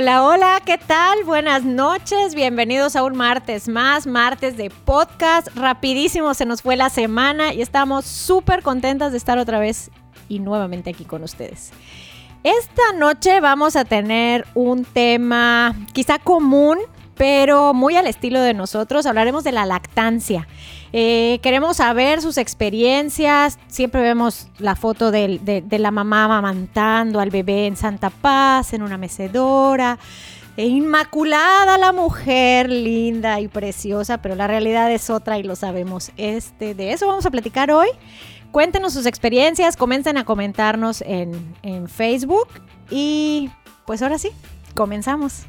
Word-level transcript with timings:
Hola, 0.00 0.22
hola, 0.22 0.62
¿qué 0.64 0.78
tal? 0.78 1.24
Buenas 1.24 1.64
noches, 1.64 2.36
bienvenidos 2.36 2.94
a 2.94 3.02
un 3.02 3.16
martes 3.16 3.66
más, 3.66 4.06
martes 4.06 4.56
de 4.56 4.70
podcast. 4.70 5.48
Rapidísimo 5.56 6.34
se 6.34 6.46
nos 6.46 6.62
fue 6.62 6.76
la 6.76 6.88
semana 6.88 7.52
y 7.52 7.62
estamos 7.62 8.04
súper 8.04 8.62
contentas 8.62 9.10
de 9.10 9.18
estar 9.18 9.38
otra 9.38 9.58
vez 9.58 9.90
y 10.28 10.38
nuevamente 10.38 10.90
aquí 10.90 11.04
con 11.04 11.24
ustedes. 11.24 11.72
Esta 12.44 12.92
noche 12.96 13.40
vamos 13.40 13.74
a 13.74 13.84
tener 13.84 14.46
un 14.54 14.84
tema 14.84 15.74
quizá 15.92 16.20
común, 16.20 16.78
pero 17.18 17.74
muy 17.74 17.96
al 17.96 18.06
estilo 18.06 18.40
de 18.40 18.54
nosotros. 18.54 19.04
Hablaremos 19.04 19.44
de 19.44 19.52
la 19.52 19.66
lactancia. 19.66 20.46
Eh, 20.92 21.40
queremos 21.42 21.76
saber 21.78 22.22
sus 22.22 22.38
experiencias. 22.38 23.58
Siempre 23.66 24.00
vemos 24.00 24.46
la 24.58 24.76
foto 24.76 25.10
de, 25.10 25.64
la 25.68 25.90
mamá 25.90 26.24
amamantando 26.24 27.20
al 27.20 27.30
bebé 27.30 27.66
en 27.66 27.76
Santa 27.76 28.08
Paz, 28.08 28.72
en 28.72 28.82
una 28.82 28.96
mecedora. 28.96 29.98
E 30.56 30.66
inmaculada 30.66 31.76
la 31.76 31.92
mujer, 31.92 32.70
linda 32.70 33.40
y 33.40 33.48
preciosa, 33.48 34.18
pero 34.18 34.34
la 34.34 34.46
realidad 34.46 34.90
es 34.90 35.10
otra 35.10 35.38
y 35.38 35.42
lo 35.42 35.56
sabemos. 35.56 36.12
Este, 36.16 36.74
de 36.74 36.92
eso 36.92 37.06
vamos 37.06 37.26
a 37.26 37.30
platicar 37.30 37.70
hoy. 37.70 37.88
Cuéntenos 38.52 38.92
sus 38.94 39.06
experiencias, 39.06 39.76
comiencen 39.76 40.16
a 40.18 40.24
comentarnos 40.24 41.02
en, 41.02 41.54
en 41.62 41.88
Facebook 41.88 42.48
y 42.90 43.50
pues 43.86 44.02
ahora 44.02 44.18
sí, 44.18 44.30
comenzamos. 44.74 45.46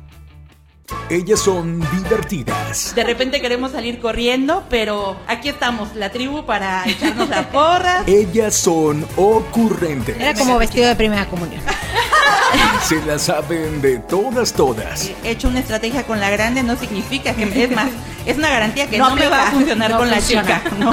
Ellas 1.09 1.39
son 1.39 1.79
divertidas. 1.91 2.93
De 2.95 3.03
repente 3.03 3.41
queremos 3.41 3.71
salir 3.71 3.99
corriendo, 3.99 4.63
pero 4.69 5.17
aquí 5.27 5.49
estamos, 5.49 5.95
la 5.95 6.11
tribu, 6.11 6.45
para 6.45 6.83
echarnos 6.85 7.29
la 7.29 7.49
porra. 7.49 8.03
Ellas 8.07 8.55
son 8.55 9.05
ocurrentes. 9.15 10.19
Era 10.19 10.33
como 10.33 10.57
vestido 10.57 10.87
de 10.87 10.95
primera 10.95 11.25
comunión. 11.25 11.61
Se 12.83 13.03
la 13.05 13.19
saben 13.19 13.81
de 13.81 13.99
todas, 13.99 14.53
todas. 14.53 15.11
He 15.23 15.31
hecho 15.31 15.47
una 15.47 15.59
estrategia 15.59 16.03
con 16.03 16.19
la 16.19 16.29
grande 16.29 16.63
no 16.63 16.75
significa 16.75 17.33
que 17.35 17.43
es 17.63 17.71
más, 17.71 17.89
es 18.25 18.37
una 18.37 18.49
garantía 18.49 18.89
que 18.89 18.97
no, 18.97 19.13
me 19.15 19.27
va 19.27 19.47
a 19.47 19.51
funcionar 19.51 19.95
con 19.95 20.09
la 20.09 20.21
chica. 20.21 20.61
¿no? 20.79 20.91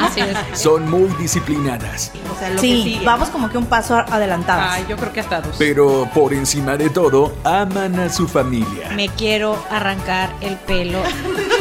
Son 0.55 0.91
muy 0.91 1.09
disciplinadas. 1.19 2.13
O 2.35 2.39
sea, 2.39 2.51
lo 2.51 2.61
sí, 2.61 3.01
vamos 3.05 3.29
como 3.29 3.49
que 3.49 3.57
un 3.57 3.67
paso 3.67 3.97
adelantados. 3.97 4.67
Ah, 4.69 4.81
yo 4.89 4.97
creo 4.97 5.13
que 5.13 5.21
hasta 5.21 5.41
dos. 5.41 5.57
Pero 5.59 6.09
por 6.13 6.35
encima 6.35 6.77
de 6.77 6.91
todo, 6.91 7.35
aman 7.45 7.99
a 7.99 8.09
su 8.11 8.29
familia. 8.29 8.91
Me 8.95 9.09
quiero 9.09 9.57
arrancar 9.71 9.86
el 10.41 10.57
pelo 10.67 11.01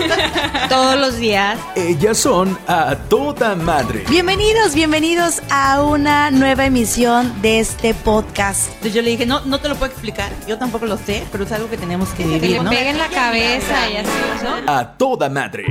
todos 0.69 0.99
los 0.99 1.17
días. 1.17 1.59
Ellas 1.75 2.17
son 2.17 2.57
a 2.67 2.95
toda 3.07 3.53
madre. 3.53 4.03
Bienvenidos, 4.09 4.73
bienvenidos 4.73 5.43
a 5.51 5.83
una 5.83 6.31
nueva 6.31 6.65
emisión 6.65 7.39
de 7.43 7.59
este 7.59 7.93
podcast. 7.93 8.69
Entonces 8.69 8.95
yo 8.95 9.03
le 9.03 9.11
dije, 9.11 9.27
no, 9.27 9.41
no 9.41 9.59
te 9.59 9.69
lo 9.69 9.75
puedo 9.75 9.91
explicar, 9.91 10.31
yo 10.47 10.57
tampoco 10.57 10.87
lo 10.87 10.97
sé, 10.97 11.23
pero 11.31 11.43
es 11.43 11.51
algo 11.51 11.69
que 11.69 11.77
tenemos 11.77 12.09
que 12.09 12.23
vivir, 12.23 12.41
que 12.41 12.63
le 12.63 12.69
peguen 12.69 12.97
la 12.97 13.09
cabeza 13.09 13.89
y 13.91 13.97
así, 13.97 14.09
¿no? 14.43 14.73
A 14.73 14.97
toda 14.97 15.29
madre. 15.29 15.63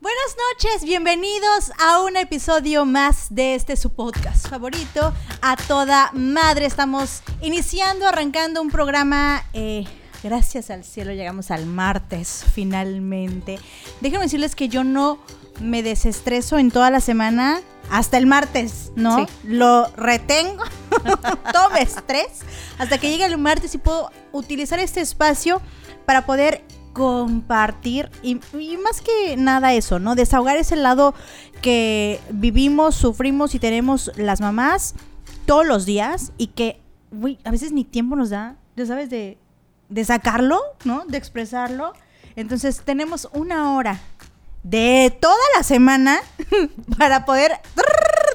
Buenas 0.00 0.36
noches, 0.50 0.84
bienvenidos 0.84 1.70
a 1.78 2.00
un 2.00 2.16
episodio 2.16 2.84
más 2.84 3.26
de 3.30 3.54
este 3.54 3.76
su 3.76 3.94
podcast 3.94 4.48
favorito, 4.48 5.14
A 5.40 5.56
Toda 5.56 6.10
Madre. 6.12 6.66
Estamos 6.66 7.22
iniciando, 7.40 8.08
arrancando 8.08 8.60
un 8.60 8.68
programa, 8.68 9.44
eh, 9.52 9.84
gracias 10.22 10.70
al 10.70 10.84
cielo 10.84 11.12
llegamos 11.12 11.50
al 11.50 11.66
martes 11.66 12.44
finalmente. 12.54 13.58
Déjenme 14.00 14.24
decirles 14.24 14.54
que 14.54 14.68
yo 14.68 14.84
no 14.84 15.18
me 15.60 15.82
desestreso 15.82 16.58
en 16.58 16.70
toda 16.70 16.90
la 16.90 17.00
semana 17.00 17.60
hasta 17.90 18.18
el 18.18 18.26
martes, 18.26 18.92
¿no? 18.96 19.26
Lo 19.44 19.86
retengo, 19.96 20.64
todo 21.52 21.74
estrés, 21.76 22.40
hasta 22.78 22.98
que 22.98 23.10
llegue 23.10 23.24
el 23.24 23.38
martes 23.38 23.74
y 23.74 23.78
puedo 23.78 24.10
utilizar 24.32 24.78
este 24.78 25.00
espacio 25.00 25.60
para 26.06 26.24
poder 26.24 26.64
compartir 26.92 28.10
y, 28.22 28.36
más 28.76 29.00
que 29.00 29.36
nada 29.36 29.72
eso, 29.72 29.98
¿no? 29.98 30.14
Desahogar 30.14 30.56
ese 30.56 30.76
lado 30.76 31.14
que 31.60 32.20
vivimos, 32.30 32.94
sufrimos 32.94 33.54
y 33.54 33.58
tenemos 33.58 34.10
las 34.16 34.40
mamás 34.40 34.94
todos 35.46 35.66
los 35.66 35.86
días 35.86 36.32
y 36.38 36.48
que 36.48 36.80
uy, 37.10 37.38
a 37.44 37.50
veces 37.50 37.72
ni 37.72 37.84
tiempo 37.84 38.16
nos 38.16 38.30
da, 38.30 38.56
ya 38.76 38.86
sabes, 38.86 39.10
de, 39.10 39.38
de 39.88 40.04
sacarlo, 40.04 40.60
¿no? 40.84 41.04
De 41.06 41.18
expresarlo. 41.18 41.92
Entonces 42.36 42.82
tenemos 42.84 43.28
una 43.32 43.74
hora 43.74 44.00
de 44.62 45.16
toda 45.20 45.34
la 45.56 45.62
semana 45.62 46.20
para 46.98 47.24
poder 47.24 47.52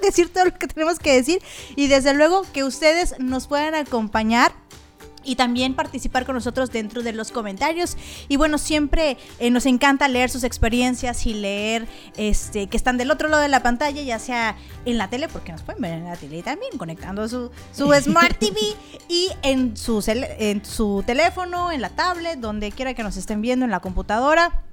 decir 0.02 0.32
todo 0.32 0.46
lo 0.46 0.54
que 0.54 0.68
tenemos 0.68 1.00
que 1.00 1.14
decir 1.14 1.42
y 1.76 1.88
desde 1.88 2.14
luego 2.14 2.44
que 2.54 2.64
ustedes 2.64 3.16
nos 3.20 3.48
puedan 3.48 3.76
acompañar 3.76 4.54
y 5.24 5.36
también 5.36 5.74
participar 5.74 6.26
con 6.26 6.36
nosotros 6.36 6.72
dentro 6.72 7.04
de 7.04 7.14
los 7.14 7.32
comentarios. 7.32 7.98
Y 8.28 8.38
bueno, 8.38 8.58
siempre 8.58 9.18
eh, 9.40 9.50
nos 9.50 9.66
encanta 9.66 10.08
leer 10.08 10.30
sus 10.30 10.44
experiencias 10.44 11.26
y 11.26 11.34
leer 11.34 11.88
este 12.16 12.68
que 12.68 12.78
están 12.78 12.98
del 12.98 13.12
otro 13.12 13.28
lado 13.30 13.42
de 13.42 13.50
la 13.50 13.62
pantalla, 13.62 14.02
ya 14.02 14.20
sea 14.20 14.56
en 14.86 14.98
la 14.98 15.10
tele, 15.10 15.28
porque 15.28 15.52
nos 15.52 15.62
pueden 15.64 15.82
ver 15.82 15.94
en 15.94 16.06
la 16.06 16.16
tele 16.16 16.44
también, 16.44 16.78
conectando 16.78 17.28
su, 17.28 17.52
su 17.74 17.94
Smart 18.02 18.38
TV 18.38 18.58
y 19.10 19.30
en 19.42 19.76
su, 19.76 20.04
en 20.08 20.64
su 20.66 21.04
teléfono, 21.06 21.72
en 21.72 21.82
la 21.82 21.90
tablet, 21.90 22.40
donde 22.40 22.72
quiera 22.72 22.94
que 22.94 23.04
nos 23.04 23.18
estén 23.18 23.42
viendo, 23.42 23.66
en 23.66 23.72
la 23.72 23.80
computadora. 23.80 24.64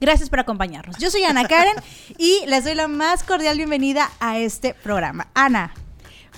Gracias 0.00 0.28
por 0.28 0.40
acompañarnos. 0.40 0.98
Yo 0.98 1.10
soy 1.10 1.24
Ana 1.24 1.48
Karen 1.48 1.76
y 2.18 2.44
les 2.46 2.64
doy 2.64 2.74
la 2.74 2.88
más 2.88 3.22
cordial 3.22 3.56
bienvenida 3.56 4.10
a 4.20 4.38
este 4.38 4.74
programa. 4.74 5.28
Ana. 5.34 5.72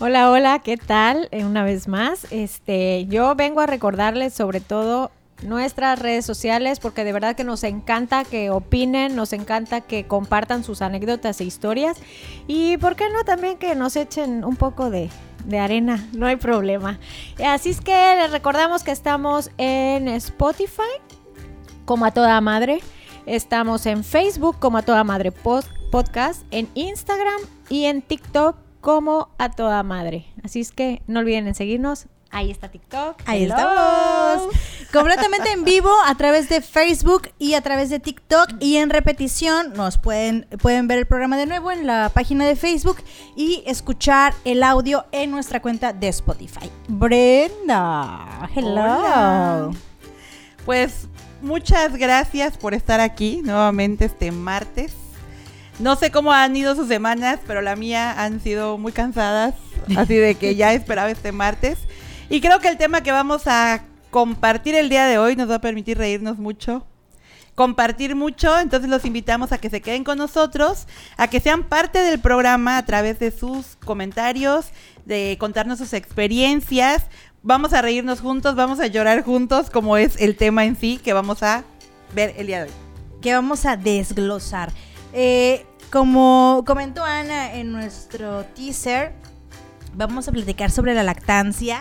Hola, 0.00 0.30
hola, 0.30 0.60
¿qué 0.60 0.76
tal? 0.76 1.26
Eh, 1.32 1.44
una 1.44 1.64
vez 1.64 1.88
más, 1.88 2.28
este, 2.30 3.06
yo 3.06 3.34
vengo 3.34 3.60
a 3.60 3.66
recordarles 3.66 4.32
sobre 4.32 4.60
todo 4.60 5.10
nuestras 5.42 5.98
redes 5.98 6.24
sociales 6.24 6.78
porque 6.78 7.02
de 7.02 7.12
verdad 7.12 7.34
que 7.34 7.42
nos 7.42 7.64
encanta 7.64 8.22
que 8.22 8.50
opinen, 8.50 9.16
nos 9.16 9.32
encanta 9.32 9.80
que 9.80 10.06
compartan 10.06 10.62
sus 10.62 10.82
anécdotas 10.82 11.40
e 11.40 11.44
historias 11.44 11.96
y 12.46 12.76
por 12.76 12.94
qué 12.94 13.10
no 13.10 13.24
también 13.24 13.58
que 13.58 13.74
nos 13.74 13.96
echen 13.96 14.44
un 14.44 14.54
poco 14.54 14.88
de, 14.88 15.10
de 15.46 15.58
arena, 15.58 16.06
no 16.12 16.26
hay 16.26 16.36
problema. 16.36 17.00
Así 17.44 17.70
es 17.70 17.80
que 17.80 18.14
les 18.20 18.30
recordamos 18.30 18.84
que 18.84 18.92
estamos 18.92 19.50
en 19.58 20.06
Spotify 20.06 20.82
como 21.86 22.04
a 22.04 22.12
toda 22.12 22.40
madre, 22.40 22.78
estamos 23.26 23.84
en 23.84 24.04
Facebook 24.04 24.60
como 24.60 24.78
a 24.78 24.82
toda 24.82 25.02
madre 25.02 25.32
podcast, 25.32 26.44
en 26.52 26.68
Instagram 26.74 27.40
y 27.68 27.86
en 27.86 28.00
TikTok 28.00 28.67
como 28.80 29.30
a 29.38 29.50
toda 29.50 29.82
madre. 29.82 30.26
Así 30.42 30.60
es 30.60 30.72
que 30.72 31.02
no 31.06 31.20
olviden 31.20 31.46
en 31.46 31.54
seguirnos. 31.54 32.06
Ahí 32.30 32.50
está 32.50 32.68
TikTok. 32.68 33.22
Ahí 33.24 33.44
estamos. 33.44 34.54
Completamente 34.92 35.50
en 35.50 35.64
vivo 35.64 35.90
a 36.06 36.14
través 36.14 36.48
de 36.48 36.60
Facebook 36.60 37.30
y 37.38 37.54
a 37.54 37.62
través 37.62 37.88
de 37.88 38.00
TikTok 38.00 38.54
y 38.60 38.76
en 38.76 38.90
repetición 38.90 39.72
nos 39.74 39.96
pueden 39.98 40.46
pueden 40.60 40.88
ver 40.88 40.98
el 40.98 41.06
programa 41.06 41.36
de 41.38 41.46
nuevo 41.46 41.70
en 41.70 41.86
la 41.86 42.10
página 42.12 42.46
de 42.46 42.56
Facebook 42.56 42.98
y 43.34 43.62
escuchar 43.66 44.34
el 44.44 44.62
audio 44.62 45.06
en 45.12 45.30
nuestra 45.30 45.60
cuenta 45.62 45.92
de 45.92 46.08
Spotify. 46.08 46.70
Brenda, 46.88 48.48
hello. 48.54 49.70
Pues 50.66 51.08
muchas 51.40 51.96
gracias 51.96 52.58
por 52.58 52.74
estar 52.74 53.00
aquí 53.00 53.40
nuevamente 53.42 54.04
este 54.04 54.32
martes 54.32 55.07
no 55.78 55.96
sé 55.96 56.10
cómo 56.10 56.32
han 56.32 56.56
ido 56.56 56.74
sus 56.74 56.88
semanas, 56.88 57.38
pero 57.46 57.62
la 57.62 57.76
mía 57.76 58.22
han 58.22 58.40
sido 58.40 58.78
muy 58.78 58.92
cansadas, 58.92 59.54
así 59.96 60.14
de 60.14 60.34
que 60.34 60.56
ya 60.56 60.72
esperaba 60.72 61.10
este 61.10 61.32
martes. 61.32 61.78
Y 62.28 62.40
creo 62.40 62.58
que 62.60 62.68
el 62.68 62.76
tema 62.76 63.02
que 63.02 63.12
vamos 63.12 63.46
a 63.46 63.84
compartir 64.10 64.74
el 64.74 64.88
día 64.88 65.06
de 65.06 65.18
hoy 65.18 65.36
nos 65.36 65.50
va 65.50 65.56
a 65.56 65.60
permitir 65.60 65.98
reírnos 65.98 66.38
mucho, 66.38 66.84
compartir 67.54 68.14
mucho, 68.16 68.58
entonces 68.58 68.90
los 68.90 69.04
invitamos 69.04 69.52
a 69.52 69.58
que 69.58 69.70
se 69.70 69.80
queden 69.80 70.04
con 70.04 70.18
nosotros, 70.18 70.86
a 71.16 71.28
que 71.28 71.40
sean 71.40 71.64
parte 71.64 72.00
del 72.00 72.18
programa 72.18 72.76
a 72.76 72.84
través 72.84 73.18
de 73.18 73.30
sus 73.30 73.76
comentarios, 73.84 74.66
de 75.04 75.36
contarnos 75.38 75.78
sus 75.78 75.92
experiencias. 75.92 77.04
Vamos 77.42 77.72
a 77.72 77.82
reírnos 77.82 78.20
juntos, 78.20 78.56
vamos 78.56 78.80
a 78.80 78.88
llorar 78.88 79.22
juntos, 79.22 79.70
como 79.70 79.96
es 79.96 80.20
el 80.20 80.36
tema 80.36 80.64
en 80.64 80.76
sí 80.76 81.00
que 81.02 81.12
vamos 81.12 81.42
a 81.42 81.64
ver 82.14 82.34
el 82.36 82.48
día 82.48 82.58
de 82.58 82.64
hoy. 82.64 82.76
Que 83.22 83.32
vamos 83.32 83.64
a 83.64 83.76
desglosar. 83.76 84.72
Eh, 85.12 85.64
como 85.90 86.64
comentó 86.66 87.04
Ana 87.04 87.54
en 87.54 87.72
nuestro 87.72 88.44
teaser, 88.54 89.12
vamos 89.94 90.28
a 90.28 90.32
platicar 90.32 90.70
sobre 90.70 90.94
la 90.94 91.02
lactancia, 91.02 91.80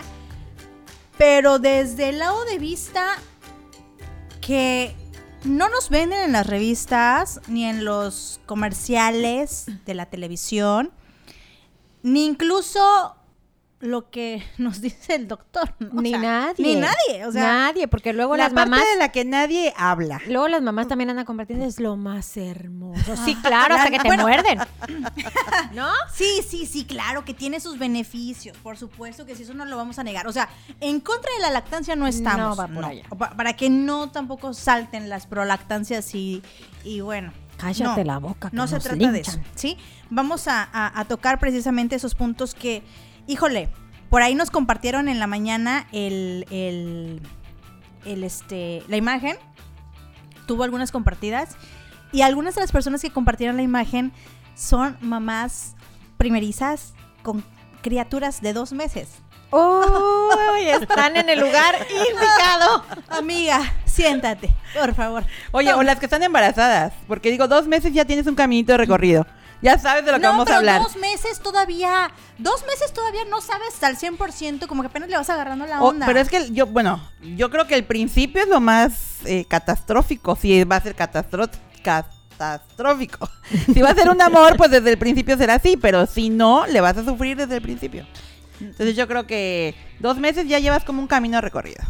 pero 1.18 1.58
desde 1.58 2.10
el 2.10 2.18
lado 2.18 2.44
de 2.46 2.58
vista 2.58 3.16
que 4.40 4.94
no 5.44 5.68
nos 5.68 5.90
venden 5.90 6.20
en 6.20 6.32
las 6.32 6.46
revistas 6.46 7.40
ni 7.48 7.64
en 7.64 7.84
los 7.84 8.40
comerciales 8.46 9.66
de 9.84 9.94
la 9.94 10.06
televisión, 10.06 10.90
ni 12.02 12.24
incluso 12.24 13.14
lo 13.80 14.10
que 14.10 14.42
nos 14.58 14.80
dice 14.80 15.14
el 15.14 15.28
doctor. 15.28 15.74
Ni 15.92 16.10
sea, 16.10 16.18
nadie. 16.18 16.66
Ni 16.66 16.76
nadie. 16.80 17.26
O 17.26 17.32
sea, 17.32 17.42
nadie, 17.42 17.86
porque 17.88 18.12
luego 18.12 18.36
la 18.36 18.44
las 18.44 18.52
parte 18.52 18.70
mamás. 18.70 18.84
de 18.92 18.96
la 18.98 19.10
que 19.12 19.24
nadie 19.24 19.72
habla. 19.76 20.20
Luego 20.26 20.48
las 20.48 20.62
mamás 20.62 20.88
también 20.88 21.10
andan 21.10 21.24
compartiendo, 21.24 21.64
es 21.64 21.78
lo 21.78 21.96
más 21.96 22.36
hermoso. 22.36 23.16
Sí, 23.24 23.34
claro, 23.36 23.74
hasta 23.76 23.90
que 23.90 23.98
te 23.98 24.08
Bueno. 24.08 24.22
muerden. 24.24 24.58
¿No? 25.74 25.88
Sí, 26.12 26.40
sí, 26.48 26.66
sí, 26.66 26.84
claro 26.84 27.24
que 27.24 27.34
tiene 27.34 27.60
sus 27.60 27.78
beneficios, 27.78 28.56
por 28.58 28.76
supuesto 28.76 29.24
que 29.26 29.34
sí, 29.36 29.42
eso 29.42 29.54
no 29.54 29.64
lo 29.64 29.76
vamos 29.76 29.98
a 29.98 30.04
negar. 30.04 30.26
O 30.26 30.32
sea, 30.32 30.48
en 30.80 31.00
contra 31.00 31.30
de 31.36 31.40
la 31.42 31.50
lactancia 31.50 31.94
no 31.96 32.06
estamos. 32.06 32.56
No 32.56 32.56
va 32.56 32.68
por 32.68 32.84
allá. 32.84 33.02
Pa- 33.16 33.30
Para 33.30 33.54
que 33.54 33.70
no 33.70 34.10
tampoco 34.10 34.54
salten 34.54 35.08
las 35.08 35.26
prolactancias 35.26 36.14
y, 36.14 36.42
y 36.84 37.00
bueno. 37.00 37.32
Cállate 37.58 38.04
no, 38.04 38.12
la 38.12 38.18
boca, 38.18 38.50
que 38.50 38.56
No 38.56 38.68
se 38.68 38.78
trata 38.78 39.10
de 39.10 39.20
eso. 39.20 39.38
¿sí? 39.56 39.76
Vamos 40.10 40.46
a, 40.46 40.62
a- 40.72 41.00
a 41.00 41.04
tocar 41.06 41.40
precisamente 41.40 41.96
esos 41.96 42.14
puntos 42.14 42.54
que, 42.54 42.84
híjole, 43.28 43.68
por 44.10 44.22
ahí 44.22 44.34
nos 44.34 44.50
compartieron 44.50 45.08
en 45.08 45.20
la 45.20 45.28
mañana 45.28 45.86
el, 45.92 46.46
el, 46.50 47.22
el, 48.04 48.24
este, 48.24 48.82
la 48.88 48.96
imagen. 48.96 49.36
Tuvo 50.46 50.64
algunas 50.64 50.90
compartidas. 50.90 51.56
Y 52.10 52.22
algunas 52.22 52.54
de 52.54 52.62
las 52.62 52.72
personas 52.72 53.02
que 53.02 53.10
compartieron 53.10 53.56
la 53.56 53.62
imagen 53.62 54.12
son 54.56 54.96
mamás 55.00 55.76
primerizas 56.16 56.94
con 57.22 57.44
criaturas 57.82 58.40
de 58.40 58.54
dos 58.54 58.72
meses. 58.72 59.08
Uy, 59.50 60.68
están 60.68 61.16
en 61.16 61.28
el 61.28 61.38
lugar 61.38 61.74
indicado. 61.90 62.84
Amiga, 63.08 63.60
siéntate, 63.84 64.50
por 64.78 64.94
favor. 64.94 65.24
Oye, 65.52 65.72
o 65.74 65.82
las 65.82 65.98
que 65.98 66.06
están 66.06 66.22
embarazadas, 66.22 66.92
porque 67.06 67.30
digo, 67.30 67.46
dos 67.46 67.66
meses 67.66 67.92
ya 67.92 68.04
tienes 68.04 68.26
un 68.26 68.34
caminito 68.34 68.72
de 68.72 68.78
recorrido. 68.78 69.26
Ya 69.60 69.76
sabes 69.78 70.04
de 70.04 70.12
lo 70.12 70.18
que 70.18 70.22
no, 70.22 70.30
vamos 70.30 70.44
pero 70.44 70.56
a 70.56 70.58
hablar. 70.58 70.82
dos 70.82 70.96
meses 70.96 71.40
todavía, 71.40 72.10
dos 72.38 72.64
meses 72.66 72.92
todavía 72.92 73.24
no 73.24 73.40
sabes 73.40 73.82
al 73.82 73.96
100%, 73.96 74.66
como 74.68 74.82
que 74.82 74.88
apenas 74.88 75.08
le 75.08 75.16
vas 75.16 75.28
agarrando 75.30 75.66
la 75.66 75.82
O- 75.82 75.88
onda. 75.88 76.06
pero 76.06 76.20
es 76.20 76.28
que 76.28 76.50
yo, 76.52 76.66
bueno, 76.66 77.02
yo 77.36 77.50
creo 77.50 77.66
que 77.66 77.74
el 77.74 77.84
principio 77.84 78.42
es 78.42 78.48
lo 78.48 78.60
más 78.60 79.18
eh, 79.24 79.44
catastrófico, 79.46 80.36
si 80.36 80.62
va 80.64 80.76
a 80.76 80.80
ser 80.80 80.94
catastrófico. 80.94 83.28
si 83.74 83.80
va 83.82 83.90
a 83.90 83.94
ser 83.94 84.10
un 84.10 84.22
amor, 84.22 84.56
pues 84.56 84.70
desde 84.70 84.90
el 84.90 84.98
principio 84.98 85.36
será 85.36 85.54
así, 85.54 85.76
pero 85.76 86.06
si 86.06 86.30
no, 86.30 86.66
le 86.66 86.80
vas 86.80 86.96
a 86.96 87.04
sufrir 87.04 87.36
desde 87.36 87.56
el 87.56 87.62
principio. 87.62 88.06
Entonces 88.60 88.96
yo 88.96 89.06
creo 89.08 89.26
que 89.26 89.74
dos 89.98 90.18
meses 90.18 90.46
ya 90.48 90.58
llevas 90.58 90.84
como 90.84 91.00
un 91.00 91.08
camino 91.08 91.40
recorrido. 91.40 91.82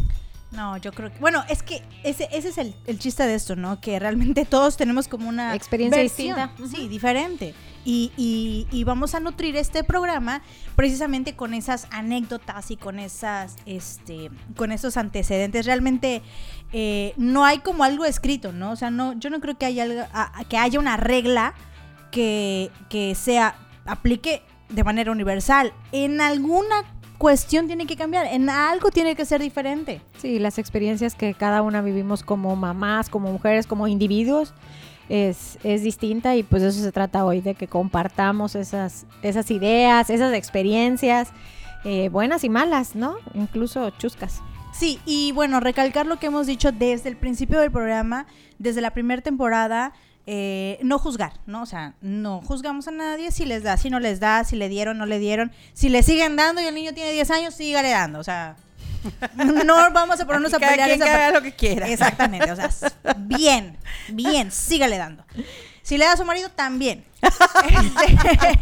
No, 0.50 0.78
yo 0.78 0.92
creo 0.92 1.12
que. 1.12 1.18
Bueno, 1.18 1.44
es 1.50 1.62
que 1.62 1.82
ese, 2.04 2.26
ese 2.32 2.48
es 2.48 2.58
el, 2.58 2.74
el 2.86 2.98
chiste 2.98 3.22
de 3.24 3.34
esto, 3.34 3.54
¿no? 3.54 3.80
Que 3.80 3.98
realmente 3.98 4.44
todos 4.46 4.76
tenemos 4.78 5.06
como 5.06 5.28
una. 5.28 5.54
Experiencia 5.54 6.00
versión, 6.00 6.36
distinta. 6.56 6.76
Sí, 6.78 6.88
diferente. 6.88 7.54
Y, 7.84 8.12
y- 8.16 8.66
y 8.70 8.84
vamos 8.84 9.14
a 9.14 9.20
nutrir 9.20 9.56
este 9.56 9.84
programa 9.84 10.42
precisamente 10.74 11.36
con 11.36 11.52
esas 11.54 11.86
anécdotas 11.90 12.70
y 12.70 12.76
con 12.76 12.98
esas, 12.98 13.56
este, 13.66 14.30
con 14.56 14.72
esos 14.72 14.96
antecedentes. 14.96 15.66
Realmente 15.66 16.22
eh, 16.72 17.12
no 17.18 17.44
hay 17.44 17.58
como 17.58 17.84
algo 17.84 18.04
escrito, 18.04 18.52
¿no? 18.52 18.72
O 18.72 18.76
sea, 18.76 18.90
no, 18.90 19.12
yo 19.18 19.28
no 19.30 19.40
creo 19.40 19.56
que 19.58 19.66
haya 19.66 19.82
algo, 19.84 20.02
a- 20.12 20.44
que 20.48 20.56
haya 20.58 20.78
una 20.78 20.96
regla 20.96 21.54
que, 22.10 22.70
que 22.88 23.14
sea, 23.14 23.54
aplique 23.86 24.42
de 24.70 24.84
manera 24.84 25.10
universal. 25.12 25.72
En 25.92 26.20
alguna 26.20 26.84
cuestión 27.18 27.66
tiene 27.66 27.86
que 27.86 27.96
cambiar, 27.96 28.26
en 28.26 28.48
algo 28.48 28.90
tiene 28.90 29.14
que 29.14 29.24
ser 29.24 29.42
diferente. 29.42 30.00
Sí, 30.18 30.38
las 30.38 30.58
experiencias 30.58 31.14
que 31.14 31.34
cada 31.34 31.62
una 31.62 31.82
vivimos 31.82 32.22
como 32.22 32.54
mamás, 32.56 33.10
como 33.10 33.30
mujeres, 33.32 33.66
como 33.66 33.88
individuos, 33.88 34.54
es, 35.08 35.58
es 35.64 35.82
distinta 35.82 36.36
y 36.36 36.42
pues 36.42 36.62
de 36.62 36.68
eso 36.68 36.80
se 36.80 36.92
trata 36.92 37.24
hoy, 37.24 37.40
de 37.40 37.54
que 37.54 37.66
compartamos 37.66 38.54
esas, 38.54 39.06
esas 39.22 39.50
ideas, 39.50 40.10
esas 40.10 40.32
experiencias, 40.34 41.30
eh, 41.84 42.08
buenas 42.08 42.44
y 42.44 42.48
malas, 42.48 42.94
¿no? 42.94 43.16
Incluso 43.34 43.90
chuscas. 43.90 44.40
Sí, 44.72 45.00
y 45.06 45.32
bueno, 45.32 45.60
recalcar 45.60 46.06
lo 46.06 46.18
que 46.18 46.26
hemos 46.26 46.46
dicho 46.46 46.70
desde 46.72 47.08
el 47.08 47.16
principio 47.16 47.58
del 47.60 47.70
programa, 47.70 48.26
desde 48.58 48.80
la 48.80 48.92
primera 48.92 49.22
temporada, 49.22 49.92
eh, 50.30 50.78
no 50.82 50.98
juzgar, 50.98 51.32
¿no? 51.46 51.62
O 51.62 51.66
sea, 51.66 51.94
no 52.02 52.42
juzgamos 52.42 52.86
a 52.86 52.90
nadie 52.90 53.32
si 53.32 53.46
les 53.46 53.62
da, 53.62 53.78
si 53.78 53.88
no 53.88 53.98
les 53.98 54.20
da, 54.20 54.44
si 54.44 54.56
le 54.56 54.68
dieron, 54.68 54.98
no 54.98 55.06
le 55.06 55.18
dieron, 55.18 55.50
si 55.72 55.88
le 55.88 56.02
siguen 56.02 56.36
dando 56.36 56.60
y 56.60 56.66
el 56.66 56.74
niño 56.74 56.92
tiene 56.92 57.12
10 57.12 57.30
años, 57.30 57.54
sígale 57.54 57.88
dando, 57.88 58.18
o 58.18 58.24
sea, 58.24 58.54
no 59.64 59.90
vamos 59.90 60.20
a 60.20 60.26
ponernos 60.26 60.52
a 60.52 60.56
Aquí 60.56 60.66
cada 60.66 60.72
pelear 60.72 60.98
quien 60.98 61.02
esa 61.02 61.30
lo 61.30 61.40
que 61.40 61.52
quiera. 61.52 61.88
Exactamente, 61.88 62.52
o 62.52 62.56
sea, 62.56 62.68
bien, 63.16 63.78
bien, 64.08 64.52
sígale 64.52 64.98
dando. 64.98 65.24
Si 65.80 65.96
le 65.96 66.04
da 66.04 66.12
a 66.12 66.16
su 66.18 66.26
marido, 66.26 66.50
también. 66.50 67.06
Este, 67.22 68.58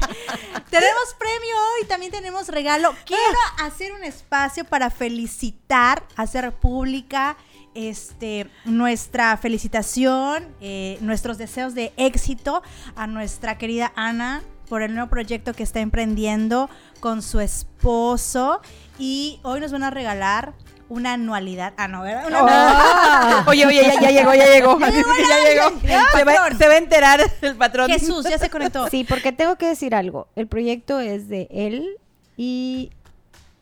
tenemos 0.70 1.14
premio 1.18 1.56
hoy, 1.56 1.86
también 1.88 2.12
tenemos 2.12 2.48
regalo. 2.48 2.94
Quiero 3.04 3.38
hacer 3.58 3.92
un 3.92 4.04
espacio 4.04 4.64
para 4.64 4.90
felicitar, 4.90 6.04
hacer 6.14 6.52
pública 6.52 7.36
este, 7.76 8.48
nuestra 8.64 9.36
felicitación, 9.36 10.48
eh, 10.60 10.98
nuestros 11.00 11.38
deseos 11.38 11.74
de 11.74 11.92
éxito 11.96 12.62
a 12.96 13.06
nuestra 13.06 13.58
querida 13.58 13.92
Ana 13.94 14.42
por 14.68 14.82
el 14.82 14.94
nuevo 14.94 15.08
proyecto 15.08 15.52
que 15.52 15.62
está 15.62 15.80
emprendiendo 15.80 16.68
con 17.00 17.22
su 17.22 17.40
esposo. 17.40 18.60
Y 18.98 19.38
hoy 19.42 19.60
nos 19.60 19.72
van 19.72 19.84
a 19.84 19.90
regalar 19.90 20.54
una 20.88 21.14
anualidad. 21.14 21.74
Ah, 21.76 21.88
no, 21.88 22.02
¿verdad? 22.02 22.26
Una 22.26 22.40
Ah. 22.42 23.44
Oye, 23.46 23.66
oye, 23.66 23.82
ya, 23.82 24.00
ya 24.00 24.10
llegó, 24.10 24.34
ya 24.34 24.46
llegó. 24.46 24.78
Ya 24.80 25.50
llegó 25.50 25.80
Se 26.16 26.24
va, 26.24 26.50
se 26.56 26.68
va 26.68 26.74
a 26.74 26.78
enterar 26.78 27.20
el 27.42 27.56
patrón. 27.56 27.88
Jesús, 27.90 28.26
ya 28.28 28.38
se 28.38 28.50
conectó. 28.50 28.88
Sí, 28.88 29.04
porque 29.08 29.32
tengo 29.32 29.56
que 29.56 29.66
decir 29.66 29.94
algo. 29.94 30.28
El 30.36 30.46
proyecto 30.46 31.00
es 31.00 31.28
de 31.28 31.48
él 31.50 31.96
y 32.36 32.90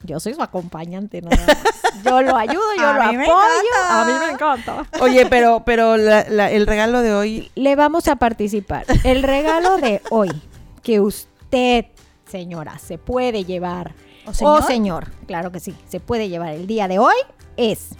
yo 0.04 0.20
soy 0.20 0.34
su 0.34 0.42
acompañante, 0.42 1.20
nada 1.22 1.36
más. 1.46 1.56
Yo 2.04 2.22
lo 2.22 2.36
ayudo, 2.36 2.62
yo 2.78 2.88
A 2.88 2.92
lo 2.94 3.02
apoyo. 3.02 3.30
A 3.88 4.04
mí 4.06 4.12
me 4.26 4.32
encanta. 4.32 4.86
Oye, 5.00 5.26
pero, 5.26 5.62
pero 5.64 5.96
la- 5.96 6.26
la- 6.28 6.50
el 6.50 6.66
regalo 6.66 7.00
de 7.00 7.14
hoy. 7.14 7.50
Le 7.54 7.74
vamos 7.76 8.06
a 8.08 8.16
participar. 8.16 8.84
El 9.04 9.22
regalo 9.22 9.78
de 9.78 10.02
hoy 10.10 10.30
que 10.82 11.00
usted, 11.00 11.86
señora, 12.26 12.78
se 12.78 12.98
puede 12.98 13.44
llevar. 13.44 13.94
¿O 14.26 14.30
O 14.30 14.34
señor? 14.34 14.64
señor, 14.66 15.10
claro 15.26 15.50
que 15.52 15.60
sí, 15.60 15.74
se 15.88 16.00
puede 16.00 16.28
llevar 16.28 16.50
el 16.54 16.66
día 16.66 16.88
de 16.88 16.98
hoy 16.98 17.14
es 17.56 17.90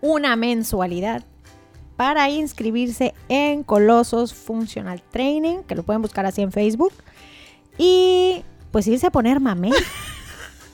una 0.00 0.36
mensualidad 0.36 1.22
para 1.96 2.28
inscribirse 2.30 3.14
en 3.28 3.62
Colosos 3.62 4.34
Functional 4.34 5.02
Training, 5.10 5.58
que 5.62 5.74
lo 5.74 5.82
pueden 5.82 6.02
buscar 6.02 6.26
así 6.26 6.42
en 6.42 6.50
Facebook. 6.50 6.92
Y 7.78 8.42
pues 8.72 8.86
irse 8.86 9.06
a 9.06 9.10
poner 9.10 9.38
mamé. 9.40 9.70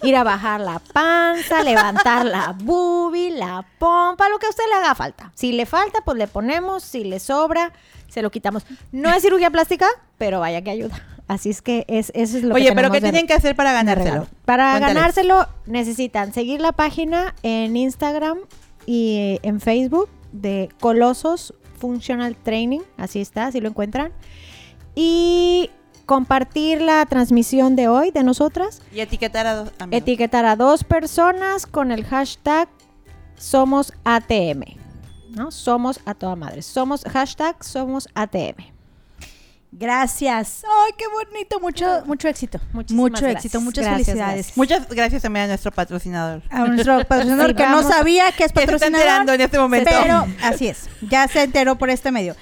Ir 0.03 0.17
a 0.17 0.25
bajar 0.25 0.61
la 0.61 0.79
panza, 0.79 1.63
levantar 1.63 2.25
la 2.25 2.57
boobie, 2.59 3.31
la 3.31 3.65
pompa, 3.79 4.29
lo 4.29 4.39
que 4.39 4.47
a 4.47 4.51
usted 4.51 4.65
le 4.69 4.77
haga 4.77 4.95
falta. 4.95 5.33
Si 5.35 5.53
le 5.53 5.67
falta, 5.67 6.01
pues 6.05 6.17
le 6.17 6.27
ponemos. 6.27 6.83
Si 6.83 7.05
le 7.05 7.21
sobra, 7.21 7.73
se 8.09 8.23
lo 8.23 8.31
quitamos. 8.31 8.65
No 8.93 9.13
es 9.13 9.23
cirugía 9.23 9.51
plástica, 9.51 9.87
pero 10.19 10.41
vaya 10.41 10.63
que 10.63 10.71
ayuda. 10.71 11.03
Así 11.29 11.51
es 11.51 11.63
que 11.63 11.85
es, 11.87 12.11
eso 12.15 12.39
es 12.39 12.43
lo 12.43 12.55
que 12.55 12.63
Oye, 12.63 12.73
pero 12.75 12.91
¿qué 12.91 13.01
tienen 13.01 13.27
que 13.29 13.35
hacer 13.35 13.55
para 13.55 13.73
ganárselo? 13.73 14.27
Para 14.45 14.73
Cuéntales. 14.73 14.97
ganárselo 14.97 15.49
necesitan 15.67 16.33
seguir 16.33 16.61
la 16.61 16.73
página 16.73 17.37
en 17.45 17.77
Instagram 17.77 18.39
y 18.85 19.17
eh, 19.17 19.41
en 19.45 19.61
Facebook 19.61 20.09
de 20.33 20.71
Colosos 20.81 21.55
Functional 21.79 22.37
Training, 22.37 22.81
así 22.97 23.21
está, 23.21 23.47
así 23.47 23.61
lo 23.61 23.69
encuentran. 23.69 24.13
Y 24.95 25.71
compartir 26.15 26.81
la 26.83 27.07
transmisión 27.07 27.77
de 27.77 27.87
hoy 27.87 28.11
de 28.11 28.25
nosotras, 28.25 28.83
Y 28.93 28.99
etiquetar 28.99 29.47
a 29.47 29.55
dos 29.55 29.71
amigos. 29.79 30.03
etiquetar 30.03 30.45
a 30.45 30.57
dos 30.57 30.83
personas 30.83 31.67
con 31.67 31.93
el 31.93 32.05
hashtag 32.05 32.69
Somos 33.37 33.93
ATM. 34.03 34.77
¿no? 35.31 35.53
Somos 35.53 36.01
a 36.07 36.15
toda 36.15 36.35
madre. 36.35 36.63
Somos 36.63 37.05
hashtag 37.05 37.63
Somos 37.63 38.09
ATM. 38.17 38.57
Gracias. 39.71 40.65
Ay, 40.65 40.93
qué 40.99 41.05
bonito. 41.07 41.61
Mucho, 41.61 42.03
mucho 42.07 42.27
éxito. 42.27 42.59
Muchísimas 42.73 43.03
mucho 43.13 43.23
gracias. 43.23 43.45
éxito. 43.45 43.61
Muchas 43.61 43.85
Gracias, 43.85 44.07
felicidades. 44.07 44.35
gracias. 44.35 44.57
Muchas 44.57 44.89
gracias 44.89 45.23
también 45.23 45.45
a 45.45 45.49
nuestro 45.49 45.71
patrocinador. 45.71 46.43
A 46.51 46.65
nuestro 46.67 46.99
patrocinador 47.07 47.51
Sí, 47.51 47.55
que 47.55 47.67
no 47.69 47.83
sabía 47.85 48.33
que 48.33 48.45
es 48.47 48.53
Que 48.53 48.59
se 48.59 48.65
está 48.65 48.73
patrocinador. 48.73 48.99
enterando 49.07 49.33
en 49.33 49.41
este 49.43 49.59
momento. 49.61 49.91
Pero 50.03 50.27
así 50.43 50.67
es. 50.67 50.89
Ya 51.09 51.29
se 51.29 51.45
enteró 51.45 51.77
por 51.79 51.89
este 51.89 52.11
medio. 52.11 52.35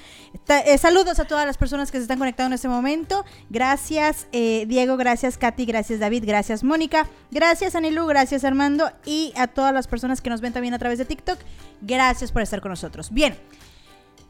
Eh, 0.47 0.77
saludos 0.77 1.19
a 1.19 1.25
todas 1.25 1.45
las 1.45 1.57
personas 1.57 1.91
que 1.91 1.97
se 1.97 2.03
están 2.03 2.19
conectando 2.19 2.47
en 2.47 2.53
este 2.53 2.67
momento. 2.67 3.25
Gracias, 3.49 4.27
eh, 4.31 4.65
Diego. 4.67 4.97
Gracias, 4.97 5.37
Katy. 5.37 5.65
Gracias, 5.65 5.99
David. 5.99 6.23
Gracias, 6.25 6.63
Mónica. 6.63 7.07
Gracias, 7.31 7.75
Anilu. 7.75 8.05
Gracias, 8.05 8.43
Armando. 8.43 8.91
Y 9.05 9.33
a 9.35 9.47
todas 9.47 9.73
las 9.73 9.87
personas 9.87 10.21
que 10.21 10.29
nos 10.29 10.41
ven 10.41 10.53
también 10.53 10.73
a 10.73 10.79
través 10.79 10.97
de 10.97 11.05
TikTok. 11.05 11.39
Gracias 11.81 12.31
por 12.31 12.41
estar 12.41 12.61
con 12.61 12.69
nosotros. 12.69 13.11
Bien. 13.11 13.37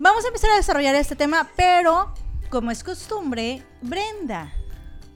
Vamos 0.01 0.23
a 0.23 0.27
empezar 0.27 0.51
a 0.51 0.55
desarrollar 0.55 0.95
este 0.95 1.17
tema, 1.17 1.49
pero 1.57 2.13
como 2.49 2.71
es 2.71 2.85
costumbre, 2.85 3.63
Brenda, 3.81 4.51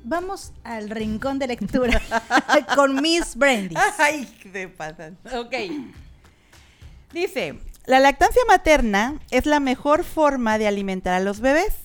vamos 0.04 0.52
al 0.66 0.90
rincón 0.90 1.40
de 1.40 1.48
lectura 1.48 2.02
con 2.76 3.02
Miss 3.02 3.36
Brandy. 3.36 3.76
Ay, 3.98 4.26
¿qué 4.42 4.68
pasan? 4.68 5.18
Ok. 5.34 5.56
Dice, 7.14 7.60
la 7.86 8.00
lactancia 8.00 8.42
materna 8.48 9.20
es 9.30 9.46
la 9.46 9.60
mejor 9.60 10.06
forma 10.06 10.58
de 10.58 10.68
alimentar 10.68 11.14
a 11.14 11.20
los 11.20 11.42
bebés, 11.42 11.76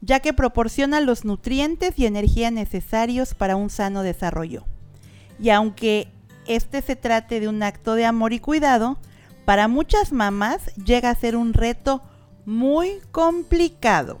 ya 0.00 0.20
que 0.20 0.32
proporciona 0.32 1.00
los 1.00 1.24
nutrientes 1.24 1.98
y 1.98 2.06
energía 2.06 2.50
necesarios 2.50 3.34
para 3.34 3.56
un 3.56 3.68
sano 3.68 4.02
desarrollo. 4.02 4.64
Y 5.40 5.50
aunque 5.50 6.08
este 6.46 6.80
se 6.80 6.94
trate 6.94 7.40
de 7.40 7.48
un 7.48 7.62
acto 7.62 7.94
de 7.94 8.04
amor 8.04 8.32
y 8.32 8.38
cuidado, 8.38 8.98
para 9.44 9.66
muchas 9.66 10.12
mamás 10.12 10.74
llega 10.76 11.10
a 11.10 11.14
ser 11.16 11.34
un 11.34 11.54
reto 11.54 12.02
muy 12.44 13.00
complicado. 13.10 14.20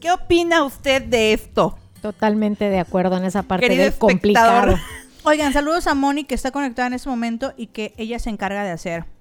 ¿Qué 0.00 0.10
opina 0.10 0.64
usted 0.64 1.02
de 1.02 1.34
esto? 1.34 1.76
Totalmente 2.00 2.70
de 2.70 2.78
acuerdo 2.78 3.18
en 3.18 3.24
esa 3.24 3.42
parte 3.42 3.66
Querido 3.66 3.84
del 3.84 3.94
complicado. 3.94 4.76
Oigan, 5.24 5.52
saludos 5.52 5.86
a 5.86 5.94
Moni 5.94 6.24
que 6.24 6.34
está 6.34 6.50
conectada 6.50 6.88
en 6.88 6.94
este 6.94 7.10
momento 7.10 7.52
y 7.58 7.66
que 7.66 7.92
ella 7.98 8.18
se 8.18 8.30
encarga 8.30 8.64
de 8.64 8.70
hacer 8.70 9.17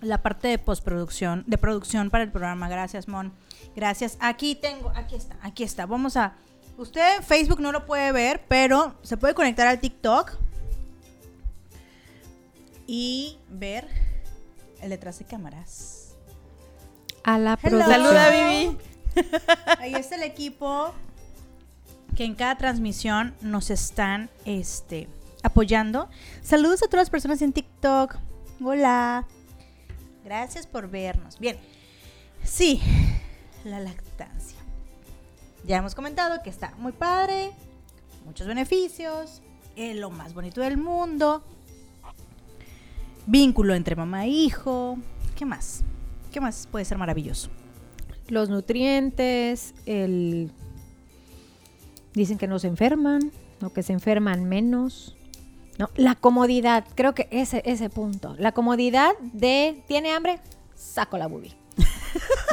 la 0.00 0.22
parte 0.22 0.48
de 0.48 0.58
postproducción, 0.58 1.44
de 1.46 1.58
producción 1.58 2.10
para 2.10 2.24
el 2.24 2.30
programa. 2.30 2.68
Gracias, 2.68 3.08
Mon. 3.08 3.32
Gracias. 3.74 4.16
Aquí 4.20 4.54
tengo, 4.54 4.92
aquí 4.94 5.16
está, 5.16 5.36
aquí 5.42 5.64
está. 5.64 5.86
Vamos 5.86 6.16
a. 6.16 6.34
Usted 6.76 7.16
en 7.16 7.22
Facebook 7.24 7.60
no 7.60 7.72
lo 7.72 7.86
puede 7.86 8.12
ver, 8.12 8.44
pero 8.48 8.94
se 9.02 9.16
puede 9.16 9.34
conectar 9.34 9.66
al 9.66 9.80
TikTok 9.80 10.36
y 12.86 13.38
ver 13.48 13.88
el 14.80 14.90
detrás 14.90 15.18
de 15.18 15.24
cámaras. 15.24 16.16
A 17.24 17.38
la 17.38 17.56
producción. 17.56 17.90
Saluda, 17.90 18.30
Vivi. 18.30 18.78
Ahí 19.78 19.94
está 19.94 20.14
el 20.14 20.22
equipo 20.22 20.94
que 22.16 22.24
en 22.24 22.34
cada 22.34 22.56
transmisión 22.56 23.34
nos 23.40 23.70
están 23.70 24.30
este, 24.44 25.08
apoyando. 25.42 26.08
Saludos 26.42 26.82
a 26.82 26.86
todas 26.86 27.02
las 27.02 27.10
personas 27.10 27.42
en 27.42 27.52
TikTok. 27.52 28.16
Hola. 28.64 29.26
Gracias 30.28 30.66
por 30.66 30.90
vernos. 30.90 31.38
Bien. 31.38 31.56
Sí, 32.44 32.82
la 33.64 33.80
lactancia. 33.80 34.58
Ya 35.64 35.78
hemos 35.78 35.94
comentado 35.94 36.42
que 36.42 36.50
está 36.50 36.74
muy 36.76 36.92
padre, 36.92 37.52
muchos 38.26 38.46
beneficios, 38.46 39.40
es 39.74 39.96
lo 39.96 40.10
más 40.10 40.34
bonito 40.34 40.60
del 40.60 40.76
mundo. 40.76 41.42
Vínculo 43.24 43.72
entre 43.74 43.96
mamá 43.96 44.26
e 44.26 44.28
hijo. 44.28 44.98
¿Qué 45.34 45.46
más? 45.46 45.80
¿Qué 46.30 46.42
más 46.42 46.68
puede 46.70 46.84
ser 46.84 46.98
maravilloso? 46.98 47.48
Los 48.28 48.50
nutrientes, 48.50 49.74
el... 49.86 50.52
Dicen 52.12 52.36
que 52.36 52.48
no 52.48 52.58
se 52.58 52.66
enferman, 52.66 53.32
o 53.62 53.70
que 53.70 53.82
se 53.82 53.94
enferman 53.94 54.44
menos. 54.44 55.16
No, 55.78 55.88
la 55.96 56.14
comodidad, 56.16 56.84
creo 56.96 57.14
que 57.14 57.28
ese, 57.30 57.62
ese 57.64 57.88
punto. 57.88 58.34
La 58.38 58.52
comodidad 58.52 59.12
de, 59.20 59.82
¿tiene 59.86 60.12
hambre? 60.12 60.40
Saco 60.74 61.16
la 61.18 61.26
bubi. 61.28 61.54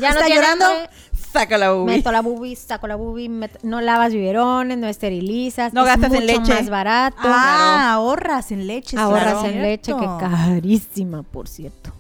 Ya 0.02 0.10
no 0.10 0.16
¿Está 0.16 0.26
tiene 0.26 0.36
llorando? 0.42 0.66
hambre, 0.66 0.90
Saca 1.32 1.58
la 1.58 1.74
uvi. 1.74 1.86
meto 1.94 2.12
la 2.12 2.22
bubi, 2.22 2.56
saco 2.56 2.88
la 2.88 2.96
bubi, 2.96 3.30
met- 3.30 3.60
no 3.64 3.80
lavas 3.82 4.12
biberones, 4.14 4.78
no 4.78 4.88
esterilizas. 4.88 5.74
No 5.74 5.82
es 5.82 5.88
gastas 5.88 6.14
en 6.14 6.26
leche. 6.28 6.54
más 6.54 6.70
barato. 6.70 7.18
Ah, 7.24 7.94
ahorras 7.94 8.52
en 8.52 8.68
leche. 8.68 8.98
Ahorras 8.98 9.34
claro. 9.40 9.48
en 9.50 9.62
leche, 9.62 9.94
que 9.94 10.06
carísima, 10.20 11.24
por 11.24 11.48
cierto. 11.48 11.92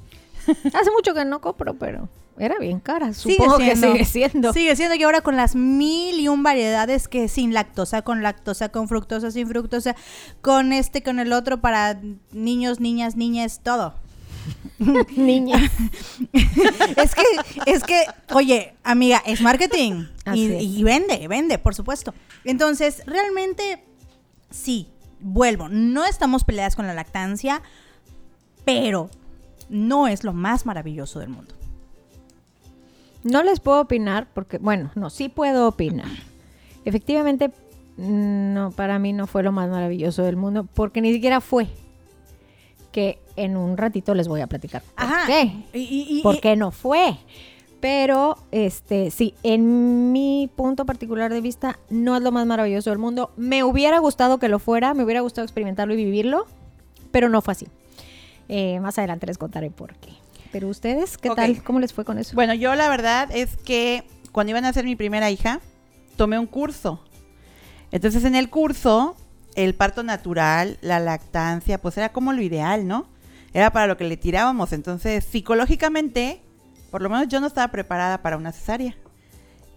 Hace 0.47 0.91
mucho 0.91 1.13
que 1.13 1.23
no 1.25 1.39
compro, 1.41 1.73
pero 1.75 2.07
era 2.37 2.57
bien 2.59 2.79
cara. 2.79 3.13
Sigue 3.13 3.35
Supongo 3.35 3.57
que 3.57 3.75
siendo. 3.75 3.91
sigue 3.93 4.05
siendo. 4.05 4.53
Sigue 4.53 4.75
siendo 4.75 4.97
que 4.97 5.03
ahora 5.05 5.21
con 5.21 5.35
las 5.35 5.55
mil 5.55 6.19
y 6.19 6.27
un 6.27 6.43
variedades 6.43 7.07
que 7.07 7.27
sin 7.27 7.53
lactosa, 7.53 8.01
con 8.01 8.23
lactosa, 8.23 8.69
con 8.69 8.87
fructosa, 8.87 9.31
sin 9.31 9.47
fructosa, 9.47 9.95
con 10.41 10.73
este, 10.73 11.01
con 11.03 11.19
el 11.19 11.33
otro 11.33 11.61
para 11.61 11.99
niños, 12.31 12.79
niñas, 12.79 13.15
niñas, 13.15 13.61
todo. 13.63 13.95
Niña. 15.15 15.71
es 16.33 17.15
que, 17.15 17.23
es 17.65 17.83
que, 17.83 18.03
oye, 18.33 18.75
amiga, 18.83 19.21
es 19.25 19.41
marketing. 19.41 20.05
Así 20.25 20.39
Y, 20.41 20.51
es. 20.55 20.63
y 20.63 20.83
vende, 20.83 21.27
vende, 21.27 21.57
por 21.57 21.73
supuesto. 21.73 22.13
Entonces, 22.43 23.01
realmente, 23.05 23.83
sí, 24.51 24.89
vuelvo. 25.19 25.69
No 25.69 26.05
estamos 26.05 26.43
peleadas 26.43 26.75
con 26.75 26.85
la 26.85 26.93
lactancia, 26.93 27.61
pero 28.65 29.09
no 29.69 30.07
es 30.07 30.23
lo 30.23 30.33
más 30.33 30.65
maravilloso 30.65 31.19
del 31.19 31.29
mundo. 31.29 31.55
No 33.25 33.43
les 33.43 33.59
puedo 33.59 33.81
opinar 33.81 34.27
porque, 34.33 34.57
bueno, 34.59 34.91
no, 34.95 35.09
sí 35.09 35.27
puedo 35.29 35.67
opinar. 35.67 36.07
Efectivamente, 36.85 37.51
no, 37.97 38.71
para 38.71 38.99
mí 38.99 39.11
no 39.13 39.25
fue 39.27 39.41
lo 39.43 39.51
más 39.51 39.69
maravilloso 39.69 40.23
del 40.23 40.37
mundo 40.37 40.67
porque 40.73 41.01
ni 41.01 41.11
siquiera 41.11 41.41
fue. 41.41 41.67
Que 42.91 43.19
en 43.35 43.57
un 43.57 43.75
ratito 43.77 44.15
les 44.15 44.27
voy 44.27 44.41
a 44.41 44.47
platicar. 44.47 44.81
¿Por 44.83 45.03
Ajá. 45.03 45.25
qué? 45.27 45.51
Y- 45.73 45.79
y- 45.81 46.19
y- 46.19 46.21
¿Por 46.23 46.39
qué 46.39 46.55
no 46.55 46.71
fue? 46.71 47.17
Pero, 47.81 48.37
este, 48.51 49.11
sí, 49.11 49.33
en 49.43 50.11
mi 50.11 50.49
punto 50.55 50.85
particular 50.85 51.31
de 51.33 51.41
vista, 51.41 51.77
no 51.89 52.15
es 52.15 52.21
lo 52.23 52.31
más 52.31 52.45
maravilloso 52.45 52.89
del 52.91 52.99
mundo. 52.99 53.31
Me 53.37 53.63
hubiera 53.63 53.99
gustado 53.99 54.37
que 54.37 54.47
lo 54.49 54.59
fuera, 54.59 54.93
me 54.93 55.03
hubiera 55.03 55.21
gustado 55.21 55.43
experimentarlo 55.45 55.93
y 55.93 55.97
vivirlo, 55.97 56.45
pero 57.11 57.27
no 57.29 57.41
fue 57.41 57.51
así. 57.51 57.67
Eh, 58.49 58.79
más 58.79 58.97
adelante 58.97 59.25
les 59.27 59.37
contaré 59.37 59.71
por 59.71 59.95
qué. 59.95 60.11
Pero 60.55 60.69
ustedes, 60.69 61.17
¿qué 61.17 61.31
Ok. 61.31 61.35
tal? 61.35 61.63
¿Cómo 61.63 61.81
les 61.81 61.91
fue 61.91 62.05
con 62.05 62.17
eso? 62.17 62.33
Bueno, 62.33 62.53
yo 62.53 62.75
la 62.75 62.87
verdad 62.87 63.27
es 63.33 63.57
que 63.57 64.05
cuando 64.31 64.51
iban 64.51 64.63
a 64.63 64.71
ser 64.71 64.85
mi 64.85 64.95
primera 64.95 65.29
hija, 65.29 65.59
tomé 66.15 66.39
un 66.39 66.47
curso. 66.47 67.03
Entonces 67.91 68.23
en 68.23 68.35
el 68.35 68.49
curso, 68.49 69.17
el 69.55 69.75
parto 69.75 70.01
natural, 70.01 70.77
la 70.79 71.01
lactancia, 71.01 71.81
pues 71.81 71.97
era 71.97 72.13
como 72.13 72.31
lo 72.31 72.41
ideal, 72.41 72.87
¿no? 72.87 73.05
Era 73.53 73.71
para 73.73 73.85
lo 73.85 73.97
que 73.97 74.05
le 74.05 74.15
tirábamos. 74.15 74.71
Entonces, 74.71 75.25
psicológicamente, 75.25 76.41
por 76.89 77.01
lo 77.01 77.09
menos 77.09 77.27
yo 77.27 77.41
no 77.41 77.47
estaba 77.47 77.67
preparada 77.67 78.21
para 78.21 78.37
una 78.37 78.53
cesárea. 78.53 78.95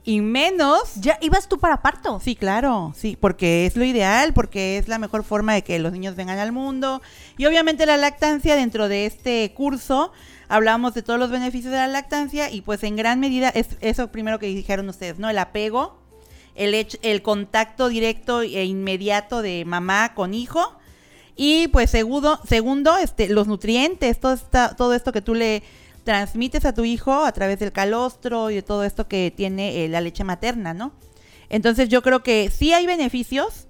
Y 0.05 0.21
menos 0.21 0.95
¿Ya 0.95 1.19
ibas 1.21 1.49
tú 1.49 1.59
para 1.59 1.83
parto? 1.83 2.21
Sí, 2.21 2.37
claro, 2.37 2.95
sí, 2.97 3.19
porque 3.21 3.67
es 3.67 3.77
lo 3.77 3.85
ideal, 3.85 4.33
porque 4.33 4.79
es 4.79 4.87
la 4.87 4.99
mejor 4.99 5.25
forma 5.25 5.55
de 5.55 5.63
que 5.63 5.81
los 5.81 5.91
niños 5.93 6.15
vengan 6.15 6.39
al 6.39 6.53
mundo. 6.53 7.03
Y 7.37 7.47
obviamente 7.47 7.85
la 7.85 7.97
lactancia, 7.97 8.55
dentro 8.55 8.89
de 8.89 9.07
este 9.07 9.53
curso, 9.55 10.13
hablamos 10.49 10.95
de 10.95 11.03
todos 11.03 11.19
los 11.19 11.31
beneficios 11.31 11.73
de 11.73 11.79
la 11.79 11.89
lactancia 11.89 12.51
y 12.51 12.63
pues 12.63 12.83
en 12.83 12.97
gran 12.97 13.21
medida 13.21 13.51
es 13.51 13.77
eso 13.81 14.11
primero 14.11 14.39
que 14.39 14.47
dijeron 14.47 14.89
ustedes, 14.89 15.19
¿no? 15.19 15.29
El 15.31 15.39
apego, 15.39 15.99
el, 16.55 16.75
el 17.03 17.23
contacto 17.23 17.89
directo 17.89 18.43
e 18.43 18.65
inmediato 18.65 19.43
de 19.43 19.65
mamá 19.65 20.15
con 20.15 20.35
hijo. 20.35 20.75
Y 21.37 21.69
pues 21.69 21.91
segundo, 21.91 22.41
segundo 22.49 22.97
este, 22.97 23.29
los 23.29 23.47
nutrientes, 23.47 24.19
todo, 24.19 24.33
esta, 24.33 24.75
todo 24.75 24.93
esto 24.95 25.13
que 25.13 25.23
tú 25.23 25.35
le 25.35 25.63
transmites 26.03 26.65
a 26.65 26.75
tu 26.75 26.85
hijo 26.85 27.25
a 27.25 27.33
través 27.33 27.61
del 27.61 27.71
calostro 27.71 28.51
y 28.51 28.57
de 28.57 28.63
todo 28.63 28.83
esto 28.83 29.07
que 29.07 29.33
tiene 29.35 29.85
eh, 29.85 29.89
la 29.89 30.01
leche 30.01 30.25
materna, 30.25 30.75
¿no? 30.75 30.93
Entonces 31.49 31.89
yo 31.89 32.03
creo 32.03 32.23
que 32.23 32.51
sí 32.51 32.73
hay 32.73 32.87
beneficios, 32.87 33.69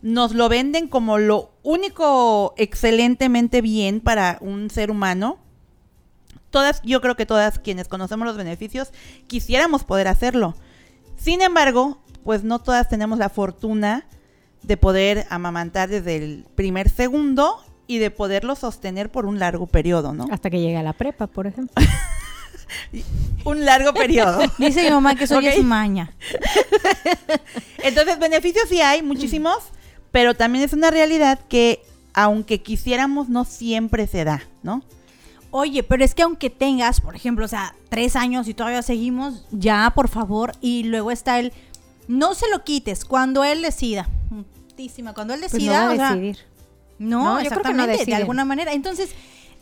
nos 0.00 0.34
lo 0.34 0.48
venden 0.48 0.86
como 0.86 1.18
lo 1.18 1.50
único 1.62 2.54
excelentemente 2.56 3.62
bien 3.62 4.00
para 4.00 4.38
un 4.40 4.70
ser 4.70 4.90
humano. 4.90 5.38
Todas, 6.50 6.80
yo 6.82 7.00
creo 7.00 7.14
que 7.16 7.26
todas 7.26 7.58
quienes 7.58 7.88
conocemos 7.88 8.26
los 8.26 8.36
beneficios 8.36 8.90
quisiéramos 9.26 9.84
poder 9.84 10.08
hacerlo. 10.08 10.54
Sin 11.16 11.42
embargo, 11.42 11.98
pues 12.24 12.44
no 12.44 12.58
todas 12.58 12.88
tenemos 12.88 13.18
la 13.18 13.28
fortuna 13.28 14.06
de 14.62 14.76
poder 14.76 15.26
amamantar 15.30 15.88
desde 15.88 16.16
el 16.16 16.46
primer 16.54 16.88
segundo 16.88 17.62
y 17.86 17.98
de 17.98 18.10
poderlo 18.10 18.54
sostener 18.54 19.10
por 19.10 19.26
un 19.26 19.38
largo 19.38 19.66
periodo, 19.66 20.12
¿no? 20.12 20.26
Hasta 20.30 20.50
que 20.50 20.60
llegue 20.60 20.76
a 20.76 20.82
la 20.82 20.92
prepa, 20.92 21.26
por 21.26 21.46
ejemplo. 21.46 21.74
Un 23.44 23.64
largo 23.64 23.94
periodo. 23.94 24.40
Dice 24.58 24.82
mi 24.82 24.90
mamá 24.90 25.14
que 25.14 25.24
eso 25.24 25.40
ya 25.40 25.50
Ok. 25.50 25.56
es 25.56 25.64
maña. 25.64 26.12
Entonces, 27.82 28.18
beneficios 28.18 28.68
sí 28.68 28.80
hay, 28.82 29.02
muchísimos, 29.02 29.56
pero 30.12 30.34
también 30.34 30.64
es 30.64 30.72
una 30.74 30.90
realidad 30.90 31.38
que 31.48 31.82
aunque 32.12 32.62
quisiéramos, 32.62 33.28
no 33.28 33.44
siempre 33.44 34.06
se 34.06 34.24
da, 34.24 34.42
¿no? 34.62 34.82
Oye, 35.50 35.82
pero 35.82 36.04
es 36.04 36.14
que 36.14 36.22
aunque 36.22 36.50
tengas, 36.50 37.00
por 37.00 37.16
ejemplo, 37.16 37.44
o 37.44 37.48
sea, 37.48 37.74
tres 37.88 38.16
años 38.16 38.48
y 38.48 38.54
todavía 38.54 38.82
seguimos, 38.82 39.46
ya, 39.50 39.92
por 39.94 40.08
favor. 40.08 40.52
Y 40.60 40.84
luego 40.84 41.10
está 41.10 41.38
el, 41.38 41.52
no 42.06 42.34
se 42.34 42.48
lo 42.50 42.64
quites 42.64 43.04
cuando 43.04 43.44
él 43.44 43.62
decida. 43.62 44.08
Cuando 45.14 45.34
él 45.34 45.40
Pues 45.40 45.52
decida, 45.52 45.80
no 45.80 45.86
o 45.86 45.88
va 45.90 45.96
sea, 45.96 46.08
a 46.10 46.14
decidir. 46.14 46.38
No, 46.98 47.34
No, 47.34 47.42
yo 47.42 47.50
creo 47.50 47.62
que 47.62 47.74
no 47.74 47.82
exactamente, 47.84 48.04
de 48.06 48.14
alguna 48.14 48.44
manera. 48.44 48.72
Entonces, 48.72 49.10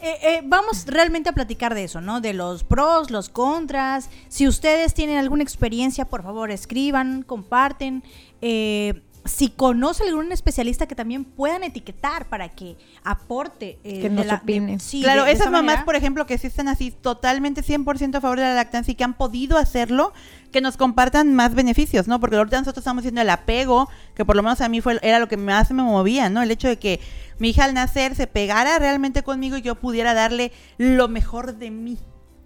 eh, 0.01 0.15
eh, 0.23 0.43
vamos 0.45 0.85
realmente 0.87 1.31
a 1.31 1.33
platicar 1.33 1.75
de 1.75 1.85
eso, 1.85 2.01
¿no? 2.01 2.21
De 2.21 2.35
los 2.35 2.65
pros, 2.65 3.11
los 3.11 3.29
contras. 3.31 4.11
Si 4.29 4.47
ustedes 4.47 4.93
tienen 4.93 5.17
alguna 5.17 5.43
experiencia, 5.43 6.05
por 6.05 6.23
favor, 6.23 6.51
escriban, 6.51 7.23
comparten. 7.23 8.03
Eh, 8.43 9.03
si 9.27 9.49
conocen 9.51 10.09
algún 10.09 10.33
especialista 10.33 10.87
que 10.87 10.95
también 10.95 11.25
puedan 11.25 11.63
etiquetar 11.65 12.29
para 12.29 12.49
que 12.51 12.77
aporte. 13.05 13.79
eh, 13.85 14.01
Que 14.03 14.11
nos 14.11 14.27
la- 14.27 14.35
de- 14.37 14.41
opine. 14.43 14.79
sí, 14.79 15.03
claro, 15.03 15.23
de- 15.23 15.27
de 15.29 15.33
esas 15.33 15.43
esa 15.47 15.51
mamás, 15.51 15.65
manera. 15.67 15.85
por 15.85 15.97
ejemplo, 15.97 16.27
que 16.27 16.39
sí 16.39 16.47
están 16.47 16.69
así 16.69 16.91
totalmente 16.91 17.63
100% 17.63 18.19
a 18.19 18.21
favor 18.21 18.39
de 18.39 18.45
la 18.45 18.55
lactancia 18.55 18.93
y 18.93 18.95
que 18.95 19.05
han 19.05 19.15
podido 19.15 19.59
hacerlo, 19.59 20.13
que 20.53 20.61
nos 20.61 20.77
compartan 20.77 21.35
más 21.35 21.55
beneficios, 21.55 22.09
¿no? 22.09 22.21
Porque 22.21 22.37
ahorita 22.37 22.59
nosotros 22.59 22.83
estamos 22.83 23.03
haciendo 23.03 23.21
el 23.21 23.31
apego, 23.31 23.89
que 24.15 24.25
por 24.25 24.37
lo 24.37 24.43
menos 24.43 24.61
a 24.61 24.69
mí 24.69 24.81
fue 24.81 24.99
era 25.03 25.19
lo 25.19 25.29
que 25.29 25.37
más 25.37 25.71
me 25.71 25.83
movía, 25.83 26.29
¿no? 26.31 26.43
El 26.43 26.51
hecho 26.51 26.69
de 26.69 26.79
que 26.79 27.01
mi 27.39 27.51
hija 27.51 27.65
al 27.65 27.75
nacer 27.75 28.15
se 28.15 28.27
pegara 28.27 28.79
realmente 28.79 29.23
conmigo 29.23 29.57
y 29.57 29.63
yo 29.63 29.75
pudiera 29.75 30.15
darle 30.15 30.53
lo 30.79 31.09
mejor 31.09 31.57
de 31.57 31.71
mí, 31.71 31.99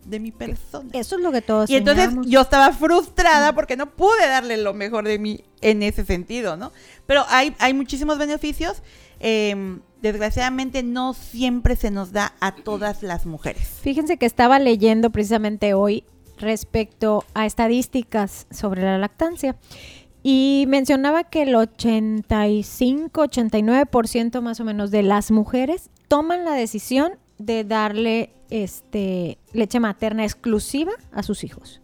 de 0.05 0.21
mi 0.21 0.31
persona. 0.33 0.91
Eso 0.93 1.17
es 1.17 1.23
lo 1.23 1.31
que 1.33 1.43
todos 1.43 1.69
Y 1.71 1.77
entonces 1.77 2.07
soñamos. 2.07 2.27
yo 2.27 2.41
estaba 2.41 2.73
frustrada 2.73 3.55
porque 3.55 3.77
no 3.77 3.91
pude 3.91 4.27
darle 4.29 4.57
lo 4.57 4.75
mejor 4.75 5.05
de 5.05 5.19
mí 5.19 5.45
en 5.61 5.83
ese 5.83 6.05
sentido, 6.05 6.57
¿no? 6.57 6.73
Pero 7.07 7.25
hay, 7.29 7.55
hay 7.59 7.75
muchísimos 7.75 8.19
beneficios. 8.19 8.83
eh, 9.21 9.79
desgraciadamente 10.03 10.83
no 10.83 11.13
siempre 11.13 11.77
se 11.77 11.91
nos 11.91 12.11
da 12.13 12.33
a 12.41 12.55
todas 12.55 13.03
las 13.03 13.27
mujeres. 13.27 13.69
Fíjense 13.83 14.17
que 14.17 14.25
estaba 14.25 14.59
leyendo 14.59 15.11
precisamente 15.11 15.75
hoy 15.75 16.05
respecto 16.39 17.25
a 17.35 17.45
estadísticas 17.45 18.47
sobre 18.51 18.83
la 18.83 18.97
lactancia 18.97 19.57
y 20.23 20.65
mencionaba 20.69 21.25
que 21.25 21.43
el 21.43 21.55
85, 21.55 23.25
89% 23.25 24.41
más 24.41 24.61
o 24.61 24.65
menos 24.65 24.91
de 24.91 25.03
las 25.03 25.31
mujeres 25.31 25.91
toman 26.09 26.45
la 26.45 26.53
decisión 26.53 27.13
de 27.41 27.65
darle 27.65 28.31
este 28.51 29.39
leche 29.53 29.81
materna 29.81 30.25
exclusiva 30.25 30.93
a 31.13 31.23
sus 31.23 31.45
hijos. 31.45 31.81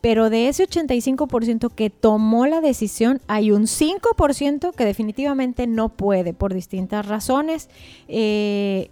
Pero 0.00 0.30
de 0.30 0.48
ese 0.48 0.68
85% 0.68 1.70
que 1.70 1.88
tomó 1.88 2.46
la 2.46 2.60
decisión, 2.60 3.20
hay 3.28 3.52
un 3.52 3.62
5% 3.62 4.74
que 4.74 4.84
definitivamente 4.84 5.68
no 5.68 5.90
puede 5.90 6.34
por 6.34 6.52
distintas 6.52 7.06
razones. 7.06 7.68
Eh, 8.08 8.90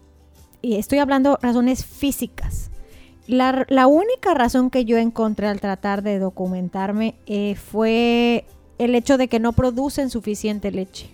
y 0.62 0.76
estoy 0.76 0.98
hablando 0.98 1.36
razones 1.42 1.84
físicas. 1.84 2.70
La, 3.26 3.66
la, 3.68 3.86
única 3.88 4.34
razón 4.34 4.70
que 4.70 4.84
yo 4.84 4.98
encontré 4.98 5.48
al 5.48 5.60
tratar 5.60 6.02
de 6.02 6.18
documentarme 6.18 7.16
eh, 7.26 7.56
fue 7.56 8.44
el 8.78 8.94
hecho 8.94 9.18
de 9.18 9.28
que 9.28 9.40
no 9.40 9.52
producen 9.52 10.10
suficiente 10.10 10.70
leche. 10.70 11.10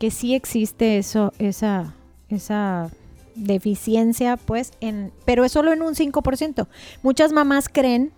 Que 0.00 0.10
sí 0.10 0.34
existe 0.34 0.98
eso, 0.98 1.32
esa, 1.38 1.94
esa 2.28 2.90
deficiencia, 3.38 4.36
pues, 4.36 4.72
en, 4.80 5.12
pero 5.24 5.44
es 5.44 5.52
solo 5.52 5.72
en 5.72 5.82
un 5.82 5.94
5%. 5.94 6.66
Muchas 7.02 7.32
mamás 7.32 7.68
creen 7.68 8.12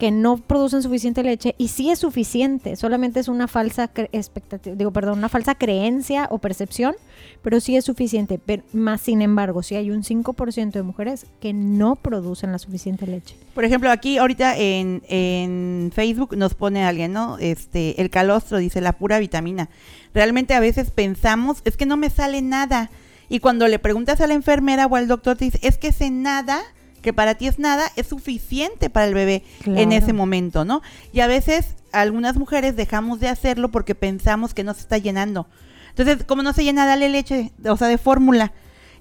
que 0.00 0.10
no 0.10 0.38
producen 0.38 0.82
suficiente 0.82 1.22
leche 1.22 1.54
y 1.58 1.68
sí 1.68 1.90
es 1.90 1.98
suficiente, 1.98 2.74
solamente 2.74 3.20
es 3.20 3.28
una 3.28 3.46
falsa 3.46 3.90
expectativa, 4.12 4.74
digo, 4.74 4.90
perdón, 4.92 5.18
una 5.18 5.28
falsa 5.28 5.54
creencia 5.54 6.26
o 6.30 6.38
percepción, 6.38 6.94
pero 7.42 7.60
sí 7.60 7.76
es 7.76 7.84
suficiente. 7.84 8.40
Pero, 8.44 8.62
más 8.72 9.02
sin 9.02 9.20
embargo, 9.20 9.62
sí 9.62 9.74
hay 9.74 9.90
un 9.90 10.02
5% 10.02 10.72
de 10.72 10.82
mujeres 10.82 11.26
que 11.38 11.52
no 11.52 11.96
producen 11.96 12.50
la 12.50 12.58
suficiente 12.58 13.06
leche. 13.06 13.36
Por 13.54 13.66
ejemplo, 13.66 13.90
aquí 13.90 14.16
ahorita 14.16 14.56
en, 14.56 15.02
en 15.06 15.90
Facebook 15.94 16.34
nos 16.34 16.54
pone 16.54 16.82
alguien, 16.82 17.12
¿no? 17.12 17.36
Este, 17.36 18.00
el 18.00 18.08
calostro 18.08 18.56
dice 18.56 18.80
la 18.80 18.94
pura 18.94 19.18
vitamina. 19.18 19.68
Realmente 20.14 20.54
a 20.54 20.60
veces 20.60 20.90
pensamos, 20.90 21.60
es 21.66 21.76
que 21.76 21.84
no 21.84 21.98
me 21.98 22.08
sale 22.08 22.40
nada. 22.40 22.90
Y 23.30 23.40
cuando 23.40 23.66
le 23.68 23.78
preguntas 23.78 24.20
a 24.20 24.26
la 24.26 24.34
enfermera 24.34 24.84
o 24.86 24.96
al 24.96 25.08
doctor, 25.08 25.38
te 25.38 25.46
dice, 25.46 25.60
es 25.62 25.78
que 25.78 25.88
ese 25.88 26.10
nada 26.10 26.60
que 27.00 27.14
para 27.14 27.36
ti 27.36 27.46
es 27.46 27.58
nada, 27.58 27.90
es 27.96 28.08
suficiente 28.08 28.90
para 28.90 29.06
el 29.06 29.14
bebé 29.14 29.42
claro. 29.62 29.80
en 29.80 29.92
ese 29.92 30.12
momento, 30.12 30.66
¿no? 30.66 30.82
Y 31.12 31.20
a 31.20 31.26
veces 31.26 31.76
algunas 31.92 32.36
mujeres 32.36 32.76
dejamos 32.76 33.20
de 33.20 33.28
hacerlo 33.28 33.70
porque 33.70 33.94
pensamos 33.94 34.52
que 34.52 34.64
no 34.64 34.74
se 34.74 34.80
está 34.80 34.98
llenando. 34.98 35.46
Entonces, 35.90 36.24
como 36.26 36.42
no 36.42 36.52
se 36.52 36.62
llena, 36.62 36.84
dale 36.84 37.08
leche, 37.08 37.52
o 37.64 37.76
sea, 37.76 37.88
de 37.88 37.96
fórmula. 37.96 38.52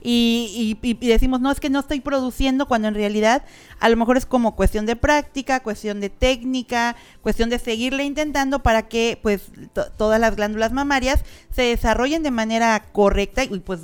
Y, 0.01 0.77
y, 0.81 0.87
y, 0.87 1.07
decimos, 1.07 1.41
no, 1.41 1.51
es 1.51 1.59
que 1.59 1.69
no 1.69 1.81
estoy 1.81 1.99
produciendo, 1.99 2.67
cuando 2.67 2.87
en 2.87 2.93
realidad 2.93 3.43
a 3.81 3.89
lo 3.89 3.97
mejor 3.97 4.15
es 4.15 4.25
como 4.25 4.55
cuestión 4.55 4.85
de 4.85 4.95
práctica, 4.95 5.59
cuestión 5.59 5.99
de 5.99 6.09
técnica, 6.09 6.95
cuestión 7.21 7.49
de 7.49 7.59
seguirle 7.59 8.05
intentando 8.05 8.63
para 8.63 8.87
que 8.87 9.19
pues 9.21 9.51
todas 9.97 10.21
las 10.21 10.37
glándulas 10.37 10.71
mamarias 10.71 11.25
se 11.53 11.63
desarrollen 11.63 12.23
de 12.23 12.31
manera 12.31 12.81
correcta 12.93 13.43
y 13.43 13.59
pues 13.59 13.81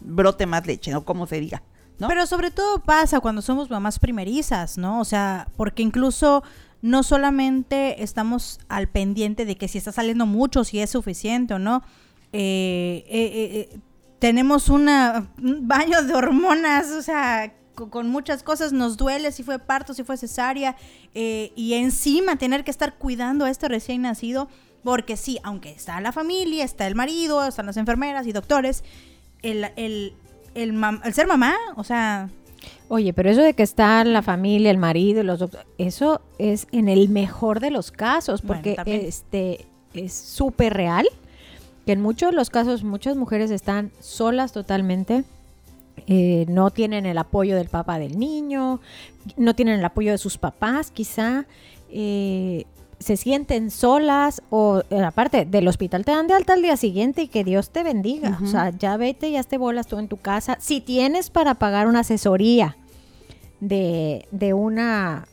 brote 0.00 0.46
más 0.46 0.66
leche, 0.66 0.90
¿no? 0.90 1.04
Como 1.04 1.26
se 1.26 1.40
diga. 1.40 1.62
¿No? 1.98 2.08
Pero 2.08 2.26
sobre 2.26 2.50
todo 2.50 2.82
pasa 2.82 3.20
cuando 3.20 3.42
somos 3.42 3.68
mamás 3.68 3.98
primerizas, 3.98 4.78
¿no? 4.78 5.00
O 5.00 5.04
sea, 5.04 5.48
porque 5.56 5.82
incluso 5.82 6.42
no 6.82 7.02
solamente 7.02 8.02
estamos 8.02 8.58
al 8.68 8.88
pendiente 8.88 9.44
de 9.44 9.56
que 9.56 9.68
si 9.68 9.78
está 9.78 9.92
saliendo 9.92 10.26
mucho, 10.26 10.64
si 10.64 10.80
es 10.80 10.90
suficiente 10.90 11.54
o 11.54 11.58
no. 11.58 11.82
Eh, 12.32 13.04
eh, 13.08 13.68
eh, 13.72 13.78
tenemos 14.18 14.68
un 14.68 14.86
baño 15.62 16.02
de 16.02 16.14
hormonas, 16.14 16.90
o 16.90 17.02
sea, 17.02 17.54
con, 17.74 17.90
con, 17.90 18.08
muchas 18.08 18.42
cosas. 18.42 18.72
Nos 18.72 18.96
duele 18.96 19.32
si 19.32 19.42
fue 19.42 19.58
parto, 19.58 19.94
si 19.94 20.04
fue 20.04 20.16
cesárea. 20.16 20.76
y 21.14 21.74
encima 21.74 22.36
tener 22.36 22.64
que 22.64 22.70
estar 22.70 22.96
cuidando 22.96 23.44
a 23.44 23.50
este 23.50 23.68
recién 23.68 24.02
nacido. 24.02 24.48
Porque 24.82 25.18
sí, 25.18 25.38
aunque 25.42 25.70
está 25.72 26.00
la 26.00 26.10
familia, 26.10 26.64
está 26.64 26.86
el 26.86 26.94
marido, 26.94 27.46
están 27.46 27.66
las 27.66 27.76
enfermeras 27.76 28.26
y 28.26 28.32
doctores, 28.32 28.82
el, 29.42 29.66
el, 29.76 30.12
el, 30.54 30.72
mam 30.72 31.00
el 31.04 31.14
ser 31.14 31.26
mamá, 31.26 31.54
o 31.76 31.84
sea... 31.84 32.28
Oye, 32.88 33.12
pero 33.12 33.30
eso 33.30 33.40
de 33.40 33.54
que 33.54 33.62
está 33.62 34.04
la 34.04 34.20
familia, 34.20 34.70
el 34.70 34.76
marido, 34.76 35.22
los 35.22 35.44
eso 35.78 36.20
es 36.38 36.66
en 36.72 36.88
el 36.88 37.08
mejor 37.08 37.60
de 37.60 37.70
los 37.70 37.90
casos, 37.90 38.42
porque 38.42 38.76
bueno, 38.84 39.02
este 39.06 39.64
es 39.94 40.12
súper 40.12 40.74
real, 40.74 41.06
que 41.86 41.92
en 41.92 42.02
muchos 42.02 42.30
de 42.30 42.36
los 42.36 42.50
casos 42.50 42.82
muchas 42.84 43.16
mujeres 43.16 43.50
están 43.50 43.92
solas 44.00 44.52
totalmente, 44.52 45.24
eh, 46.06 46.44
no 46.48 46.70
tienen 46.70 47.06
el 47.06 47.16
apoyo 47.16 47.56
del 47.56 47.68
papá 47.68 47.98
del 47.98 48.18
niño, 48.18 48.80
no 49.36 49.54
tienen 49.54 49.78
el 49.78 49.84
apoyo 49.84 50.10
de 50.12 50.18
sus 50.18 50.36
papás 50.36 50.90
quizá, 50.90 51.46
eh, 51.90 52.64
se 53.00 53.16
sienten 53.16 53.70
solas 53.70 54.42
o 54.50 54.82
eh, 54.90 55.02
aparte 55.02 55.46
del 55.46 55.66
hospital 55.66 56.04
te 56.04 56.12
dan 56.12 56.26
de 56.26 56.34
alta 56.34 56.52
al 56.52 56.62
día 56.62 56.76
siguiente 56.76 57.22
y 57.22 57.28
que 57.28 57.44
Dios 57.44 57.70
te 57.70 57.82
bendiga. 57.82 58.30
Uh 58.30 58.34
-huh. 58.34 58.44
O 58.44 58.46
sea, 58.46 58.70
ya 58.70 58.96
vete, 58.98 59.30
ya 59.32 59.42
te 59.42 59.56
bolas 59.56 59.86
tú 59.86 59.98
en 59.98 60.06
tu 60.06 60.18
casa. 60.18 60.58
Si 60.60 60.82
tienes 60.82 61.30
para 61.30 61.54
pagar 61.54 61.86
una 61.86 62.00
asesoría 62.00 62.76
de, 63.60 64.28
de 64.30 64.52
una, 64.52 65.26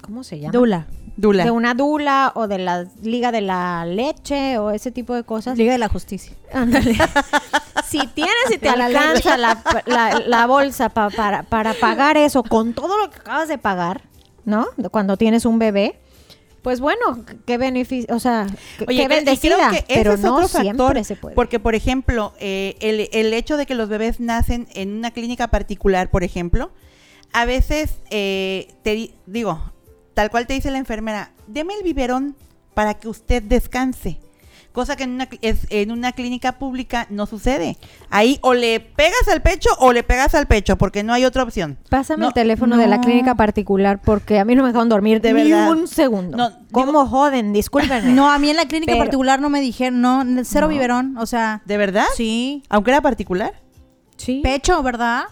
¿cómo 0.00 0.24
se 0.24 0.40
llama? 0.40 0.52
Dula. 0.52 0.86
Dula. 1.18 1.44
De 1.44 1.50
una 1.50 1.74
dula 1.74 2.32
o 2.34 2.46
de 2.46 2.58
la 2.58 2.86
Liga 3.02 3.30
de 3.32 3.40
la 3.40 3.86
Leche 3.86 4.58
o 4.58 4.70
ese 4.70 4.90
tipo 4.90 5.14
de 5.14 5.22
cosas. 5.22 5.56
Liga 5.56 5.72
de 5.72 5.78
la 5.78 5.88
Justicia. 5.88 6.34
Ándale. 6.52 6.94
si 7.88 8.06
tienes 8.08 8.50
y 8.54 8.58
te 8.58 8.68
alcanza 8.68 9.36
la, 9.36 9.62
la, 9.86 10.20
la 10.26 10.46
bolsa 10.46 10.88
pa, 10.90 11.08
para, 11.10 11.42
para 11.42 11.72
pagar 11.74 12.16
eso 12.16 12.42
con 12.42 12.74
todo 12.74 12.98
lo 12.98 13.10
que 13.10 13.18
acabas 13.18 13.48
de 13.48 13.56
pagar, 13.56 14.02
¿no? 14.44 14.66
Cuando 14.90 15.16
tienes 15.16 15.46
un 15.46 15.58
bebé, 15.58 15.98
pues 16.66 16.80
bueno, 16.80 17.24
qué 17.44 17.58
beneficio, 17.58 18.12
o 18.12 18.18
sea, 18.18 18.48
Oye, 18.88 19.02
qué 19.02 19.06
bendecida, 19.06 19.70
que 19.70 19.84
pero 19.86 20.14
es 20.14 20.20
no 20.20 20.48
siempre 20.48 20.78
factor, 20.78 21.04
se 21.04 21.14
puede. 21.14 21.36
Porque, 21.36 21.60
por 21.60 21.76
ejemplo, 21.76 22.32
eh, 22.40 22.74
el, 22.80 23.08
el, 23.12 23.32
hecho 23.34 23.56
de 23.56 23.66
que 23.66 23.76
los 23.76 23.88
bebés 23.88 24.18
nacen 24.18 24.66
en 24.74 24.96
una 24.96 25.12
clínica 25.12 25.46
particular, 25.46 26.10
por 26.10 26.24
ejemplo, 26.24 26.72
a 27.32 27.44
veces, 27.44 28.00
eh, 28.10 28.74
te 28.82 29.12
digo, 29.26 29.72
tal 30.14 30.28
cual 30.32 30.48
te 30.48 30.54
dice 30.54 30.72
la 30.72 30.78
enfermera, 30.78 31.30
deme 31.46 31.72
el 31.74 31.84
biberón 31.84 32.34
para 32.74 32.94
que 32.94 33.06
usted 33.06 33.44
descanse. 33.44 34.18
Cosa 34.76 34.94
que 34.94 35.04
en 35.04 35.12
una, 35.14 35.26
es, 35.40 35.60
en 35.70 35.90
una 35.90 36.12
clínica 36.12 36.52
pública 36.58 37.06
no 37.08 37.24
sucede. 37.24 37.78
Ahí 38.10 38.38
o 38.42 38.52
le 38.52 38.78
pegas 38.78 39.26
al 39.32 39.40
pecho 39.40 39.70
o 39.78 39.94
le 39.94 40.02
pegas 40.02 40.34
al 40.34 40.44
pecho, 40.46 40.76
porque 40.76 41.02
no 41.02 41.14
hay 41.14 41.24
otra 41.24 41.44
opción. 41.44 41.78
Pásame 41.88 42.20
no, 42.20 42.28
el 42.28 42.34
teléfono 42.34 42.76
no. 42.76 42.82
de 42.82 42.86
la 42.86 43.00
clínica 43.00 43.34
particular 43.36 44.02
porque 44.04 44.38
a 44.38 44.44
mí 44.44 44.54
no 44.54 44.62
me 44.62 44.68
dejaron 44.68 44.90
dormir 44.90 45.22
De 45.22 45.32
ni 45.32 45.50
verdad. 45.50 45.70
un 45.70 45.88
segundo. 45.88 46.36
No, 46.36 46.50
¿Cómo 46.72 46.88
digo- 46.92 47.06
joden? 47.06 47.54
Discúlpenme. 47.54 48.12
No, 48.12 48.30
a 48.30 48.38
mí 48.38 48.50
en 48.50 48.56
la 48.56 48.66
clínica 48.68 48.92
Pero- 48.92 49.04
particular 49.04 49.40
no 49.40 49.48
me 49.48 49.62
dijeron, 49.62 50.02
no, 50.02 50.22
cero 50.44 50.68
biberón, 50.68 51.16
o 51.16 51.24
sea, 51.24 51.62
¿De 51.64 51.78
verdad? 51.78 52.04
sí. 52.14 52.62
Aunque 52.68 52.90
era 52.90 53.00
particular. 53.00 53.54
Sí. 54.18 54.40
Pecho, 54.44 54.82
¿verdad? 54.82 55.24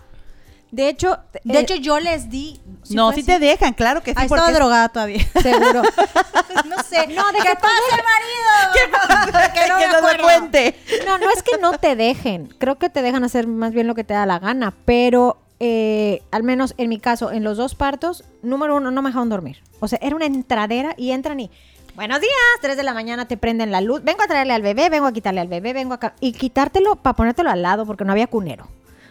De 0.74 0.88
hecho, 0.88 1.18
De 1.44 1.54
eh, 1.56 1.60
hecho, 1.60 1.76
yo 1.76 2.00
les 2.00 2.30
di. 2.30 2.60
no, 2.90 3.10
así. 3.10 3.22
te 3.22 3.38
dejan, 3.38 3.74
claro 3.74 4.02
que 4.02 4.10
sí. 4.10 4.16
Ah, 4.20 4.24
porque- 4.28 4.52
drogada 4.52 4.88
todavía. 4.88 5.24
seguro. 5.40 5.82
no 6.66 6.82
sé. 6.82 7.06
No, 7.06 7.30
de 7.30 7.38
¿Qué 7.38 7.48
que 7.48 7.54
pasa, 7.54 8.02
marido? 8.02 9.52
que 9.54 9.68
no 9.68 9.78
me 9.78 9.86
no 9.86 10.02
me 10.02 10.18
cuente. 10.18 10.74
No, 11.06 11.18
no 11.18 11.30
es 11.30 11.44
que 11.44 11.58
no 11.58 11.78
te 11.78 11.94
dejen. 11.94 12.48
Creo 12.58 12.76
que 12.76 12.90
te 12.90 13.02
dejan 13.02 13.22
hacer 13.22 13.46
más 13.46 13.72
bien 13.72 13.86
lo 13.86 13.94
que 13.94 14.02
te 14.02 14.14
da 14.14 14.26
la 14.26 14.40
gana. 14.40 14.74
Pero 14.84 15.38
eh, 15.60 16.22
al 16.32 16.42
menos 16.42 16.74
en 16.76 16.88
mi 16.88 16.98
caso, 16.98 17.30
en 17.30 17.44
los 17.44 17.56
dos 17.56 17.76
partos, 17.76 18.24
número 18.42 18.74
uno, 18.74 18.90
no 18.90 19.00
me 19.00 19.10
dejaron 19.10 19.28
dormir. 19.28 19.62
O 19.78 19.86
sea, 19.86 20.00
era 20.02 20.16
una 20.16 20.26
entradera 20.26 20.94
y 20.96 21.12
entran 21.12 21.38
y. 21.38 21.52
Buenos 21.94 22.20
días, 22.20 22.32
3 22.62 22.76
de 22.76 22.82
la 22.82 22.94
mañana 22.94 23.28
te 23.28 23.36
prenden 23.36 23.70
la 23.70 23.80
luz. 23.80 24.02
Vengo 24.02 24.24
a 24.24 24.26
traerle 24.26 24.54
al 24.54 24.62
bebé, 24.62 24.90
vengo 24.90 25.06
a 25.06 25.12
quitarle 25.12 25.40
al 25.40 25.46
bebé, 25.46 25.72
vengo 25.72 25.94
a. 25.94 26.14
Y 26.18 26.32
quitártelo 26.32 26.96
para 26.96 27.14
ponértelo 27.14 27.50
al 27.50 27.62
lado 27.62 27.86
porque 27.86 28.04
no 28.04 28.10
había 28.10 28.26
cunero. 28.26 28.66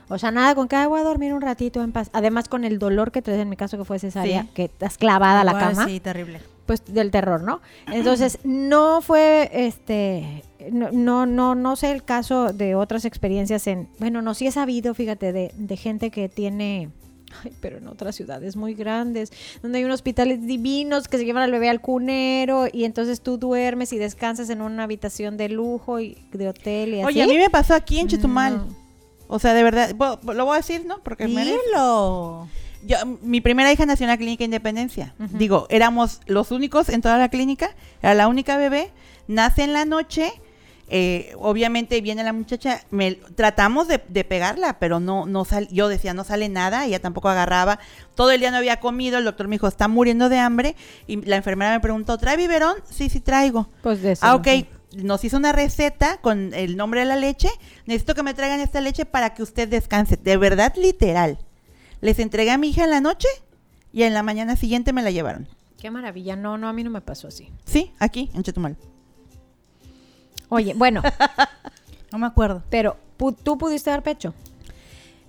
O 0.09 0.17
sea, 0.17 0.31
nada 0.31 0.53
con 0.55 0.67
que 0.67 0.75
"Ay, 0.75 0.87
voy 0.87 0.99
a 0.99 1.03
dormir 1.03 1.33
un 1.33 1.41
ratito 1.41 1.81
en 1.83 1.91
paz. 1.91 2.09
Además, 2.13 2.47
con 2.49 2.63
el 2.63 2.79
dolor 2.79 3.11
que 3.11 3.21
traes 3.21 3.39
en 3.39 3.49
mi 3.49 3.55
caso, 3.55 3.77
que 3.77 3.85
fue 3.85 3.99
cesárea, 3.99 4.43
Sí. 4.43 4.49
que 4.53 4.63
estás 4.65 4.97
clavada 4.97 5.41
a 5.41 5.43
la 5.43 5.51
Igual, 5.51 5.69
cama 5.69 5.85
Sí, 5.87 5.99
terrible. 5.99 6.41
pues 6.65 6.83
del 6.85 7.11
terror, 7.11 7.41
¿no? 7.43 7.61
Entonces, 7.91 8.39
no 8.43 9.01
fue 9.01 9.49
este 9.53 10.43
no, 10.71 10.91
no, 10.91 11.25
no, 11.25 11.55
no 11.55 11.75
sé 11.75 11.91
el 11.91 12.03
caso 12.03 12.53
de 12.53 12.75
otras 12.75 13.03
experiencias 13.03 13.67
en, 13.67 13.89
bueno, 13.99 14.21
no, 14.21 14.33
sí 14.33 14.47
he 14.47 14.51
sabido, 14.51 14.93
fíjate, 14.93 15.33
de, 15.33 15.51
de 15.57 15.75
gente 15.77 16.09
que 16.09 16.29
tiene, 16.29 16.89
ay, 17.43 17.51
pero 17.59 17.79
en 17.79 17.87
otras 17.89 18.15
ciudades 18.15 18.55
muy 18.55 18.73
grandes, 18.73 19.33
donde 19.61 19.79
hay 19.79 19.83
unos 19.83 19.95
hospitales 19.95 20.41
divinos 20.47 21.09
que 21.09 21.17
se 21.17 21.25
llevan 21.25 21.43
al 21.43 21.51
bebé 21.51 21.69
al 21.69 21.81
cunero 21.81 22.67
y 22.71 22.85
entonces 22.85 23.19
tú 23.19 23.37
duermes 23.37 23.91
y 23.91 23.97
descansas 23.97 24.49
en 24.49 24.61
una 24.61 24.83
habitación 24.83 25.35
de 25.35 25.49
lujo 25.49 25.99
y 25.99 26.17
de 26.31 26.47
hotel 26.47 26.93
y 26.93 27.01
así. 27.01 27.07
Oye, 27.07 27.23
a 27.23 27.27
mí 27.27 27.37
me 27.37 27.49
pasó 27.49 27.73
aquí 27.73 27.99
en 27.99 28.07
Chetumal. 28.07 28.57
No. 28.59 28.82
O 29.27 29.39
sea, 29.39 29.53
de 29.53 29.63
verdad, 29.63 29.95
lo 30.23 30.45
voy 30.45 30.53
a 30.53 30.57
decir, 30.57 30.85
¿no? 30.85 30.99
Porque 31.03 31.27
me- 31.27 31.45
Dilo. 31.45 32.47
yo, 32.85 32.97
mi 33.21 33.41
primera 33.41 33.71
hija 33.71 33.85
nació 33.85 34.03
en 34.05 34.09
la 34.09 34.17
clínica 34.17 34.43
Independencia. 34.43 35.13
Digo, 35.17 35.67
éramos 35.69 36.19
los 36.25 36.51
únicos 36.51 36.89
en 36.89 37.01
toda 37.01 37.17
la 37.17 37.29
clínica, 37.29 37.71
era 38.01 38.13
la 38.13 38.27
única 38.27 38.57
bebé, 38.57 38.91
nace 39.27 39.63
en 39.63 39.73
la 39.73 39.85
noche, 39.85 40.31
Eh, 40.95 41.33
obviamente 41.39 41.99
viene 42.01 42.23
la 42.23 42.33
muchacha, 42.33 42.81
me, 42.91 43.13
tratamos 43.15 43.87
de, 43.87 44.03
de 44.09 44.23
pegarla, 44.25 44.77
pero 44.79 44.99
no, 44.99 45.25
no 45.25 45.43
sal, 45.45 45.67
yo 45.71 45.87
decía, 45.87 46.13
no 46.13 46.23
sale 46.25 46.49
nada, 46.49 46.85
ella 46.85 46.99
tampoco 46.99 47.29
agarraba. 47.29 47.79
Todo 48.15 48.29
el 48.31 48.41
día 48.41 48.51
no 48.51 48.57
había 48.57 48.79
comido, 48.81 49.17
el 49.17 49.23
doctor 49.23 49.47
me 49.47 49.55
dijo, 49.55 49.67
está 49.67 49.87
muriendo 49.87 50.27
de 50.29 50.37
hambre. 50.39 50.75
Y 51.07 51.15
la 51.25 51.37
enfermera 51.37 51.71
me 51.71 51.79
preguntó, 51.79 52.17
¿trae 52.19 52.35
biberón? 52.37 52.75
Sí, 52.91 53.09
sí 53.09 53.21
traigo. 53.21 53.69
Pues 53.81 54.03
de 54.03 54.11
eso. 54.11 54.25
Ah, 54.25 54.35
ok. 54.35 54.47
Nos 54.95 55.23
hizo 55.23 55.37
una 55.37 55.51
receta 55.51 56.17
con 56.21 56.53
el 56.53 56.77
nombre 56.77 56.99
de 57.01 57.05
la 57.07 57.15
leche. 57.15 57.49
Necesito 57.85 58.13
que 58.15 58.23
me 58.23 58.33
traigan 58.33 58.59
esta 58.59 58.79
leche 58.81 59.05
para 59.05 59.33
que 59.33 59.41
usted 59.43 59.67
descanse. 59.67 60.17
De 60.17 60.37
verdad, 60.37 60.73
literal. 60.75 61.39
Les 62.01 62.19
entregué 62.19 62.51
a 62.51 62.57
mi 62.57 62.69
hija 62.69 62.83
en 62.83 62.89
la 62.91 63.01
noche 63.01 63.27
y 63.91 64.03
en 64.03 64.13
la 64.13 64.23
mañana 64.23 64.55
siguiente 64.55 64.93
me 64.93 65.01
la 65.01 65.11
llevaron. 65.11 65.47
Qué 65.79 65.89
maravilla. 65.89 66.35
No, 66.35 66.57
no, 66.57 66.67
a 66.69 66.73
mí 66.73 66.83
no 66.83 66.89
me 66.89 67.01
pasó 67.01 67.27
así. 67.27 67.49
Sí, 67.65 67.91
aquí, 67.99 68.29
en 68.33 68.43
Chetumal. 68.43 68.77
Oye, 70.49 70.73
bueno, 70.75 71.01
No 72.11 72.19
me 72.19 72.27
acuerdo. 72.27 72.61
pero 72.69 72.97
tú 73.43 73.57
pudiste 73.57 73.89
dar 73.89 74.03
pecho. 74.03 74.35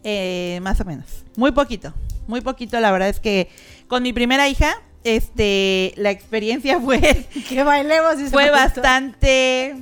Eh, 0.03 0.59
más 0.63 0.79
o 0.81 0.85
menos. 0.85 1.25
Muy 1.37 1.53
poquito. 1.53 1.95
Muy 2.27 2.43
poquito, 2.43 2.79
la 2.79 2.93
verdad 2.93 3.09
es 3.09 3.21
que 3.21 3.49
con 3.89 4.03
mi 4.03 4.13
primera 4.13 4.49
hija, 4.49 4.75
este, 5.05 5.93
la 5.97 6.11
experiencia 6.11 6.81
fue, 6.81 6.99
Que 7.49 7.63
bailemos 7.63 8.19
y 8.21 8.27
fue 8.27 8.51
bastante 8.51 9.75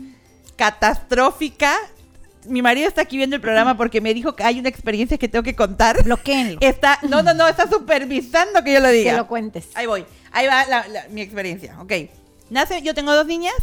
catastrófica. 0.57 1.75
Mi 2.47 2.61
marido 2.61 2.89
está 2.89 3.03
aquí 3.03 3.17
viendo 3.17 3.37
el 3.37 3.43
programa 3.43 3.77
porque 3.77 4.01
me 4.01 4.13
dijo 4.15 4.35
que 4.35 4.43
hay 4.43 4.59
una 4.59 4.69
experiencia 4.69 5.17
que 5.17 5.29
tengo 5.29 5.45
que 5.45 5.55
contar. 5.55 6.03
Bloquéenlo. 6.03 6.59
Está, 6.61 6.99
no, 7.09 7.23
no, 7.23 7.35
no, 7.35 7.47
está 7.47 7.69
supervisando 7.71 8.65
que 8.65 8.73
yo 8.73 8.81
lo 8.81 8.89
Que 8.89 8.95
diga. 8.95 9.17
lo 9.17 9.29
cuentes. 9.29 9.69
Ahí 9.75 9.87
voy. 9.87 10.05
Ahí 10.33 10.47
va 10.49 10.67
la- 10.67 10.89
la- 10.89 11.07
mi 11.11 11.21
experiencia. 11.21 11.81
Ok. 11.81 11.93
Nace, 12.51 12.83
yo 12.83 12.95
tengo 12.95 13.15
dos 13.15 13.27
niñas. 13.27 13.55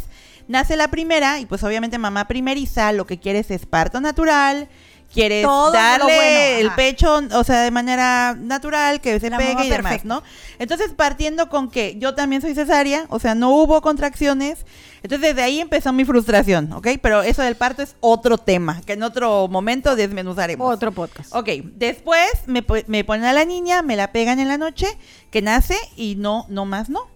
Nace 0.48 0.76
la 0.76 0.88
primera 0.88 1.38
y 1.40 1.46
pues 1.46 1.62
obviamente 1.62 1.98
mamá 1.98 2.26
primeriza 2.26 2.90
lo 2.92 3.06
que 3.06 3.18
quieres 3.20 3.50
es 3.50 3.66
parto 3.66 4.00
natural. 4.00 4.68
Quieres 5.12 5.44
Todo 5.44 5.72
darle 5.72 6.14
bueno, 6.14 6.68
el 6.68 6.74
pecho, 6.74 7.20
o 7.32 7.44
sea, 7.44 7.62
de 7.62 7.72
manera 7.72 8.36
natural, 8.38 9.00
que 9.00 9.18
se 9.18 9.28
La 9.28 9.38
pegue 9.38 9.64
y 9.64 9.70
demás, 9.70 9.90
perfecta. 9.92 10.08
¿no? 10.08 10.22
Entonces, 10.60 10.92
partiendo 10.94 11.48
con 11.48 11.68
que 11.68 11.96
yo 11.98 12.14
también 12.14 12.40
soy 12.42 12.54
cesárea, 12.54 13.06
o 13.08 13.18
sea, 13.18 13.34
no 13.34 13.50
hubo 13.50 13.82
contracciones. 13.82 14.64
Entonces, 15.02 15.30
desde 15.30 15.42
ahí 15.42 15.58
empezó 15.60 15.92
mi 15.92 16.04
frustración, 16.04 16.72
¿ok? 16.72 16.88
Pero 17.02 17.22
eso 17.22 17.42
del 17.42 17.56
parto 17.56 17.82
es 17.82 17.96
otro 18.00 18.38
tema, 18.38 18.80
que 18.86 18.92
en 18.92 19.02
otro 19.02 19.48
momento 19.48 19.96
desmenuzaremos. 19.96 20.72
Otro 20.72 20.92
podcast. 20.92 21.34
Ok, 21.34 21.48
después 21.74 22.30
me, 22.46 22.64
me 22.86 23.02
ponen 23.02 23.24
a 23.24 23.32
la 23.32 23.44
niña, 23.44 23.82
me 23.82 23.96
la 23.96 24.12
pegan 24.12 24.38
en 24.38 24.46
la 24.46 24.58
noche, 24.58 24.86
que 25.30 25.42
nace 25.42 25.76
y 25.96 26.14
no, 26.16 26.46
no 26.48 26.66
más 26.66 26.88
no. 26.88 27.08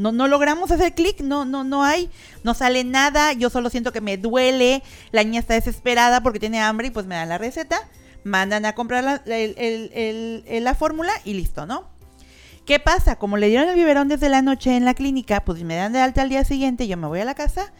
No, 0.00 0.12
no 0.12 0.28
logramos 0.28 0.70
hacer 0.70 0.94
clic, 0.94 1.20
no, 1.20 1.44
no, 1.44 1.62
no 1.62 1.84
hay, 1.84 2.10
no 2.42 2.54
sale 2.54 2.84
nada, 2.84 3.32
yo 3.34 3.50
solo 3.50 3.68
siento 3.70 3.92
que 3.92 4.00
me 4.00 4.16
duele, 4.16 4.82
la 5.12 5.22
niña 5.24 5.40
está 5.40 5.54
desesperada 5.54 6.22
porque 6.22 6.40
tiene 6.40 6.60
hambre 6.60 6.86
y 6.88 6.90
pues 6.90 7.06
me 7.06 7.16
dan 7.16 7.28
la 7.28 7.36
receta, 7.38 7.76
mandan 8.24 8.64
a 8.64 8.74
comprar 8.74 9.04
la, 9.04 9.22
el- 9.26 10.42
la 10.64 10.74
fórmula 10.74 11.12
y 11.24 11.34
listo, 11.34 11.66
¿no? 11.66 11.88
¿Qué 12.66 12.78
pasa? 12.78 13.16
Como 13.16 13.36
le 13.36 13.48
dieron 13.48 13.68
el 13.68 13.74
biberón 13.74 14.08
desde 14.08 14.28
la 14.28 14.42
noche 14.42 14.76
en 14.76 14.84
la 14.84 14.94
clínica, 14.94 15.44
pues 15.44 15.62
me 15.64 15.74
dan 15.76 15.92
de 15.92 16.00
alta 16.00 16.22
al 16.22 16.28
día 16.28 16.44
siguiente, 16.44 16.86
yo 16.86 16.96
me 16.96 17.06
voy 17.06 17.20
a 17.20 17.24
la 17.24 17.34
casa 17.34 17.72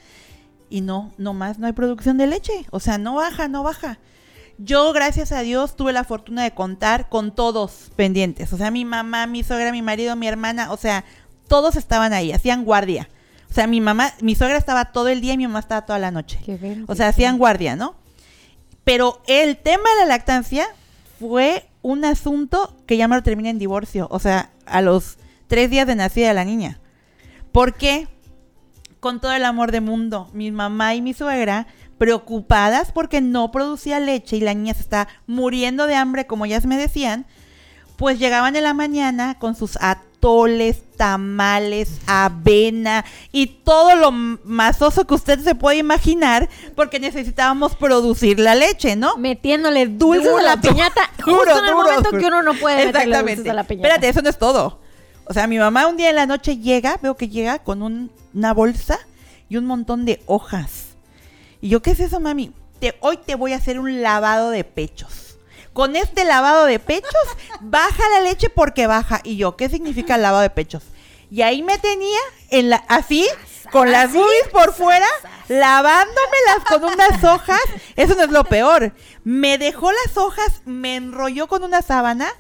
y 0.69 0.81
no, 0.81 1.13
no 1.17 1.33
más, 1.33 1.59
no 1.59 1.67
hay 1.67 1.73
producción 1.73 2.19
de 2.19 2.27
leche. 2.27 2.67
O 2.71 2.81
sea, 2.81 2.99
no 2.99 3.15
baja, 3.15 3.49
no 3.49 3.63
baja. 3.63 3.99
Yo, 4.59 4.93
gracias 4.93 5.33
a 5.33 5.41
Dios, 5.41 5.75
tuve 5.77 5.93
la 5.93 6.05
fortuna 6.05 6.43
de 6.43 6.51
contar 6.53 7.09
con 7.09 7.35
todos 7.35 7.91
pendientes. 7.97 8.53
O 8.53 8.57
sea, 8.57 8.71
mi 8.71 8.85
mamá, 8.85 9.27
mi 9.27 9.43
suegra, 9.43 9.73
mi 9.73 9.81
marido, 9.83 10.17
mi 10.17 10.27
hermana, 10.29 10.71
o 10.73 10.77
sea, 10.77 11.05
todos 11.51 11.75
estaban 11.75 12.13
ahí, 12.13 12.31
hacían 12.31 12.65
guardia. 12.65 13.09
O 13.51 13.53
sea, 13.53 13.67
mi 13.67 13.81
mamá, 13.81 14.13
mi 14.21 14.37
suegra 14.37 14.57
estaba 14.57 14.93
todo 14.93 15.09
el 15.09 15.21
día 15.21 15.33
y 15.33 15.37
mi 15.37 15.49
mamá 15.49 15.59
estaba 15.59 15.85
toda 15.85 15.99
la 15.99 16.13
noche. 16.13 16.39
Qué 16.47 16.85
O 16.87 16.95
sea, 16.95 17.09
hacían 17.09 17.39
guardia, 17.39 17.75
¿no? 17.75 17.97
Pero 18.85 19.21
el 19.27 19.57
tema 19.57 19.91
de 19.99 20.03
la 20.03 20.07
lactancia 20.07 20.69
fue 21.19 21.69
un 21.83 22.05
asunto 22.05 22.77
que 22.87 22.97
ya 22.97 23.09
me 23.09 23.17
lo 23.17 23.25
terminé 23.25 23.51
en 23.51 23.59
divorcio. 23.59 24.07
O 24.13 24.21
sea, 24.21 24.51
a 24.65 24.81
los 24.81 25.19
tres 25.49 25.71
días 25.71 25.89
de 25.89 25.97
nacida 25.97 26.33
la 26.35 26.45
niña. 26.45 26.79
¿Por 27.51 27.75
qué? 27.75 28.07
Con 29.01 29.21
todo 29.21 29.33
el 29.33 29.45
amor 29.45 29.73
del 29.73 29.83
mundo, 29.83 30.31
mi 30.33 30.53
mamá 30.53 30.95
y 30.95 31.03
mi 31.03 31.15
suegra 31.15 31.67
preocupadas 31.99 32.93
porque 32.93 33.21
no 33.21 33.51
producía 33.51 33.99
leche 33.99 34.37
y 34.37 34.41
la 34.41 34.55
niña 34.55 34.75
se 34.75 34.83
está 34.83 35.09
muriendo 35.27 35.89
de 35.89 35.97
hambre, 35.97 36.29
como 36.29 36.45
ellas 36.45 36.65
me 36.65 36.77
decían, 36.77 37.27
pues 37.97 38.21
llegaban 38.21 38.55
en 38.55 38.63
la 38.63 38.73
mañana 38.73 39.37
con 39.41 39.57
sus 39.57 39.77
atoles, 40.21 40.83
tamales, 40.99 41.99
avena 42.07 43.05
y 43.33 43.47
todo 43.47 43.97
lo 43.97 44.09
m- 44.11 44.39
masoso 44.45 45.07
que 45.07 45.15
usted 45.15 45.41
se 45.41 45.55
puede 45.55 45.79
imaginar 45.79 46.49
porque 46.77 47.01
necesitábamos 47.01 47.75
producir 47.75 48.39
la 48.39 48.55
leche, 48.55 48.97
¿no? 48.97 49.17
Metiéndole 49.17 49.87
dulces 49.87 50.29
a 50.31 50.43
la 50.43 50.57
Duro, 50.57 50.75
piñata. 50.75 51.01
duro, 51.25 51.37
justo 51.39 51.51
en 51.59 51.65
el 51.65 51.71
duro, 51.71 51.77
momento 51.77 52.11
duro. 52.11 52.21
que 52.21 52.27
uno 52.27 52.43
no 52.43 52.55
puede 52.55 52.77
meterle 52.87 53.01
Exactamente. 53.01 53.37
dulces 53.37 53.51
a 53.51 53.55
la 53.55 53.65
piñata. 53.65 53.89
Espérate, 53.89 54.09
eso 54.11 54.23
no 54.23 54.29
es 54.29 54.39
todo. 54.39 54.81
O 55.25 55.33
sea, 55.33 55.47
mi 55.47 55.59
mamá 55.59 55.87
un 55.87 55.97
día 55.97 56.11
en 56.11 56.17
la 56.17 56.27
noche 56.27 56.59
llega, 56.59 56.99
veo 57.03 57.17
que 57.17 57.29
llega 57.31 57.61
con 57.61 57.83
un- 57.83 58.11
una 58.35 58.53
bolsa 58.53 58.99
y 59.49 59.57
un 59.57 59.65
montón 59.65 60.05
de 60.05 60.23
hojas. 60.27 60.89
Y 61.63 61.71
yo, 61.71 61.81
¿qué 61.81 61.93
es 61.93 62.01
eso, 62.01 62.21
mami? 62.21 62.53
Te- 62.79 62.95
hoy 63.01 63.17
te 63.17 63.37
voy 63.37 63.55
a 63.55 63.57
hacer 63.57 63.81
un 63.81 64.03
lavado 64.03 64.51
de 64.51 64.65
pechos. 64.65 65.30
Con 65.81 65.97
este 65.97 66.27
lavado 66.27 66.67
de 66.67 66.79
pechos, 66.79 67.11
baja 67.63 68.07
la 68.11 68.21
leche 68.21 68.51
porque 68.51 68.87
baja. 68.87 69.23
Y 69.25 69.39
yo, 69.39 69.57
¿qué 69.57 69.71
significa 69.71 70.17
el 70.17 70.21
lavado 70.21 70.43
de 70.43 70.51
pechos? 70.51 70.83
Y 71.31 71.41
ahí 71.41 71.63
me 71.63 71.79
tenía 71.79 72.19
en 72.51 72.69
la, 72.69 72.85
así, 72.87 73.27
con 73.73 73.91
las 73.91 74.13
boobies 74.13 74.49
por 74.53 74.75
fuera, 74.75 75.07
lavándomelas 75.49 76.65
con 76.69 76.85
unas 76.85 77.25
hojas. 77.25 77.63
Eso 77.97 78.15
no 78.15 78.25
es 78.25 78.31
lo 78.31 78.45
peor. 78.45 78.93
Me 79.25 79.57
dejó 79.57 79.91
las 79.91 80.19
hojas, 80.19 80.61
me 80.67 80.97
enrolló 80.97 81.49
con 81.49 81.65
una 81.65 81.81
sábana 81.81 82.31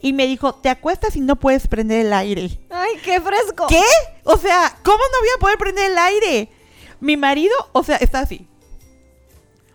y 0.00 0.12
me 0.12 0.28
dijo, 0.28 0.54
te 0.54 0.68
acuestas 0.68 1.16
y 1.16 1.20
no 1.20 1.34
puedes 1.34 1.66
prender 1.66 2.06
el 2.06 2.12
aire. 2.12 2.60
Ay, 2.70 2.92
qué 3.04 3.20
fresco. 3.20 3.66
¿Qué? 3.66 3.82
O 4.22 4.36
sea, 4.36 4.72
¿cómo 4.84 4.98
no 4.98 5.18
voy 5.18 5.30
a 5.34 5.40
poder 5.40 5.58
prender 5.58 5.90
el 5.90 5.98
aire? 5.98 6.48
Mi 7.00 7.16
marido, 7.16 7.56
o 7.72 7.82
sea, 7.82 7.96
está 7.96 8.20
así. 8.20 8.46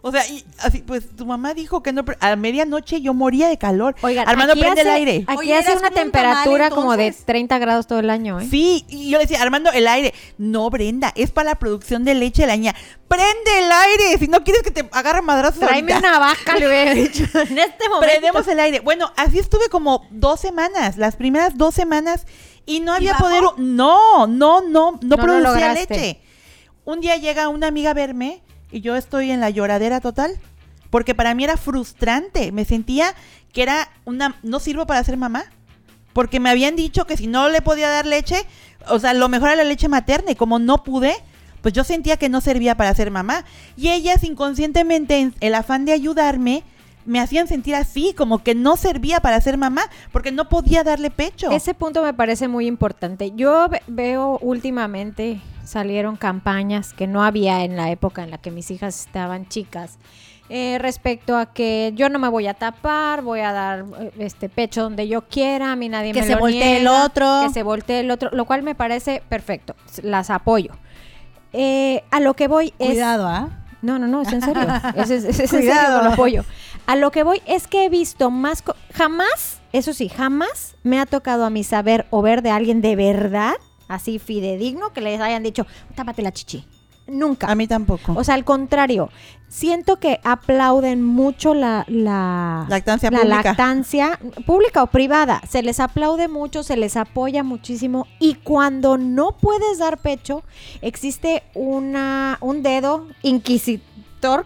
O 0.01 0.11
sea, 0.13 0.25
y 0.27 0.45
así, 0.59 0.77
pues 0.79 1.13
tu 1.15 1.25
mamá 1.25 1.53
dijo 1.53 1.83
que 1.83 1.91
no. 1.91 2.05
pre- 2.05 2.17
A 2.21 2.35
medianoche 2.37 3.01
yo 3.01 3.13
moría 3.13 3.49
de 3.49 3.57
calor. 3.57 3.95
Oigan, 4.01 4.29
Armando, 4.29 4.53
aquí 4.53 4.61
prende 4.61 4.81
hace, 4.81 4.89
el 4.89 4.95
aire. 4.95 5.23
Aquí 5.27 5.39
Oye, 5.39 5.55
hace 5.57 5.71
una 5.73 5.89
tamal, 5.89 5.93
temperatura 5.93 6.69
como 6.69 6.95
de 6.95 7.07
entonces. 7.07 7.25
30 7.25 7.59
grados 7.59 7.85
todo 7.87 7.99
el 7.99 8.09
año, 8.09 8.39
¿eh? 8.39 8.47
Sí, 8.49 8.85
y 8.87 9.09
yo 9.09 9.17
le 9.17 9.25
decía, 9.25 9.41
Armando, 9.41 9.71
el 9.71 9.87
aire. 9.89 10.13
No, 10.37 10.69
Brenda, 10.69 11.11
es 11.15 11.31
para 11.31 11.49
la 11.49 11.55
producción 11.59 12.05
de 12.05 12.15
leche 12.15 12.43
de 12.43 12.47
la 12.47 12.55
niña. 12.55 12.75
¡Prende 13.09 13.59
el 13.59 13.71
aire! 13.71 14.17
Si 14.19 14.27
no 14.29 14.43
quieres 14.43 14.63
que 14.63 14.71
te 14.71 14.87
agarre 14.91 15.21
madrazos 15.21 15.59
Tráeme 15.59 15.91
ahorita. 15.93 16.09
una 16.09 16.19
vaca, 16.19 16.55
le 16.57 16.67
hubiera 16.67 16.93
dicho. 16.93 17.23
En 17.33 17.57
este 17.59 17.89
momento. 17.89 17.99
Prendemos 18.07 18.47
el 18.47 18.59
aire. 18.59 18.79
Bueno, 18.79 19.11
así 19.17 19.37
estuve 19.39 19.67
como 19.69 20.07
dos 20.11 20.39
semanas, 20.39 20.95
las 20.97 21.17
primeras 21.17 21.57
dos 21.57 21.75
semanas, 21.75 22.25
y 22.65 22.79
no 22.79 22.93
había 22.93 23.15
poder. 23.15 23.43
No, 23.57 24.27
no, 24.27 24.27
no, 24.27 24.61
no, 24.61 24.99
No 25.01 25.17
producía 25.17 25.73
leche. 25.73 26.21
Un 26.85 27.01
día 27.01 27.17
llega 27.17 27.49
una 27.49 27.67
amiga 27.67 27.91
a 27.91 27.93
verme 27.93 28.41
y 28.71 28.81
yo 28.81 28.95
estoy 28.95 29.31
en 29.31 29.39
la 29.39 29.49
lloradera 29.49 29.99
total, 29.99 30.39
porque 30.89 31.15
para 31.15 31.33
mí 31.33 31.43
era 31.43 31.57
frustrante. 31.57 32.51
Me 32.51 32.65
sentía 32.65 33.13
que 33.53 33.63
era 33.63 33.89
una. 34.05 34.37
No 34.43 34.59
sirvo 34.59 34.85
para 34.85 35.03
ser 35.03 35.17
mamá. 35.17 35.45
Porque 36.13 36.39
me 36.39 36.49
habían 36.49 36.75
dicho 36.75 37.05
que 37.05 37.17
si 37.17 37.27
no 37.27 37.49
le 37.49 37.61
podía 37.61 37.87
dar 37.87 38.05
leche, 38.05 38.41
o 38.87 38.99
sea, 38.99 39.13
lo 39.13 39.29
mejor 39.29 39.49
era 39.49 39.57
la 39.57 39.69
leche 39.69 39.87
materna, 39.87 40.31
y 40.31 40.35
como 40.35 40.57
no 40.57 40.83
pude, 40.83 41.15
pues 41.61 41.73
yo 41.73 41.83
sentía 41.83 42.17
que 42.17 42.29
no 42.29 42.41
servía 42.41 42.75
para 42.75 42.93
ser 42.95 43.11
mamá. 43.11 43.45
Y 43.77 43.89
ellas 43.89 44.23
inconscientemente, 44.23 45.19
en 45.19 45.35
el 45.39 45.53
afán 45.53 45.85
de 45.85 45.93
ayudarme, 45.93 46.63
me 47.05 47.19
hacían 47.19 47.47
sentir 47.47 47.75
así, 47.75 48.13
como 48.15 48.43
que 48.43 48.53
no 48.55 48.75
servía 48.75 49.19
para 49.19 49.39
ser 49.41 49.57
mamá, 49.57 49.83
porque 50.11 50.31
no 50.31 50.47
podía 50.49 50.83
darle 50.83 51.09
pecho. 51.09 51.49
Ese 51.51 51.73
punto 51.73 52.03
me 52.03 52.13
parece 52.13 52.47
muy 52.47 52.67
importante. 52.67 53.31
Yo 53.35 53.67
ve- 53.69 53.81
veo 53.87 54.37
últimamente 54.41 55.41
salieron 55.63 56.15
campañas 56.15 56.93
que 56.93 57.05
no 57.07 57.23
había 57.23 57.63
en 57.63 57.75
la 57.77 57.91
época 57.91 58.23
en 58.23 58.31
la 58.31 58.37
que 58.39 58.51
mis 58.51 58.69
hijas 58.71 58.99
estaban 59.05 59.47
chicas. 59.47 59.97
eh, 60.51 60.79
respecto 60.79 61.37
a 61.37 61.45
que 61.53 61.91
yo 61.95 62.09
no 62.09 62.17
me 62.17 62.27
voy 62.27 62.47
a 62.47 62.55
tapar, 62.55 63.21
voy 63.21 63.41
a 63.41 63.51
dar 63.53 63.85
eh, 63.99 64.11
este 64.17 64.49
pecho 64.49 64.81
donde 64.81 65.07
yo 65.07 65.21
quiera, 65.21 65.71
a 65.71 65.75
mí 65.75 65.89
nadie 65.89 66.11
Que 66.11 66.21
me 66.21 66.25
se 66.25 66.33
lo 66.33 66.39
voltee 66.39 66.77
el 66.77 66.87
otro. 66.87 67.41
que 67.45 67.53
se 67.53 67.61
voltee 67.61 67.99
el 67.99 68.09
otro, 68.09 68.31
lo 68.33 68.45
cual 68.45 68.63
me 68.63 68.73
parece 68.73 69.21
perfecto, 69.29 69.75
las 70.01 70.31
apoyo. 70.31 70.71
Eh, 71.53 72.03
a 72.11 72.19
lo 72.19 72.33
que 72.33 72.47
voy 72.47 72.73
es 72.79 72.87
Cuidado, 72.89 73.27
¿ah? 73.27 73.49
no, 73.83 73.99
no, 73.99 74.07
no, 74.07 74.21
es 74.23 74.33
en 74.33 74.41
serio. 74.41 74.63
Es, 74.95 75.09
es- 75.11 75.23
es 75.25 75.39
en 75.39 75.47
serio 75.47 76.01
lo 76.03 76.13
apoyo. 76.13 76.43
A 76.89 76.95
lo 76.95 77.11
que 77.11 77.21
voy 77.21 77.39
es 77.45 77.67
que 77.67 77.85
he 77.85 77.89
visto 77.89 78.31
más... 78.31 78.63
Jamás, 78.95 79.61
eso 79.73 79.93
sí, 79.93 80.09
jamás 80.09 80.75
me 80.81 80.99
ha 80.99 81.05
tocado 81.05 81.45
a 81.45 81.51
mí 81.51 81.63
saber 81.63 82.07
o 82.09 82.23
ver 82.23 82.41
de 82.41 82.49
alguien 82.49 82.81
de 82.81 82.95
verdad, 82.95 83.53
así 83.87 84.17
fidedigno, 84.17 84.91
que 84.91 85.01
les 85.01 85.21
hayan 85.21 85.43
dicho, 85.43 85.67
tápate 85.93 86.23
la 86.23 86.31
chichi. 86.31 86.65
Nunca. 87.05 87.45
A 87.45 87.53
mí 87.53 87.67
tampoco. 87.67 88.13
O 88.15 88.23
sea, 88.23 88.33
al 88.33 88.43
contrario, 88.43 89.11
siento 89.49 89.97
que 89.97 90.19
aplauden 90.23 91.03
mucho 91.03 91.53
la, 91.53 91.85
la 91.87 92.65
Lactancia 92.67 93.11
la 93.11 93.19
pública. 93.19 93.43
lactancia 93.43 94.19
pública 94.47 94.81
o 94.81 94.87
privada. 94.87 95.41
Se 95.47 95.61
les 95.61 95.79
aplaude 95.79 96.27
mucho, 96.27 96.63
se 96.63 96.75
les 96.75 96.97
apoya 96.97 97.43
muchísimo 97.43 98.07
y 98.19 98.33
cuando 98.33 98.97
no 98.97 99.37
puedes 99.37 99.77
dar 99.77 99.99
pecho, 99.99 100.41
existe 100.81 101.43
una 101.53 102.39
un 102.41 102.63
dedo 102.63 103.05
inquisitivo 103.21 103.88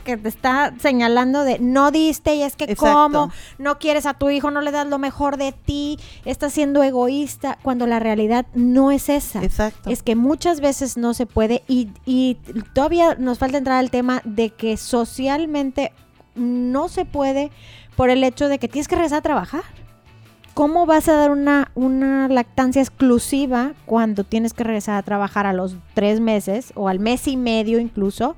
que 0.04 0.18
te 0.18 0.30
está 0.30 0.74
señalando 0.80 1.44
de 1.44 1.60
no 1.60 1.92
diste 1.92 2.36
y 2.36 2.44
es 2.44 2.56
que 2.56 2.66
Exacto. 2.66 2.94
cómo, 2.94 3.32
no 3.58 3.80
quieres 3.80 4.06
a 4.06 4.14
tu 4.14 4.30
hijo, 4.30 4.52
no 4.52 4.62
le 4.62 4.72
das 4.72 4.88
lo 4.88 5.00
mejor 5.00 5.38
de 5.38 5.52
ti, 5.52 6.00
estás 6.26 6.54
siendo 6.54 6.84
egoísta, 6.84 7.58
cuando 7.64 7.88
la 7.88 8.00
realidad 8.00 8.46
no 8.54 8.92
es 8.92 9.10
esa. 9.10 9.44
Exacto. 9.44 9.90
Es 9.90 10.04
que 10.04 10.16
muchas 10.16 10.62
veces 10.62 10.98
no 10.98 11.14
se 11.14 11.26
puede 11.26 11.64
y, 11.68 11.90
y 12.06 12.38
todavía 12.74 13.16
nos 13.16 13.40
falta 13.40 13.58
entrar 13.58 13.80
al 13.80 13.92
tema 13.92 14.22
de 14.26 14.52
que 14.52 14.78
socialmente 14.78 15.92
no 16.36 16.88
se 16.88 17.06
puede 17.06 17.52
por 17.96 18.10
el 18.10 18.24
hecho 18.24 18.48
de 18.48 18.60
que 18.60 18.68
tienes 18.68 18.88
que 18.88 18.96
regresar 18.96 19.20
a 19.20 19.22
trabajar. 19.22 19.64
¿Cómo 20.54 20.86
vas 20.86 21.08
a 21.08 21.14
dar 21.14 21.32
una, 21.32 21.72
una 21.74 22.28
lactancia 22.28 22.82
exclusiva 22.82 23.74
cuando 23.86 24.24
tienes 24.24 24.54
que 24.54 24.64
regresar 24.64 24.98
a 24.98 25.02
trabajar 25.02 25.48
a 25.48 25.54
los 25.54 25.78
tres 25.96 26.20
meses 26.20 26.74
o 26.76 26.90
al 26.90 27.00
mes 27.00 27.28
y 27.28 27.38
medio 27.38 27.80
incluso? 27.80 28.36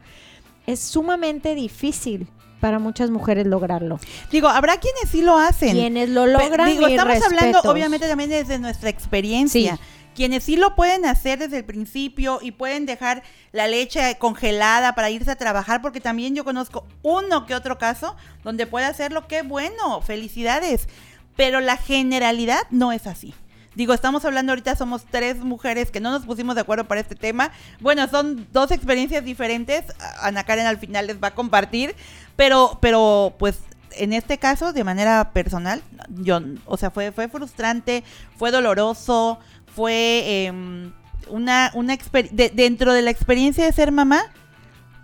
Es 0.67 0.80
sumamente 0.80 1.56
difícil 1.56 2.28
para 2.60 2.80
muchas 2.80 3.12
mujeres 3.12 3.45
lograrlo. 3.45 3.99
Digo, 4.32 4.47
habrá 4.47 4.78
quienes 4.80 5.10
sí 5.10 5.21
lo 5.21 5.38
hacen. 5.38 5.73
Quienes 5.73 6.10
lo 6.10 6.25
logran, 6.25 6.69
Digo, 6.69 6.88
estamos 6.88 7.21
hablando 7.23 7.62
obviamente 7.62 8.08
también 8.08 8.30
desde 8.30 8.58
nuestra 8.58 8.89
experiencia. 8.89 9.75
Sí. 9.75 9.82
Quienes 10.15 10.45
sí 10.45 10.56
lo 10.56 10.75
pueden 10.75 11.06
hacer 11.06 11.39
desde 11.39 11.58
el 11.58 11.65
principio 11.65 12.39
y 12.41 12.51
pueden 12.51 12.86
dejar 12.86 13.21
la 13.51 13.67
leche 13.67 14.17
congelada 14.17 14.95
para 14.95 15.10
irse 15.10 15.30
a 15.30 15.36
trabajar, 15.36 15.82
porque 15.82 15.99
también 15.99 16.34
yo 16.36 16.45
conozco 16.45 16.88
uno 17.04 17.45
que 17.45 17.54
otro 17.54 17.78
caso 17.78 18.15
donde 18.43 18.65
puede 18.65 18.86
hacerlo, 18.86 19.28
qué 19.28 19.41
bueno, 19.41 20.01
felicidades. 20.01 20.88
Pero 21.36 21.60
la 21.60 21.75
generalidad 21.75 22.62
no 22.71 22.93
es 22.93 23.08
así. 23.08 23.34
Digo, 23.75 23.93
estamos 23.93 24.23
hablando 24.25 24.51
ahorita, 24.51 24.75
somos 24.75 25.03
tres 25.09 25.38
mujeres 25.38 25.91
que 25.91 25.99
no 25.99 26.11
nos 26.11 26.25
pusimos 26.25 26.55
de 26.55 26.61
acuerdo 26.61 26.85
para 26.88 27.01
este 27.01 27.15
tema. 27.15 27.51
Bueno, 27.81 28.07
son 28.07 28.47
dos 28.53 28.71
experiencias 28.71 29.23
diferentes. 29.23 29.83
Ana 30.21 30.43
Karen 30.45 30.65
al 30.65 30.77
final 30.77 31.07
les 31.07 31.21
va 31.21 31.29
a 31.29 31.35
compartir. 31.35 31.95
Pero, 32.35 32.77
pero, 32.81 33.35
pues, 33.38 33.59
en 33.91 34.13
este 34.13 34.38
caso, 34.38 34.73
de 34.73 34.83
manera 34.83 35.31
personal, 35.33 35.81
yo, 36.09 36.39
o 36.65 36.77
sea, 36.77 36.89
fue, 36.91 37.11
fue 37.11 37.27
frustrante, 37.27 38.03
fue 38.38 38.51
doloroso, 38.51 39.39
fue 39.73 40.45
em, 40.45 40.91
una, 41.29 41.71
una 41.73 41.93
exper- 41.93 42.29
de- 42.31 42.49
dentro 42.49 42.93
de 42.93 43.01
la 43.01 43.11
experiencia 43.11 43.65
de 43.65 43.71
ser 43.73 43.91
mamá, 43.91 44.21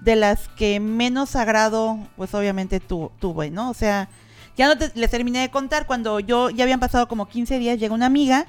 de 0.02 0.16
las 0.16 0.48
que 0.50 0.80
menos 0.80 1.36
agrado, 1.36 2.00
pues 2.16 2.34
obviamente 2.34 2.80
tu, 2.80 3.12
tuve, 3.20 3.52
¿no? 3.52 3.70
O 3.70 3.74
sea, 3.74 4.10
ya 4.58 4.68
no 4.68 4.78
te, 4.78 4.92
les 4.96 5.12
terminé 5.12 5.40
de 5.40 5.52
contar, 5.52 5.86
cuando 5.88 6.20
yo 6.20 6.50
ya 6.50 6.64
habían 6.64 6.80
pasado 6.80 7.08
como 7.08 7.28
15 7.28 7.60
días, 7.60 7.80
llega 7.80 7.94
una 7.94 8.08
amiga, 8.08 8.46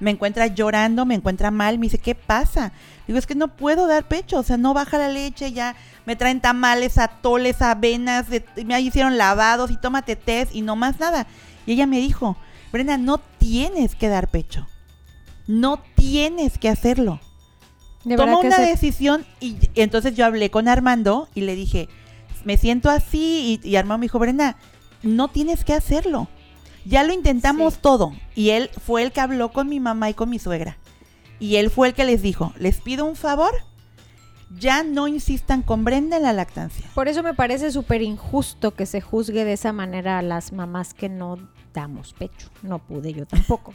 me 0.00 0.10
encuentra 0.10 0.46
llorando, 0.48 1.06
me 1.06 1.14
encuentra 1.14 1.50
mal, 1.50 1.78
me 1.78 1.86
dice, 1.86 1.98
¿qué 1.98 2.14
pasa? 2.14 2.72
Digo, 3.06 3.18
es 3.18 3.26
que 3.26 3.34
no 3.34 3.48
puedo 3.48 3.86
dar 3.86 4.08
pecho, 4.08 4.38
o 4.38 4.42
sea, 4.42 4.56
no 4.56 4.74
baja 4.74 4.98
la 4.98 5.08
leche, 5.08 5.52
ya 5.52 5.76
me 6.04 6.16
traen 6.16 6.40
tamales, 6.40 6.98
atoles, 6.98 7.62
avenas, 7.62 8.28
de- 8.28 8.44
me 8.64 8.78
hicieron 8.80 9.16
lavados 9.18 9.70
y 9.70 9.76
tómate 9.76 10.16
test 10.16 10.54
y 10.54 10.62
no 10.62 10.76
más 10.76 10.98
nada. 10.98 11.26
Y 11.66 11.72
ella 11.72 11.86
me 11.86 11.98
dijo, 11.98 12.36
Brenda, 12.72 12.98
no 12.98 13.18
tienes 13.38 13.94
que 13.94 14.08
dar 14.08 14.28
pecho, 14.28 14.66
no 15.46 15.80
tienes 15.94 16.58
que 16.58 16.68
hacerlo. 16.68 17.20
De 18.04 18.16
Toma 18.16 18.38
una 18.38 18.56
se- 18.56 18.66
decisión 18.66 19.24
y, 19.40 19.56
y 19.74 19.80
entonces 19.80 20.14
yo 20.14 20.26
hablé 20.26 20.50
con 20.50 20.68
Armando 20.68 21.28
y 21.34 21.40
le 21.42 21.54
dije, 21.54 21.88
me 22.44 22.58
siento 22.58 22.90
así 22.90 23.60
y, 23.64 23.68
y 23.68 23.76
Armando 23.76 24.00
me 24.00 24.04
dijo, 24.06 24.18
Brenda, 24.18 24.56
no 25.02 25.28
tienes 25.28 25.64
que 25.64 25.72
hacerlo. 25.72 26.28
Ya 26.84 27.02
lo 27.04 27.12
intentamos 27.12 27.74
Sí. 27.74 27.80
todo 27.82 28.12
y 28.34 28.50
él 28.50 28.70
fue 28.84 29.02
el 29.02 29.12
que 29.12 29.20
habló 29.20 29.52
con 29.52 29.68
mi 29.68 29.80
mamá 29.80 30.10
y 30.10 30.14
con 30.14 30.28
mi 30.30 30.38
suegra. 30.38 30.78
Y 31.40 31.56
él 31.56 31.70
fue 31.70 31.88
el 31.88 31.94
que 31.94 32.04
les 32.04 32.22
dijo, 32.22 32.52
les 32.58 32.80
pido 32.80 33.04
un 33.04 33.16
favor, 33.16 33.52
ya 34.58 34.82
no 34.84 35.08
insistan 35.08 35.62
con 35.62 35.84
Brenda 35.84 36.16
en 36.16 36.22
la 36.22 36.32
lactancia. 36.32 36.86
Por 36.94 37.08
eso 37.08 37.22
me 37.22 37.34
parece 37.34 37.70
súper 37.72 38.02
injusto 38.02 38.72
que 38.74 38.86
se 38.86 39.00
juzgue 39.00 39.44
de 39.44 39.54
esa 39.54 39.72
manera 39.72 40.18
a 40.18 40.22
las 40.22 40.52
mamás 40.52 40.94
que 40.94 41.08
no 41.08 41.38
damos 41.72 42.12
pecho. 42.12 42.48
No 42.62 42.78
pude 42.78 43.12
yo 43.12 43.26
tampoco. 43.26 43.74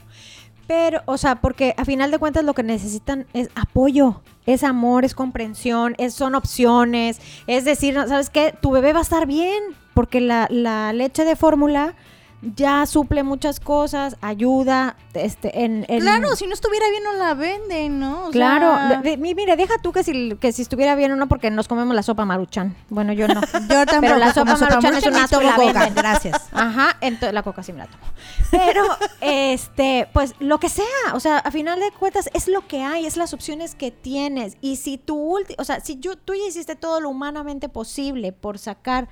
Pero, 0.66 1.02
o 1.06 1.18
sea, 1.18 1.40
porque 1.40 1.74
a 1.76 1.84
final 1.84 2.12
de 2.12 2.18
cuentas 2.18 2.44
lo 2.44 2.54
que 2.54 2.62
necesitan 2.62 3.26
es 3.34 3.50
apoyo, 3.56 4.22
es 4.46 4.62
amor, 4.62 5.04
es 5.04 5.14
comprensión, 5.14 5.96
es, 5.98 6.14
son 6.14 6.34
opciones. 6.36 7.20
Es 7.48 7.64
decir, 7.64 7.92
¿no? 7.94 8.06
¿sabes 8.06 8.30
qué? 8.30 8.54
Tu 8.62 8.70
bebé 8.70 8.92
va 8.92 9.00
a 9.00 9.02
estar 9.02 9.26
bien, 9.26 9.60
porque 9.94 10.20
la, 10.20 10.46
la 10.48 10.92
leche 10.92 11.24
de 11.24 11.34
fórmula 11.34 11.94
ya 12.42 12.86
suple 12.86 13.22
muchas 13.22 13.60
cosas, 13.60 14.16
ayuda, 14.22 14.96
este, 15.12 15.62
en... 15.64 15.84
en- 15.88 16.00
Claro, 16.00 16.34
si 16.36 16.46
no 16.46 16.54
estuviera 16.54 16.88
bien 16.88 17.02
no 17.04 17.12
la 17.12 17.34
venden, 17.34 17.98
¿no? 18.00 18.28
O 18.28 18.30
Claro, 18.30 18.74
sea, 18.74 18.88
de- 19.02 19.10
de- 19.10 19.16
mi- 19.18 19.34
mire, 19.34 19.56
deja 19.56 19.74
tú 19.82 19.92
que 19.92 20.02
si, 20.02 20.34
que 20.36 20.50
si 20.52 20.62
estuviera 20.62 20.94
bien 20.94 21.12
o 21.12 21.16
no, 21.16 21.28
porque 21.28 21.50
nos 21.50 21.68
comemos 21.68 21.94
la 21.94 22.02
sopa 22.02 22.24
maruchan. 22.24 22.74
Bueno, 22.88 23.12
yo 23.12 23.28
no. 23.28 23.40
yo 23.68 23.84
tampoco 23.86 24.00
Pero 24.00 24.16
la 24.16 24.32
sopa 24.32 24.54
maruchan 24.56 24.78
es 24.78 24.82
maruchan 24.84 25.12
un 25.12 25.18
ni 25.18 25.24
asco 25.24 25.36
y 25.36 25.44
tomo 25.44 25.50
la 25.50 25.56
coca, 25.56 25.80
venden. 25.80 25.94
gracias. 25.94 26.48
Ajá, 26.52 26.96
entonces 27.02 27.34
la 27.34 27.42
coca 27.42 27.62
sí 27.62 27.72
me 27.72 27.78
la 27.80 27.86
tomo. 27.86 28.04
Pero, 28.50 28.84
este, 29.20 30.08
pues 30.12 30.34
lo 30.38 30.58
que 30.58 30.68
sea, 30.70 30.84
o 31.12 31.20
sea, 31.20 31.38
a 31.38 31.50
final 31.50 31.78
de 31.78 31.90
cuentas 31.92 32.30
es 32.32 32.48
lo 32.48 32.66
que 32.66 32.82
hay, 32.82 33.04
es 33.04 33.16
las 33.18 33.34
opciones 33.34 33.74
que 33.74 33.90
tienes. 33.90 34.56
Y 34.62 34.76
si 34.76 34.96
tu 34.96 35.14
último, 35.16 35.56
o 35.58 35.64
sea, 35.64 35.80
si 35.80 35.98
yo, 36.00 36.16
tú 36.16 36.32
ya 36.34 36.46
hiciste 36.48 36.74
todo 36.74 37.00
lo 37.00 37.10
humanamente 37.10 37.68
posible 37.68 38.32
por 38.32 38.58
sacar 38.58 39.08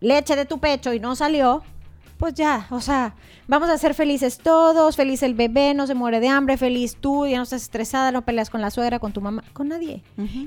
leche 0.00 0.36
de 0.36 0.44
tu 0.44 0.58
pecho 0.58 0.92
y 0.92 1.00
no 1.00 1.14
salió, 1.16 1.62
pues 2.22 2.34
ya, 2.34 2.68
o 2.70 2.80
sea, 2.80 3.16
vamos 3.52 3.68
a 3.68 3.76
ser 3.76 3.92
felices 3.92 4.38
todos, 4.38 4.96
feliz 4.96 5.22
el 5.22 5.34
bebé, 5.34 5.74
no 5.74 5.86
se 5.86 5.92
muere 5.92 6.20
de 6.20 6.28
hambre, 6.28 6.56
feliz 6.56 6.96
tú, 6.98 7.26
ya 7.26 7.36
no 7.36 7.42
estás 7.42 7.60
estresada, 7.60 8.10
no 8.10 8.22
peleas 8.22 8.48
con 8.48 8.62
la 8.62 8.70
suegra, 8.70 8.98
con 8.98 9.12
tu 9.12 9.20
mamá, 9.20 9.44
con 9.52 9.68
nadie. 9.68 10.02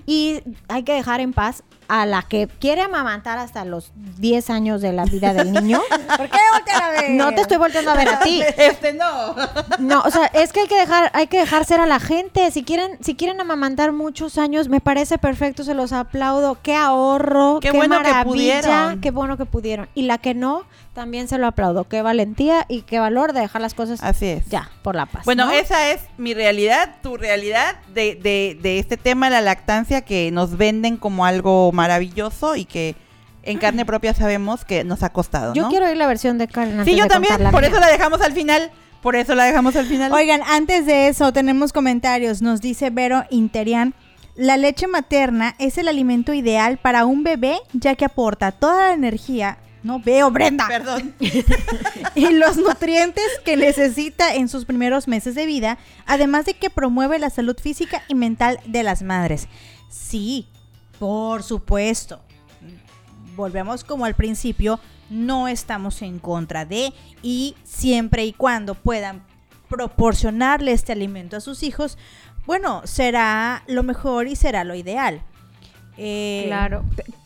Y 0.08 0.39
hay 0.70 0.82
que 0.82 0.94
dejar 0.94 1.20
en 1.20 1.32
paz 1.32 1.62
a 1.88 2.08
la 2.08 2.24
que 2.24 2.48
quiere 2.48 2.82
amamantar 2.82 3.38
hasta 3.38 3.63
los 3.63 3.91
10 4.18 4.50
años 4.50 4.82
de 4.82 4.91
la 4.91 5.06
vida 5.06 5.36
del 5.36 5.54
niño. 5.54 5.82
¿Por 6.18 6.30
qué 6.30 6.39
voltean 6.52 6.82
a 6.82 6.89
ver? 6.89 7.12
No 7.12 7.32
te 7.36 7.41
estoy 7.41 7.58
volteando 7.58 7.91
a 7.91 7.96
ver 7.96 8.10
a 8.10 8.20
ti. 8.22 8.41
Este 8.58 8.94
no. 8.94 9.36
No, 9.80 10.02
o 10.02 10.10
sea, 10.10 10.26
es 10.28 10.52
que 10.52 10.62
hay 10.62 10.68
que 10.68 10.80
dejar, 10.80 11.12
hay 11.13 11.28
que 11.28 11.38
dejar 11.38 11.65
ser 11.65 11.80
a 11.80 11.86
la 11.86 12.00
gente. 12.00 12.50
Si 12.50 12.63
quieren, 12.63 12.98
si 13.02 13.13
quieren 13.13 13.39
amamantar 13.39 13.91
muchos 13.91 14.39
años, 14.39 14.68
me 14.68 14.80
parece 14.82 15.20
perfecto, 15.20 15.63
se 15.63 15.76
los 15.76 15.91
aplaudo. 15.94 16.58
Qué 16.63 16.74
ahorro, 16.74 17.60
Qué 17.62 17.70
qué, 17.70 17.78
bueno 17.78 17.98
que 17.98 18.04
maravilla, 18.04 18.62
pudieron. 18.62 19.02
qué 19.02 19.12
bueno 19.12 19.38
que 19.38 19.46
pudieron. 19.46 19.89
Y 19.94 20.04
la 20.04 20.18
que 20.18 20.34
no, 20.34 20.63
también 20.94 21.28
se 21.28 21.38
lo 21.38 21.46
aplaudo. 21.46 21.84
Qué 21.84 22.02
valentía 22.02 22.65
y 22.68 22.82
qué 22.82 22.94
valor 22.99 23.34
de 23.34 23.41
dejar 23.41 23.62
las 23.62 23.73
cosas 23.73 24.01
Así 24.03 24.25
es. 24.27 24.45
ya, 24.47 24.69
por 24.84 24.95
la 24.95 25.05
paz. 25.05 25.25
Bueno, 25.25 25.45
¿no? 25.45 25.51
esa 25.51 25.91
es 25.91 26.01
mi 26.17 26.34
realidad, 26.34 26.95
tu 27.01 27.17
realidad 27.17 27.75
de, 27.93 28.15
de, 28.15 28.58
de 28.62 28.79
este 28.79 28.97
tema 28.97 29.27
de 29.27 29.31
la 29.34 29.41
lactancia 29.41 30.01
que 30.01 30.31
nos 30.31 30.58
venden 30.58 30.97
como 30.97 31.25
algo 31.25 31.71
maravilloso 31.71 32.55
y 32.55 32.65
que 32.65 32.95
en 33.43 33.58
carne 33.58 33.86
propia 33.86 34.13
sabemos 34.13 34.65
que 34.65 34.84
nos 34.84 35.03
ha 35.03 35.10
costado. 35.10 35.53
Yo 35.53 35.63
¿no? 35.63 35.69
quiero 35.69 35.86
oír 35.88 35.97
la 35.97 36.08
versión 36.08 36.38
de 36.38 36.47
Karen. 36.47 36.79
antes 36.79 36.93
Sí, 36.93 36.97
yo 36.97 37.03
de 37.03 37.10
también, 37.10 37.36
por 37.51 37.62
mía. 37.62 37.69
eso 37.69 37.79
la 37.79 37.88
dejamos 37.88 38.21
al 38.21 38.34
final. 38.34 38.71
Por 39.01 39.15
eso 39.15 39.36
la 39.36 39.43
dejamos 39.43 39.75
al 39.75 39.86
final. 39.86 40.12
Oigan, 40.12 40.41
antes 40.47 40.88
de 40.88 41.08
eso 41.10 41.31
tenemos 41.31 41.71
comentarios. 41.73 42.41
Nos 42.41 42.60
dice 42.60 42.89
Vero 42.89 43.23
Interian. 43.29 43.93
La 44.36 44.58
leche 44.58 44.88
materna 44.88 45.53
es 45.60 45.77
el 45.77 45.88
alimento 45.88 46.34
ideal 46.34 46.77
para 46.79 47.05
un 47.05 47.23
bebé 47.23 47.58
ya 47.73 47.93
que 47.95 48.03
aporta 48.03 48.51
toda 48.51 48.88
la 48.88 48.93
energía. 48.93 49.60
No 49.86 50.00
veo, 50.00 50.32
Brenda. 50.32 50.67
Perdón. 50.67 51.13
y 52.15 52.30
los 52.32 52.58
nutrientes 52.58 53.24
que 53.45 53.56
necesita 53.56 54.34
en 54.34 54.50
sus 54.50 54.65
primeros 54.65 55.08
meses 55.08 55.36
de 55.36 55.45
vida, 55.45 55.78
además 56.08 56.45
de 56.45 56.56
que 56.56 56.71
promueve 56.71 57.19
la 57.19 57.30
salud 57.30 57.56
física 57.56 58.02
y 58.08 58.15
mental 58.15 58.60
de 58.65 58.82
las 58.82 59.04
madres. 59.04 59.48
Sí, 59.88 60.48
por 60.98 61.43
supuesto. 61.43 62.19
Volvemos 63.36 63.84
como 63.84 64.06
al 64.06 64.15
principio, 64.15 64.80
no 65.12 65.48
estamos 65.48 66.02
en 66.02 66.17
contra 66.17 66.65
de 66.65 66.91
y 67.21 67.56
siempre 67.63 68.26
y 68.26 68.34
cuando 68.34 68.74
puedan 68.74 69.24
proporcionarle 69.69 70.71
este 70.71 70.93
alimento 70.93 71.38
a 71.38 71.41
sus 71.41 71.62
hijos, 71.62 72.00
bueno, 72.48 72.82
será 72.86 73.62
lo 73.67 73.84
mejor 73.84 74.28
y 74.28 74.36
será 74.36 74.63
lo 74.63 74.74
ideal. 74.74 75.21
Eh, 75.95 76.45
Claro. 76.48 76.84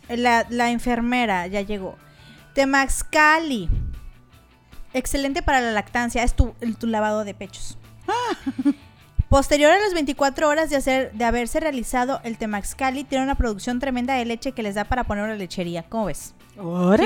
La, 0.10 0.46
la 0.50 0.72
enfermera 0.72 1.48
ya 1.48 1.62
llegó. 1.62 1.96
Temaxcali. 2.54 3.70
Excelente 4.94 5.42
para 5.42 5.62
la 5.62 5.72
lactancia. 5.72 6.24
Es 6.24 6.34
tu, 6.36 6.54
el- 6.62 6.78
tu 6.78 6.88
lavado 6.88 7.24
de 7.24 7.34
pechos. 7.34 7.78
Posterior 9.30 9.72
a 9.72 9.78
las 9.80 9.94
24 9.94 10.48
horas 10.50 10.72
de, 10.72 10.76
hacer, 10.78 11.12
de 11.14 11.24
haberse 11.24 11.60
realizado 11.60 12.20
el 12.24 12.40
Temaxcali, 12.40 13.04
tiene 13.04 13.24
una 13.24 13.36
producción 13.36 13.80
tremenda 13.80 14.16
de 14.16 14.26
leche 14.26 14.54
que 14.54 14.64
les 14.64 14.74
da 14.74 14.86
para 14.86 15.04
poner 15.04 15.24
una 15.24 15.36
lechería. 15.36 15.84
¿Cómo 15.84 16.06
ves? 16.06 16.34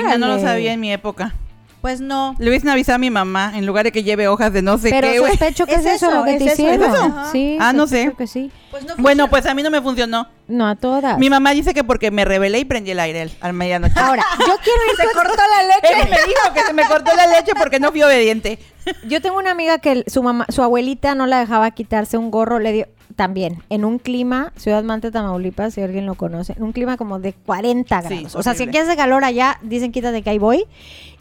yo 0.12 0.18
no 0.18 0.28
lo 0.28 0.40
sabía 0.40 0.72
en 0.72 0.80
mi 0.80 0.90
época. 0.90 1.34
Pues 1.84 2.00
no. 2.00 2.34
Le 2.38 2.48
hubiesen 2.48 2.70
avisado 2.70 2.96
a 2.96 2.98
mi 2.98 3.10
mamá 3.10 3.52
en 3.54 3.66
lugar 3.66 3.84
de 3.84 3.92
que 3.92 4.02
lleve 4.02 4.26
hojas 4.26 4.50
de 4.54 4.62
no 4.62 4.78
sé 4.78 4.88
Pero 4.88 5.06
qué, 5.06 5.18
güey. 5.18 5.32
sospecho 5.32 5.66
que 5.66 5.74
Es 5.74 5.80
es, 5.84 5.96
eso, 6.02 6.10
lo 6.10 6.24
que 6.24 6.30
es 6.32 6.38
te 6.38 6.44
eso, 6.44 6.52
es 6.52 6.58
hicieron. 6.60 6.94
eso. 6.94 7.14
Sí, 7.30 7.58
Ah, 7.60 7.74
no 7.74 7.86
sé. 7.86 8.10
que 8.16 8.26
sí. 8.26 8.50
Pues 8.70 8.86
no 8.86 8.94
Bueno, 8.96 9.28
pues 9.28 9.44
a 9.44 9.52
mí 9.52 9.62
no 9.62 9.70
me 9.70 9.82
funcionó. 9.82 10.26
No 10.48 10.66
a 10.66 10.76
todas. 10.76 11.18
Mi 11.18 11.28
mamá 11.28 11.50
dice 11.50 11.74
que 11.74 11.84
porque 11.84 12.10
me 12.10 12.24
rebelé 12.24 12.60
y 12.60 12.64
prendí 12.64 12.92
el 12.92 13.00
aire 13.00 13.28
al, 13.38 13.52
medianoche. 13.52 13.92
Ahora, 14.00 14.24
yo 14.38 14.54
quiero 14.64 14.80
ir 14.92 14.96
se 14.96 15.14
cortó 15.14 15.34
la 15.36 15.60
Él 15.62 15.98
leche. 15.98 16.10
me 16.10 16.16
dijo 16.26 16.54
que 16.54 16.60
se 16.62 16.72
me 16.72 16.84
cortó 16.86 17.14
la 17.14 17.26
leche 17.26 17.52
porque 17.54 17.78
no 17.78 17.90
fui 17.90 18.02
obediente. 18.02 18.58
Yo 19.06 19.20
tengo 19.20 19.36
una 19.36 19.50
amiga 19.50 19.76
que 19.78 20.04
su 20.06 20.22
mamá, 20.22 20.46
su 20.48 20.62
abuelita 20.62 21.14
no 21.14 21.26
la 21.26 21.38
dejaba 21.40 21.70
quitarse 21.72 22.16
un 22.16 22.30
gorro, 22.30 22.60
le 22.60 22.72
dio, 22.72 22.86
también 23.14 23.62
en 23.68 23.84
un 23.84 23.98
clima, 23.98 24.52
Ciudad 24.56 24.82
Mante, 24.84 25.10
Tamaulipas, 25.10 25.74
si 25.74 25.82
alguien 25.82 26.06
lo 26.06 26.14
conoce, 26.14 26.54
en 26.56 26.62
un 26.62 26.72
clima 26.72 26.96
como 26.96 27.18
de 27.18 27.34
40 27.34 28.02
Sí, 28.02 28.08
grados. 28.08 28.34
o 28.36 28.42
sea, 28.42 28.54
si 28.54 28.62
aquí 28.64 28.78
hace 28.78 28.96
calor 28.96 29.22
allá, 29.24 29.58
dicen 29.62 29.92
quítate 29.92 30.22
que 30.22 30.30
ahí 30.30 30.38
voy. 30.38 30.64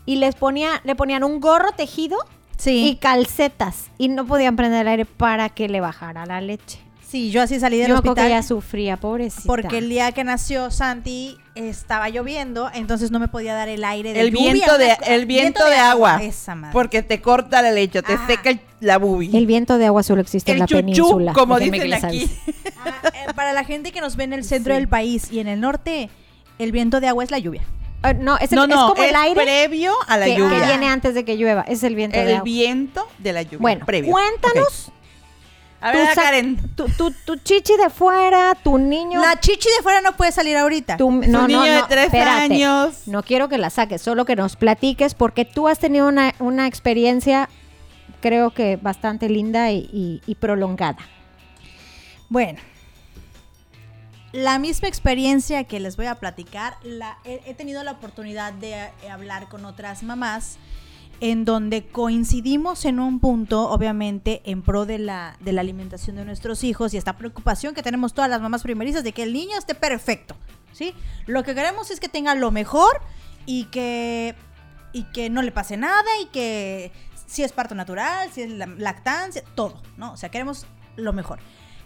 Y 0.06 0.18
les 0.18 0.36
ponía, 0.36 0.82
le 0.84 0.96
ponían 0.96 1.24
un 1.24 1.40
gorro 1.40 1.72
tejido 1.72 2.18
Sí. 2.58 2.88
y 2.90 2.96
calcetas. 2.96 3.90
Y 3.98 4.08
no 4.10 4.26
podían 4.26 4.56
prender 4.56 4.82
el 4.82 4.88
aire 4.88 5.06
para 5.06 5.50
que 5.50 5.68
le 5.70 5.80
bajara 5.82 6.26
la 6.26 6.40
leche. 6.42 6.80
Sí, 7.08 7.30
yo 7.30 7.44
así 7.44 7.60
salí 7.60 7.78
Yo 7.78 7.84
del 7.84 7.92
me 7.92 7.98
acuerdo 8.00 8.16
que 8.16 8.22
hospital. 8.22 8.32
ella 8.40 8.42
sufría, 8.44 8.98
pobrecita. 8.98 9.44
Porque 9.46 9.78
el 9.78 9.88
día 9.88 10.12
que 10.14 10.24
nació 10.24 10.72
Santi 10.72 11.38
estaba 11.54 12.10
lloviendo, 12.10 12.72
entonces 12.74 13.12
no 13.12 13.20
me 13.20 13.28
podía 13.28 13.54
dar 13.54 13.70
el 13.70 13.84
aire 13.84 14.14
de 14.14 14.22
El 14.22 14.32
lluvia, 14.32 14.54
viento 14.54 14.78
de, 14.80 14.98
el 15.06 15.26
viento 15.28 15.64
de 15.64 15.76
agua. 15.76 16.24
Esa 16.24 16.56
madre. 16.56 16.74
Porque 16.74 17.04
te 17.04 17.22
corta 17.22 17.62
la 17.62 17.70
leche, 17.72 18.02
te 18.02 18.14
Ajá. 18.14 18.26
seca 18.26 18.50
el- 18.50 18.62
la 18.80 18.98
bubi. 18.98 19.30
El 19.38 19.46
viento 19.46 19.78
de 19.78 19.86
agua 19.86 20.02
solo 20.02 20.22
existe 20.22 20.52
en 20.52 20.56
El 20.56 20.60
la 20.62 20.66
chuchú, 20.66 20.80
península. 20.82 21.34
como 21.34 21.58
que 21.58 21.70
dicen 21.70 21.94
aquí. 21.94 22.32
Ah, 22.84 22.92
eh, 23.14 23.34
para 23.36 23.54
la 23.54 23.64
gente 23.64 23.92
que 23.92 24.02
nos 24.02 24.16
ve 24.16 24.24
en 24.24 24.34
el 24.34 24.44
centro 24.44 24.74
Sí. 24.74 24.80
del 24.80 24.88
país 24.88 25.32
y 25.32 25.40
en 25.40 25.48
el 25.48 25.60
norte, 25.62 26.10
el 26.58 26.72
viento 26.72 27.00
de 27.00 27.08
agua 27.10 27.24
es 27.24 27.30
la 27.32 27.38
lluvia. 27.38 27.62
Ah, 28.04 28.14
no, 28.14 28.38
es, 28.38 28.52
el- 28.52 28.58
no, 28.58 28.66
es 28.66 28.76
como 28.76 29.02
el 29.04 29.16
aire 29.16 29.42
previo 29.42 29.94
a 30.08 30.18
la 30.18 30.26
que, 30.26 30.34
que 30.36 30.38
lluvia. 30.40 30.66
viene 30.68 30.90
antes 30.90 31.16
de 31.16 31.24
que 31.26 31.38
llueva. 31.38 31.62
Es 31.68 31.84
el 31.84 31.96
viento 31.96 32.18
de 32.18 32.24
el 32.26 32.32
agua. 32.34 32.44
viento 32.44 33.08
de 33.18 33.34
la 33.34 33.42
lluvia. 33.42 33.58
Bueno, 33.60 33.86
previo. 33.86 34.12
cuéntanos. 34.12 34.92
A 35.80 35.92
ver, 35.92 36.10
tu 36.10 36.16
Karen. 36.16 36.76
Tu, 36.76 36.86
tu, 36.90 37.12
tu 37.12 37.36
chichi 37.38 37.76
de 37.76 37.90
fuera, 37.90 38.56
tu 38.64 38.78
niño. 38.78 39.20
La 39.22 39.38
chichi 39.40 39.68
de 39.78 39.84
fuera 39.84 40.00
no 40.02 40.16
puede 40.16 40.32
salir 40.32 40.56
ahorita. 40.56 40.96
tu, 40.98 41.12
niño 41.12 41.62
de 41.62 41.84
tres 41.90 42.14
años. 42.14 43.06
No 43.08 43.22
quiero 43.24 43.50
que 43.50 43.58
la 43.58 43.70
saques, 43.70 44.02
solo 44.02 44.24
que 44.26 44.36
nos 44.38 44.56
platiques, 44.56 45.14
porque 45.14 45.44
tú 45.46 45.68
has 45.68 45.80
tenido 45.80 46.08
una, 46.08 46.34
una 46.40 46.68
experiencia, 46.68 47.50
creo 48.22 48.52
que 48.54 48.78
bastante 48.78 49.28
linda 49.28 49.72
y, 49.72 49.90
y- 49.92 50.22
y 50.26 50.36
prolongada. 50.36 51.00
Bueno, 52.30 52.60
la 54.34 54.60
misma 54.60 54.88
experiencia 54.90 55.64
que 55.64 55.80
les 55.80 55.96
voy 55.96 56.08
a 56.08 56.16
platicar, 56.16 56.76
la, 56.84 57.18
he, 57.24 57.42
he 57.46 57.54
tenido 57.54 57.84
la 57.84 57.92
oportunidad 57.92 58.52
de 58.52 58.74
eh, 58.74 58.92
hablar 59.10 59.48
con 59.48 59.64
otras 59.64 60.04
mamás 60.04 60.58
en 61.22 61.46
donde 61.46 61.86
coincidimos 61.86 62.84
en 62.86 63.00
un 63.00 63.20
punto, 63.20 63.70
obviamente, 63.70 64.42
en 64.46 64.62
pro 64.62 64.86
de 64.86 64.98
la, 65.00 65.38
de 65.40 65.54
la 65.54 65.62
alimentación 65.62 66.16
de 66.18 66.26
nuestros 66.26 66.64
hijos 66.66 66.94
y 66.94 66.98
esta 66.98 67.16
preocupación 67.16 67.74
que 67.74 67.84
tenemos 67.84 68.14
todas 68.14 68.30
las 68.30 68.42
mamás 68.42 68.64
primerizas 68.64 69.04
de 69.06 69.14
que 69.14 69.24
el 69.24 69.32
niño 69.32 69.58
esté 69.58 69.76
perfecto, 69.76 70.36
¿sí? 70.74 70.94
Lo 71.28 71.44
que 71.44 71.56
queremos 71.56 71.92
es 71.92 72.00
que 72.02 72.10
tenga 72.10 72.36
lo 72.36 72.52
mejor 72.52 73.02
y 73.46 73.66
que, 73.66 74.36
y 74.92 75.04
que 75.14 75.30
no 75.30 75.44
le 75.44 75.52
pase 75.52 75.78
nada 75.78 76.10
y 76.22 76.26
que 76.26 76.92
si 77.28 77.44
es 77.44 77.54
parto 77.54 77.76
natural, 77.76 78.30
si 78.34 78.42
es 78.42 78.50
la- 78.52 78.66
lactancia, 78.66 79.44
todo, 79.56 79.82
¿no? 79.96 80.14
O 80.14 80.18
sea, 80.18 80.30
queremos 80.30 80.66
lo 80.98 81.14
mejor. 81.14 81.40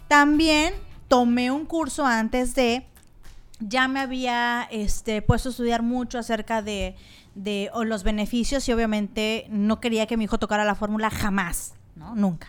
También 0.08 0.74
tomé 1.08 1.50
un 1.50 1.64
curso 1.64 2.06
antes 2.06 2.54
de, 2.54 2.86
ya 3.60 3.88
me 3.88 4.00
había 4.00 4.68
este, 4.70 5.22
puesto 5.22 5.48
a 5.48 5.50
estudiar 5.50 5.82
mucho 5.82 6.18
acerca 6.18 6.62
de, 6.62 6.94
de 7.34 7.70
los 7.84 8.04
beneficios 8.04 8.68
y 8.68 8.72
obviamente 8.72 9.46
no 9.50 9.80
quería 9.80 10.06
que 10.06 10.16
mi 10.16 10.24
hijo 10.24 10.38
tocara 10.38 10.64
la 10.64 10.74
fórmula 10.74 11.10
jamás, 11.10 11.74
¿no? 11.96 12.14
Nunca. 12.14 12.48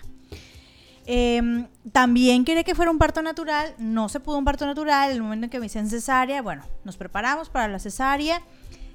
Em, 1.11 1.67
también 1.91 2.45
quería 2.45 2.63
que 2.63 2.75
fuera 2.75 2.91
un 2.91 2.99
parto 2.99 3.23
natural, 3.23 3.73
no 3.79 4.09
se 4.09 4.19
pudo 4.19 4.37
un 4.37 4.45
parto 4.45 4.67
natural, 4.67 5.09
el 5.09 5.23
momento 5.23 5.45
en 5.45 5.49
que 5.49 5.59
me 5.59 5.65
hicieron 5.65 5.89
cesárea, 5.89 6.43
bueno, 6.43 6.63
nos 6.83 6.97
preparamos 6.97 7.49
para 7.49 7.67
la 7.67 7.79
cesárea. 7.79 8.43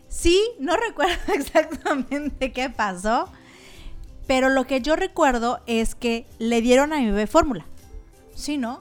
Sí, 0.09 0.41
no 0.61 0.77
recuerdo 0.89 1.33
exactamente 1.35 2.53
qué 2.53 2.71
pasó, 2.71 3.29
pero 4.29 4.49
lo 4.49 4.65
que 4.65 4.81
yo 4.81 4.95
recuerdo 4.95 5.61
es 5.67 5.97
que 5.97 6.27
le 6.39 6.61
dieron 6.61 6.93
a 6.93 6.99
mi 6.99 7.07
bebé 7.07 7.27
fórmula. 7.27 7.67
¿Sí, 8.37 8.59
no? 8.59 8.81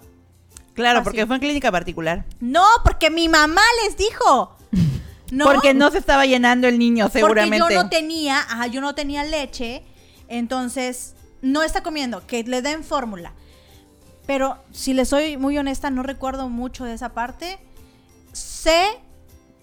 Claro, 0.74 1.04
porque 1.04 1.26
fue 1.26 1.36
en 1.36 1.42
clínica 1.42 1.72
particular. 1.72 2.26
No, 2.40 2.66
porque 2.84 3.10
mi 3.10 3.30
mamá 3.30 3.62
les 3.84 3.98
dijo. 3.98 4.58
No, 5.32 5.46
Porque 5.46 5.74
no 5.74 5.90
se 5.90 5.98
estaba 5.98 6.28
llenando 6.28 6.68
el 6.68 6.78
niño, 6.78 7.10
seguramente. 7.10 7.58
Porque 7.58 7.74
yo 7.74 7.84
no 7.84 7.90
tenía, 7.90 8.38
ajá, 8.38 8.68
yo 8.68 8.82
no 8.82 8.94
tenía 8.94 9.24
leche, 9.24 9.82
entonces 10.28 11.16
no 11.42 11.64
está 11.64 11.82
comiendo, 11.82 12.28
que 12.28 12.44
le 12.44 12.62
den 12.62 12.84
fórmula. 12.84 13.34
Pero 14.28 14.64
si 14.72 14.94
le 14.94 15.06
soy 15.06 15.38
muy 15.38 15.58
honesta, 15.58 15.90
no 15.90 16.04
recuerdo 16.04 16.50
mucho 16.50 16.86
de 16.86 16.94
esa 16.94 17.16
parte. 17.16 17.58
Sé 18.32 19.00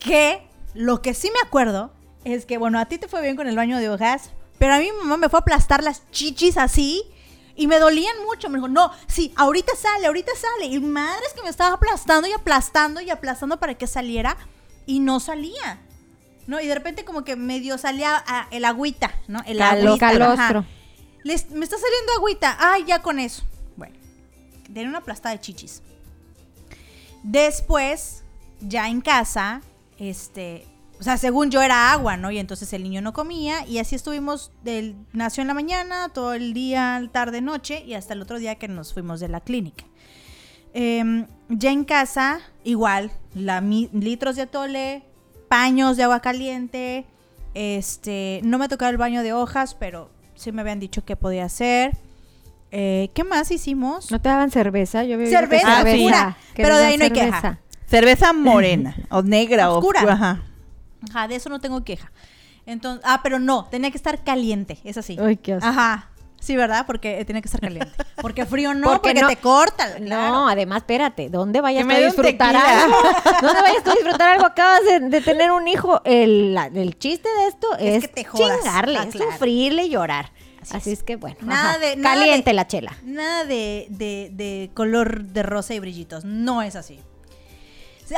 que 0.00 0.42
lo 0.74 1.02
que 1.02 1.14
sí 1.14 1.30
me 1.32 1.46
acuerdo 1.46 1.92
es 2.24 2.46
que, 2.46 2.58
bueno, 2.58 2.80
a 2.80 2.86
ti 2.86 2.98
te 2.98 3.06
fue 3.06 3.22
bien 3.22 3.36
con 3.36 3.46
el 3.46 3.54
baño 3.54 3.78
de 3.78 3.90
hojas, 3.90 4.30
pero 4.58 4.74
a 4.74 4.78
mi 4.80 4.90
mamá 4.90 5.18
me 5.18 5.28
fue 5.28 5.38
a 5.38 5.42
aplastar 5.42 5.84
las 5.84 6.10
chichis 6.10 6.56
así 6.56 7.04
y 7.60 7.66
me 7.66 7.78
dolían 7.78 8.16
mucho. 8.24 8.48
Me 8.48 8.56
dijo, 8.58 8.68
no, 8.68 8.90
sí, 9.06 9.32
ahorita 9.36 9.72
sale, 9.76 10.06
ahorita 10.06 10.32
sale. 10.34 10.66
Y 10.66 10.80
madre 10.80 11.20
es 11.26 11.34
que 11.34 11.42
me 11.42 11.50
estaba 11.50 11.74
aplastando 11.74 12.26
y 12.26 12.32
aplastando 12.32 13.00
y 13.00 13.10
aplastando 13.10 13.58
para 13.60 13.74
que 13.74 13.86
saliera 13.86 14.36
y 14.86 15.00
no 15.00 15.20
salía. 15.20 15.80
¿No? 16.46 16.60
Y 16.60 16.66
de 16.66 16.74
repente 16.74 17.04
como 17.04 17.22
que 17.22 17.36
medio 17.36 17.76
salía 17.78 18.24
ah, 18.26 18.48
el 18.50 18.64
agüita, 18.64 19.14
¿no? 19.28 19.40
El 19.46 19.58
Calo- 19.58 19.88
agüita, 19.90 20.10
calostro. 20.10 20.64
Les- 21.22 21.50
me 21.50 21.64
está 21.64 21.76
saliendo 21.78 22.12
agüita. 22.16 22.56
Ay, 22.58 22.84
ya 22.86 23.02
con 23.02 23.18
eso. 23.18 23.44
Bueno, 23.76 23.94
tenía 24.64 24.88
una 24.88 24.98
aplastada 24.98 25.34
de 25.34 25.40
chichis. 25.40 25.82
Después, 27.22 28.22
ya 28.60 28.88
en 28.88 29.00
casa, 29.00 29.60
este, 29.98 30.66
o 31.00 31.02
sea, 31.02 31.16
según 31.16 31.50
yo 31.50 31.62
era 31.62 31.92
agua, 31.92 32.16
¿no? 32.18 32.30
Y 32.30 32.38
entonces 32.38 32.70
el 32.74 32.82
niño 32.82 33.00
no 33.00 33.12
comía 33.14 33.66
y 33.66 33.78
así 33.78 33.94
estuvimos, 33.96 34.52
del, 34.62 34.94
nació 35.14 35.40
en 35.40 35.48
la 35.48 35.54
mañana, 35.54 36.10
todo 36.10 36.34
el 36.34 36.52
día, 36.52 37.02
tarde, 37.10 37.40
noche 37.40 37.82
y 37.86 37.94
hasta 37.94 38.12
el 38.12 38.20
otro 38.22 38.38
día 38.38 38.54
que 38.56 38.68
nos 38.68 38.92
fuimos 38.92 39.18
de 39.18 39.28
la 39.28 39.40
clínica. 39.40 39.84
Em, 40.72 41.26
ya 41.48 41.72
en 41.72 41.84
casa, 41.84 42.40
igual, 42.62 43.10
la, 43.34 43.60
mi- 43.60 43.88
litros 43.92 44.36
de 44.36 44.42
atole, 44.42 45.02
paños 45.48 45.96
de 45.96 46.04
agua 46.04 46.20
caliente, 46.20 47.06
este, 47.54 48.40
no 48.44 48.58
me 48.58 48.68
tocaba 48.68 48.90
el 48.90 48.96
baño 48.96 49.22
de 49.22 49.32
hojas, 49.32 49.74
pero 49.74 50.10
sí 50.34 50.52
me 50.52 50.60
habían 50.60 50.78
dicho 50.80 51.04
que 51.04 51.16
podía 51.16 51.44
hacer. 51.46 51.96
Eh, 52.70 53.10
¿Qué 53.14 53.24
más 53.24 53.50
hicimos? 53.50 54.10
¿No 54.12 54.20
te 54.20 54.28
daban 54.28 54.50
cerveza? 54.52 55.02
Yo 55.04 55.18
Cerveza, 55.26 55.80
Ah, 55.80 55.84
sí. 55.84 56.04
pura, 56.04 56.36
pero 56.54 56.76
de 56.78 56.84
ahí 56.84 56.96
no 56.96 57.04
hay 57.04 57.10
cerveza. 57.10 57.40
queja. 57.40 57.60
Cerveza 57.86 58.32
morena, 58.32 58.94
o 59.10 59.22
negra, 59.22 59.70
Oscura. 59.72 60.04
o 60.04 60.08
Ajá. 60.08 60.42
Ajá, 61.08 61.28
de 61.28 61.36
eso 61.36 61.48
no 61.48 61.60
tengo 61.60 61.82
queja. 61.84 62.10
Entonces, 62.66 63.02
ah, 63.06 63.20
pero 63.22 63.38
no, 63.38 63.64
tenía 63.66 63.90
que 63.90 63.96
estar 63.96 64.22
caliente, 64.22 64.78
es 64.84 64.96
así. 64.98 65.16
Ay, 65.20 65.36
qué 65.36 65.54
asco. 65.54 65.66
Ajá. 65.68 66.10
Sí, 66.38 66.56
¿verdad? 66.56 66.86
Porque 66.86 67.22
tenía 67.26 67.42
que 67.42 67.48
estar 67.48 67.60
caliente. 67.60 67.92
Porque 68.22 68.46
frío 68.46 68.72
no, 68.72 68.86
Porque 68.88 69.10
porque, 69.10 69.20
no- 69.20 69.28
te 69.28 69.36
corta. 69.36 69.98
No, 69.98 70.48
además, 70.48 70.78
espérate, 70.78 71.28
¿dónde 71.28 71.60
vayas 71.60 71.84
tú 71.86 71.90
a 71.92 71.98
disfrutar 71.98 72.56
algo? 72.56 72.96
¿Dónde 73.42 73.60
vayas 73.60 73.84
tú 73.84 73.90
a 73.90 73.94
disfrutar 73.94 74.30
algo? 74.30 74.46
Acabas 74.46 74.80
de, 74.84 75.00
de 75.00 75.20
tener 75.20 75.50
un 75.50 75.68
hijo. 75.68 76.00
El, 76.04 76.54
la- 76.54 76.66
el 76.66 76.98
chiste 76.98 77.28
de 77.28 77.46
esto 77.48 77.76
Es 77.78 77.96
es, 77.96 78.08
que 78.08 78.14
te 78.14 78.24
jodas. 78.24 78.58
chingarle, 78.58 78.98
Ah, 78.98 79.02
es 79.04 79.14
claro. 79.14 79.32
sufrirle 79.32 79.84
y 79.84 79.90
llorar. 79.90 80.32
Así 80.62 80.76
Así, 80.76 80.90
es. 80.92 80.98
es. 81.00 81.04
que 81.04 81.16
bueno. 81.16 81.36
Nada 81.42 81.78
de- 81.78 81.96
nada 81.96 82.14
Caliente 82.16 82.50
de- 82.50 82.54
la 82.54 82.66
chela. 82.66 82.92
Nada 83.04 83.44
de, 83.44 83.86
de, 83.90 84.30
de 84.32 84.70
color 84.72 85.24
de 85.24 85.42
rosa 85.42 85.74
y 85.74 85.80
brillitos. 85.80 86.24
No 86.24 86.62
es 86.62 86.74
así. 86.76 87.00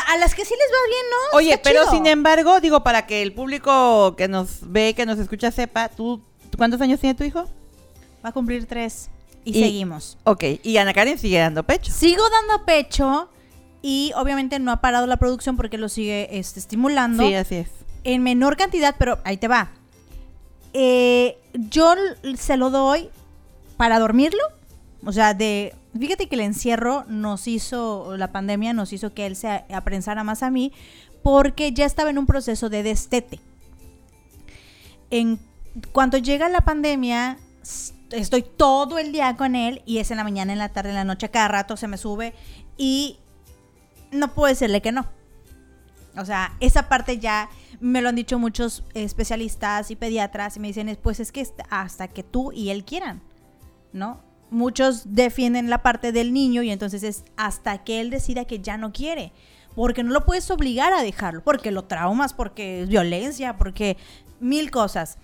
A 0.08 0.16
las 0.18 0.34
que 0.34 0.44
sí 0.44 0.54
les 0.54 0.68
va 0.70 0.86
bien, 0.88 1.02
¿no? 1.10 1.38
Oye, 1.38 1.52
Está 1.54 1.70
pero 1.70 1.80
chido. 1.84 1.92
sin 1.92 2.06
embargo, 2.06 2.60
digo, 2.60 2.82
para 2.82 3.06
que 3.06 3.22
el 3.22 3.32
público 3.34 4.14
que 4.16 4.28
nos 4.28 4.58
ve, 4.70 4.94
que 4.94 5.04
nos 5.06 5.18
escucha, 5.18 5.50
sepa, 5.50 5.88
¿tú 5.88 6.22
cuántos 6.56 6.80
años 6.80 7.00
tiene 7.00 7.14
tu 7.14 7.24
hijo? 7.24 7.44
Va 8.24 8.30
a 8.30 8.32
cumplir 8.32 8.66
tres. 8.66 9.10
Y, 9.44 9.58
Y- 9.58 9.62
seguimos. 9.62 10.18
Ok, 10.24 10.44
y 10.62 10.76
Ana 10.76 10.94
Karen 10.94 11.18
sigue 11.18 11.38
dando 11.38 11.64
pecho. 11.64 11.92
Sigo 11.92 12.22
dando 12.30 12.64
pecho 12.64 13.28
y 13.82 14.12
obviamente 14.16 14.58
no 14.60 14.70
ha 14.70 14.80
parado 14.80 15.06
la 15.06 15.16
producción 15.16 15.56
porque 15.56 15.78
lo 15.78 15.88
sigue 15.88 16.28
este, 16.38 16.60
estimulando. 16.60 17.24
Sí, 17.26 17.34
así 17.34 17.56
es. 17.56 17.68
en 18.04 18.22
menor 18.22 18.56
cantidad, 18.56 18.94
pero 18.98 19.18
ahí 19.24 19.36
te 19.36 19.48
va. 19.48 19.70
Eh, 20.72 21.38
yo 21.54 21.94
se 22.38 22.56
lo 22.56 22.70
doy 22.70 23.10
para 23.76 23.98
dormirlo. 23.98 24.42
O 25.04 25.12
sea, 25.12 25.34
de. 25.34 25.74
Fíjate 25.98 26.28
que 26.28 26.36
el 26.36 26.40
encierro 26.40 27.04
nos 27.06 27.46
hizo, 27.46 28.16
la 28.16 28.32
pandemia 28.32 28.72
nos 28.72 28.92
hizo 28.92 29.12
que 29.12 29.26
él 29.26 29.36
se 29.36 29.48
aprensara 29.48 30.24
más 30.24 30.42
a 30.42 30.50
mí, 30.50 30.72
porque 31.22 31.72
ya 31.72 31.84
estaba 31.84 32.10
en 32.10 32.18
un 32.18 32.26
proceso 32.26 32.68
de 32.68 32.82
destete. 32.82 33.40
Cuando 35.92 36.18
llega 36.18 36.48
la 36.48 36.62
pandemia, 36.62 37.38
estoy 38.10 38.42
todo 38.42 38.98
el 38.98 39.12
día 39.12 39.36
con 39.36 39.54
él 39.54 39.82
y 39.84 39.98
es 39.98 40.10
en 40.10 40.16
la 40.16 40.24
mañana, 40.24 40.52
en 40.52 40.58
la 40.58 40.70
tarde, 40.70 40.90
en 40.90 40.96
la 40.96 41.04
noche, 41.04 41.30
cada 41.30 41.48
rato 41.48 41.76
se 41.76 41.88
me 41.88 41.98
sube 41.98 42.34
y 42.76 43.18
no 44.10 44.34
puedo 44.34 44.48
decirle 44.48 44.80
que 44.80 44.92
no. 44.92 45.06
O 46.16 46.24
sea, 46.24 46.56
esa 46.60 46.88
parte 46.88 47.18
ya 47.18 47.48
me 47.80 48.02
lo 48.02 48.10
han 48.10 48.16
dicho 48.16 48.38
muchos 48.38 48.84
especialistas 48.94 49.90
y 49.90 49.96
pediatras 49.96 50.56
y 50.56 50.60
me 50.60 50.68
dicen, 50.68 50.98
pues 51.02 51.20
es 51.20 51.32
que 51.32 51.46
hasta 51.70 52.08
que 52.08 52.22
tú 52.22 52.52
y 52.52 52.70
él 52.70 52.84
quieran, 52.84 53.22
¿no? 53.92 54.20
Muchos 54.52 55.14
defienden 55.14 55.70
la 55.70 55.82
parte 55.82 56.12
del 56.12 56.32
niño 56.32 56.62
y 56.62 56.70
entonces 56.70 57.02
es 57.02 57.24
hasta 57.36 57.82
que 57.84 58.00
él 58.00 58.10
decida 58.10 58.44
que 58.44 58.60
ya 58.60 58.76
no 58.76 58.92
quiere. 58.92 59.32
Porque 59.74 60.02
no 60.04 60.12
lo 60.12 60.24
puedes 60.26 60.50
obligar 60.50 60.92
a 60.92 61.02
dejarlo, 61.02 61.42
porque 61.42 61.70
lo 61.70 61.84
traumas, 61.84 62.34
porque 62.34 62.82
es 62.82 62.88
violencia, 62.88 63.56
porque 63.56 63.96
mil 64.38 64.70
cosas. 64.70 65.16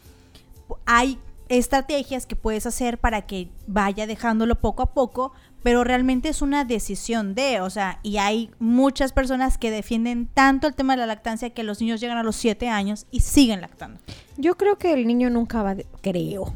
Hay 0.86 1.18
estrategias 1.50 2.26
que 2.26 2.36
puedes 2.36 2.66
hacer 2.66 2.98
para 2.98 3.22
que 3.26 3.50
vaya 3.66 4.06
dejándolo 4.06 4.54
poco 4.60 4.82
a 4.82 4.92
poco, 4.94 5.32
pero 5.62 5.82
realmente 5.84 6.28
es 6.28 6.40
una 6.42 6.64
decisión 6.64 7.34
de, 7.34 7.60
o 7.60 7.68
sea, 7.70 8.00
y 8.02 8.18
hay 8.18 8.50
muchas 8.58 9.12
personas 9.12 9.58
que 9.58 9.70
defienden 9.70 10.26
tanto 10.26 10.66
el 10.66 10.74
tema 10.74 10.94
de 10.94 10.98
la 11.00 11.06
lactancia 11.06 11.50
que 11.50 11.62
los 11.62 11.80
niños 11.80 12.00
llegan 12.00 12.16
a 12.18 12.22
los 12.22 12.36
7 12.36 12.68
años 12.68 13.06
y 13.10 13.20
siguen 13.20 13.60
lactando. 13.60 14.00
Yo 14.36 14.56
creo 14.56 14.78
que 14.78 14.92
el 14.92 15.06
niño 15.06 15.30
nunca 15.30 15.62
va, 15.62 15.74
de- 15.74 15.86
creo. 16.00 16.54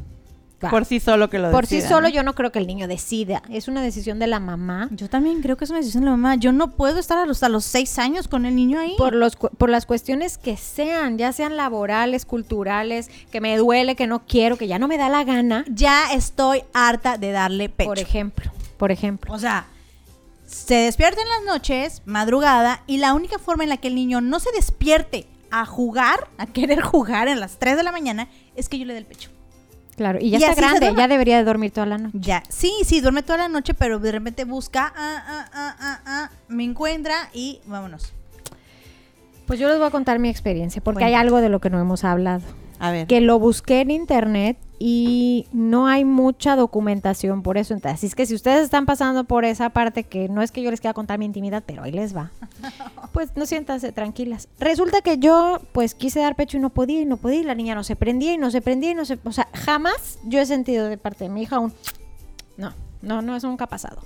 Va. 0.63 0.69
Por 0.69 0.85
sí 0.85 0.99
solo 0.99 1.29
que 1.29 1.39
lo 1.39 1.51
Por 1.51 1.65
sí 1.65 1.81
solo 1.81 2.07
¿no? 2.07 2.09
yo 2.09 2.23
no 2.23 2.35
creo 2.35 2.51
que 2.51 2.59
el 2.59 2.67
niño 2.67 2.87
decida. 2.87 3.41
Es 3.49 3.67
una 3.67 3.81
decisión 3.81 4.19
de 4.19 4.27
la 4.27 4.39
mamá. 4.39 4.87
Yo 4.91 5.09
también 5.09 5.41
creo 5.41 5.57
que 5.57 5.65
es 5.65 5.69
una 5.69 5.79
decisión 5.79 6.03
de 6.03 6.09
la 6.09 6.17
mamá. 6.17 6.35
Yo 6.35 6.51
no 6.51 6.71
puedo 6.71 6.99
estar 6.99 7.17
a 7.17 7.25
los, 7.25 7.43
a 7.43 7.49
los 7.49 7.65
6 7.65 7.99
años 7.99 8.27
con 8.27 8.45
el 8.45 8.55
niño 8.55 8.79
ahí. 8.79 8.95
Por, 8.97 9.15
los, 9.15 9.35
por 9.35 9.69
las 9.69 9.85
cuestiones 9.85 10.37
que 10.37 10.57
sean, 10.57 11.17
ya 11.17 11.33
sean 11.33 11.57
laborales, 11.57 12.25
culturales, 12.25 13.09
que 13.31 13.41
me 13.41 13.57
duele, 13.57 13.95
que 13.95 14.07
no 14.07 14.25
quiero, 14.25 14.57
que 14.57 14.67
ya 14.67 14.79
no 14.79 14.87
me 14.87 14.97
da 14.97 15.09
la 15.09 15.23
gana, 15.23 15.65
Ya 15.69 16.13
estoy 16.13 16.63
harta 16.73 17.17
de 17.17 17.31
darle 17.31 17.69
pecho. 17.69 17.89
por 17.89 17.99
ejemplo. 17.99 18.51
Por 18.77 18.91
ejemplo. 18.91 19.33
O 19.33 19.39
sea, 19.39 19.67
se 20.45 20.75
despierta 20.75 21.21
en 21.21 21.27
las 21.29 21.53
noches, 21.53 22.01
madrugada, 22.05 22.83
y 22.87 22.97
la 22.97 23.13
única 23.13 23.39
forma 23.39 23.63
en 23.63 23.69
la 23.69 23.77
que 23.77 23.87
el 23.87 23.95
niño 23.95 24.21
no 24.21 24.39
se 24.39 24.51
despierte 24.51 25.27
a 25.51 25.65
jugar, 25.65 26.27
a 26.37 26.47
querer 26.47 26.81
jugar 26.81 27.27
en 27.27 27.39
las 27.39 27.59
3 27.59 27.77
de 27.77 27.83
la 27.83 27.91
mañana, 27.91 28.27
es 28.55 28.69
que 28.69 28.79
yo 28.79 28.85
le 28.85 28.93
dé 28.93 28.99
el 28.99 29.05
pecho. 29.05 29.29
Claro, 29.95 30.19
y 30.21 30.31
ya 30.31 30.39
Y 30.39 30.43
está 30.43 30.55
grande, 30.55 30.93
ya 30.97 31.07
debería 31.07 31.37
de 31.37 31.43
dormir 31.43 31.71
toda 31.71 31.85
la 31.85 31.97
noche. 31.97 32.17
Ya, 32.19 32.41
sí, 32.49 32.71
sí, 32.83 32.99
duerme 33.01 33.21
toda 33.23 33.37
la 33.37 33.47
noche, 33.47 33.73
pero 33.73 33.99
de 33.99 34.11
repente 34.11 34.43
busca, 34.45 34.91
ah, 34.95 35.23
ah, 35.27 35.45
ah, 35.53 35.75
ah, 35.79 35.99
ah, 36.05 36.29
me 36.47 36.63
encuentra 36.63 37.29
y 37.33 37.59
vámonos. 37.65 38.13
Pues 39.45 39.59
yo 39.59 39.67
les 39.67 39.77
voy 39.77 39.87
a 39.87 39.91
contar 39.91 40.19
mi 40.19 40.29
experiencia, 40.29 40.81
porque 40.81 41.03
Bueno. 41.03 41.07
hay 41.15 41.21
algo 41.21 41.41
de 41.41 41.49
lo 41.49 41.59
que 41.59 41.69
no 41.69 41.79
hemos 41.79 42.03
hablado. 42.03 42.41
A 42.79 42.91
ver. 42.91 43.07
Que 43.07 43.21
lo 43.21 43.39
busqué 43.39 43.81
en 43.81 43.91
internet 43.91 44.57
y 44.85 45.47
no 45.53 45.87
hay 45.87 46.03
mucha 46.03 46.57
documentación 46.57 47.41
por 47.41 47.57
eso. 47.57 47.73
Entonces, 47.73 47.99
así 47.99 48.07
es 48.07 48.15
que 48.15 48.25
si 48.25 48.35
ustedes 48.35 48.65
están 48.65 48.85
pasando 48.85 49.23
por 49.23 49.45
esa 49.45 49.69
parte, 49.69 50.03
que 50.03 50.27
no 50.27 50.41
es 50.41 50.51
que 50.51 50.61
yo 50.61 50.69
les 50.71 50.81
quiera 50.81 50.93
contar 50.93 51.17
mi 51.19 51.23
intimidad, 51.23 51.63
pero 51.65 51.83
ahí 51.83 51.93
les 51.93 52.13
va. 52.13 52.31
Pues 53.13 53.29
no 53.37 53.45
siéntanse 53.45 53.93
tranquilas. 53.93 54.49
Resulta 54.59 54.99
que 54.99 55.19
yo, 55.19 55.61
pues 55.71 55.95
quise 55.95 56.19
dar 56.19 56.35
pecho 56.35 56.57
y 56.57 56.59
no 56.59 56.69
podía, 56.69 56.99
y 56.99 57.05
no 57.05 57.15
podía, 57.15 57.39
y 57.39 57.43
la 57.43 57.55
niña 57.55 57.75
no 57.75 57.85
se 57.85 57.95
prendía, 57.95 58.33
y 58.33 58.37
no 58.37 58.51
se 58.51 58.59
prendía, 58.59 58.91
y 58.91 58.95
no 58.95 59.05
se. 59.05 59.19
O 59.23 59.31
sea, 59.31 59.47
jamás 59.53 60.19
yo 60.25 60.41
he 60.41 60.45
sentido 60.45 60.89
de 60.89 60.97
parte 60.97 61.23
de 61.23 61.29
mi 61.29 61.43
hija 61.43 61.59
un. 61.59 61.73
No, 62.57 62.73
no, 63.01 63.21
no, 63.21 63.37
eso 63.37 63.47
nunca 63.47 63.63
ha 63.63 63.69
pasado. 63.69 64.01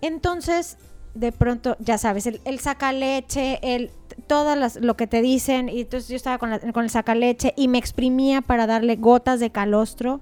Entonces, 0.00 0.78
de 1.14 1.32
pronto, 1.32 1.76
ya 1.78 1.98
sabes, 1.98 2.26
el, 2.26 2.40
el 2.44 2.58
saca 2.58 2.92
leche, 2.92 3.58
el, 3.62 3.90
todas 4.26 4.56
las, 4.58 4.76
lo 4.76 4.96
que 4.96 5.06
te 5.06 5.20
dicen, 5.22 5.68
y 5.68 5.82
entonces 5.82 6.08
yo 6.08 6.16
estaba 6.16 6.38
con, 6.38 6.50
la- 6.50 6.58
con 6.72 6.84
el 6.84 6.90
saca 6.90 7.14
leche 7.14 7.52
y 7.56 7.68
me 7.68 7.78
exprimía 7.78 8.40
para 8.40 8.66
darle 8.66 8.96
gotas 8.96 9.38
de 9.40 9.50
calostro. 9.50 10.20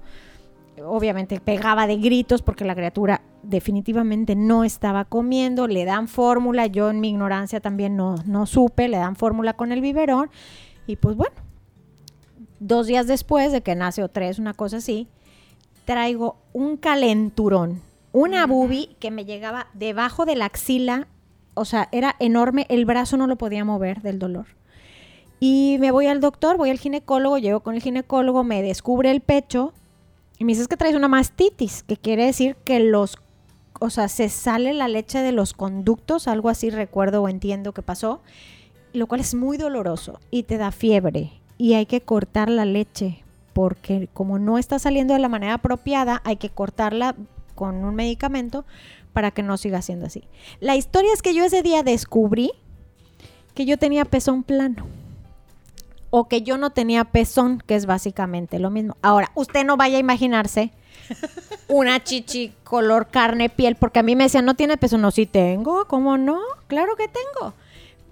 Obviamente 0.83 1.39
pegaba 1.39 1.85
de 1.85 1.97
gritos 1.97 2.41
porque 2.41 2.65
la 2.65 2.73
criatura 2.75 3.21
definitivamente 3.43 4.35
no 4.35 4.63
estaba 4.63 5.05
comiendo, 5.05 5.67
le 5.67 5.85
dan 5.85 6.07
fórmula, 6.07 6.65
yo 6.67 6.89
en 6.89 6.99
mi 6.99 7.09
ignorancia 7.09 7.59
también 7.59 7.95
no, 7.95 8.15
no 8.25 8.45
supe, 8.45 8.87
le 8.87 8.97
dan 8.97 9.15
fórmula 9.15 9.53
con 9.53 9.71
el 9.71 9.81
biberón 9.81 10.29
y 10.87 10.95
pues 10.95 11.15
bueno, 11.15 11.35
dos 12.59 12.87
días 12.87 13.05
después 13.07 13.51
de 13.51 13.61
que 13.61 13.75
nace 13.75 14.01
o 14.03 14.09
tres, 14.09 14.39
una 14.39 14.53
cosa 14.53 14.77
así, 14.77 15.07
traigo 15.85 16.37
un 16.53 16.77
calenturón, 16.77 17.81
una 18.11 18.45
bubi 18.45 18.95
que 18.99 19.11
me 19.11 19.25
llegaba 19.25 19.67
debajo 19.73 20.25
de 20.25 20.35
la 20.35 20.45
axila, 20.45 21.07
o 21.53 21.65
sea, 21.65 21.89
era 21.91 22.15
enorme, 22.19 22.65
el 22.69 22.85
brazo 22.85 23.17
no 23.17 23.27
lo 23.27 23.37
podía 23.37 23.65
mover 23.65 24.01
del 24.01 24.19
dolor. 24.19 24.47
Y 25.39 25.77
me 25.79 25.91
voy 25.91 26.07
al 26.07 26.21
doctor, 26.21 26.57
voy 26.57 26.69
al 26.69 26.79
ginecólogo, 26.79 27.37
llego 27.37 27.61
con 27.61 27.75
el 27.75 27.81
ginecólogo, 27.81 28.43
me 28.43 28.61
descubre 28.61 29.11
el 29.11 29.21
pecho 29.21 29.73
y 30.37 30.45
me 30.45 30.51
dice 30.51 30.63
"Es 30.63 30.67
que 30.67 30.77
traes 30.77 30.95
una 30.95 31.07
mastitis, 31.07 31.83
que 31.83 31.97
quiere 31.97 32.25
decir 32.25 32.55
que 32.63 32.79
los, 32.79 33.17
o 33.79 33.89
sea, 33.89 34.07
se 34.07 34.29
sale 34.29 34.73
la 34.73 34.87
leche 34.87 35.19
de 35.19 35.31
los 35.31 35.53
conductos, 35.53 36.27
algo 36.27 36.49
así 36.49 36.69
recuerdo 36.69 37.23
o 37.23 37.29
entiendo 37.29 37.73
que 37.73 37.81
pasó, 37.81 38.21
lo 38.93 39.07
cual 39.07 39.21
es 39.21 39.33
muy 39.33 39.57
doloroso 39.57 40.19
y 40.29 40.43
te 40.43 40.57
da 40.57 40.71
fiebre 40.71 41.31
y 41.57 41.73
hay 41.73 41.85
que 41.85 42.01
cortar 42.01 42.49
la 42.49 42.65
leche 42.65 43.23
porque 43.53 44.09
como 44.13 44.39
no 44.39 44.57
está 44.57 44.79
saliendo 44.79 45.13
de 45.13 45.19
la 45.19 45.29
manera 45.29 45.55
apropiada, 45.55 46.21
hay 46.23 46.37
que 46.37 46.49
cortarla 46.49 47.15
con 47.61 47.85
un 47.85 47.93
medicamento 47.93 48.65
para 49.13 49.29
que 49.29 49.43
no 49.43 49.55
siga 49.55 49.83
siendo 49.83 50.07
así. 50.07 50.23
La 50.61 50.75
historia 50.75 51.13
es 51.13 51.21
que 51.21 51.35
yo 51.35 51.43
ese 51.43 51.61
día 51.61 51.83
descubrí 51.83 52.53
que 53.53 53.65
yo 53.65 53.77
tenía 53.77 54.03
pezón 54.03 54.41
plano. 54.41 54.87
O 56.09 56.27
que 56.27 56.41
yo 56.41 56.57
no 56.57 56.71
tenía 56.71 57.03
pezón, 57.03 57.61
que 57.67 57.75
es 57.75 57.85
básicamente 57.85 58.57
lo 58.57 58.71
mismo. 58.71 58.97
Ahora, 59.03 59.31
usted 59.35 59.63
no 59.63 59.77
vaya 59.77 59.97
a 59.97 59.99
imaginarse 59.99 60.71
una 61.67 62.03
chichi 62.03 62.51
color 62.63 63.09
carne, 63.09 63.49
piel, 63.49 63.75
porque 63.75 63.99
a 63.99 64.03
mí 64.03 64.15
me 64.15 64.23
decían, 64.23 64.45
no 64.45 64.55
tiene 64.55 64.77
pezón. 64.77 65.01
No, 65.01 65.11
sí 65.11 65.27
tengo, 65.27 65.85
¿cómo 65.85 66.17
no? 66.17 66.39
Claro 66.65 66.95
que 66.95 67.09
tengo. 67.09 67.53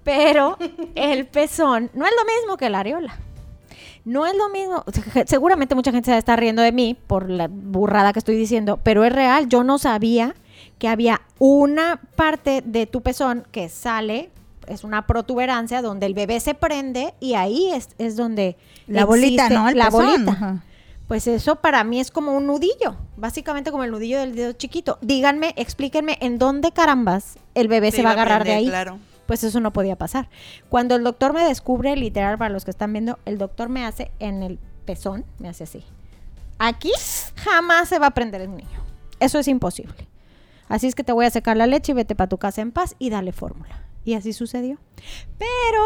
Pero 0.04 0.60
el 0.94 1.26
pezón 1.26 1.90
no 1.96 2.06
es 2.06 2.12
lo 2.12 2.32
mismo 2.32 2.56
que 2.56 2.70
la 2.70 2.82
areola. 2.82 3.18
No 4.10 4.26
es 4.26 4.36
lo 4.36 4.50
mismo. 4.50 4.84
Seguramente 5.28 5.76
mucha 5.76 5.92
gente 5.92 6.10
se 6.10 6.18
está 6.18 6.36
riendo 6.36 6.64
de 6.64 6.72
mí 6.72 6.98
por 7.06 7.30
la 7.30 7.48
burrada 7.48 8.12
que 8.12 8.18
estoy 8.18 8.36
diciendo, 8.36 8.80
pero 8.82 9.06
es 9.06 9.14
real. 9.14 9.48
Yo 9.50 9.64
no 9.64 9.78
sabía 9.78 10.34
que 10.80 10.88
había 10.88 11.22
una 11.38 12.02
parte 12.16 12.64
de 12.66 12.88
tu 12.88 13.02
pezón 13.02 13.46
que 13.52 13.70
sale, 13.70 14.32
es 14.66 14.84
una 14.84 15.06
protuberancia 15.06 15.84
donde 15.84 16.08
el 16.08 16.16
bebé 16.16 16.40
se 16.40 16.56
prende 16.56 17.14
y 17.20 17.36
ahí 17.36 17.70
es, 17.72 17.90
es 18.00 18.16
donde 18.16 18.58
La 18.88 19.06
bolita, 19.06 19.48
¿no? 19.48 19.70
El 19.70 19.78
la 19.78 19.86
pezón. 19.86 20.06
bolita. 20.08 20.32
Ajá. 20.32 20.64
Pues 21.08 21.28
eso 21.28 21.58
para 21.58 21.84
mí 21.84 22.00
es 22.00 22.10
como 22.10 22.36
un 22.36 22.48
nudillo, 22.48 22.96
básicamente 23.16 23.70
como 23.70 23.84
el 23.84 23.92
nudillo 23.92 24.20
del 24.20 24.34
dedo 24.36 24.54
chiquito. 24.54 24.98
Díganme, 25.02 25.54
explíquenme 25.56 26.18
en 26.20 26.40
dónde 26.40 26.72
carambas 26.72 27.38
el 27.54 27.68
bebé 27.68 27.92
se, 27.92 28.02
va 28.02 28.10
a 28.10 28.14
agarrar 28.14 28.44
de 28.44 28.54
ahí. 28.54 28.68
Claro. 28.68 28.98
Pues 29.30 29.44
eso 29.44 29.60
no 29.60 29.72
podía 29.72 29.96
pasar. 29.96 30.28
Cuando 30.70 30.96
el 30.96 31.04
doctor 31.04 31.34
me 31.34 31.44
descubre, 31.44 31.96
literal, 31.96 32.40
para 32.40 32.50
los 32.50 32.66
que 32.66 32.72
están 32.72 32.92
viendo, 32.94 33.20
el 33.26 33.38
doctor 33.38 33.70
me 33.70 33.86
hace 33.86 34.10
en 34.18 34.42
el 34.42 34.58
pezón, 34.86 35.24
me 35.38 35.48
hace 35.48 35.66
así. 35.66 35.84
Aquí 36.58 36.90
jamás 37.36 37.90
se 37.90 38.00
va 38.00 38.08
a 38.08 38.12
prender 38.16 38.42
el 38.42 38.50
niño. 38.56 38.84
Eso 39.20 39.38
es 39.38 39.48
imposible. 39.48 40.08
Así 40.68 40.88
es 40.88 40.96
que 40.96 41.04
te 41.04 41.12
voy 41.14 41.28
a 41.28 41.30
secar 41.30 41.58
la 41.58 41.68
leche 41.68 41.92
y 41.92 41.96
vete 41.96 42.16
para 42.16 42.28
tu 42.28 42.40
casa 42.40 42.62
en 42.62 42.72
paz 42.72 42.96
y 42.98 43.12
dale 43.12 43.32
fórmula. 43.32 43.84
Y 44.04 44.16
así 44.16 44.34
sucedió. 44.34 44.80
Pero 45.38 45.84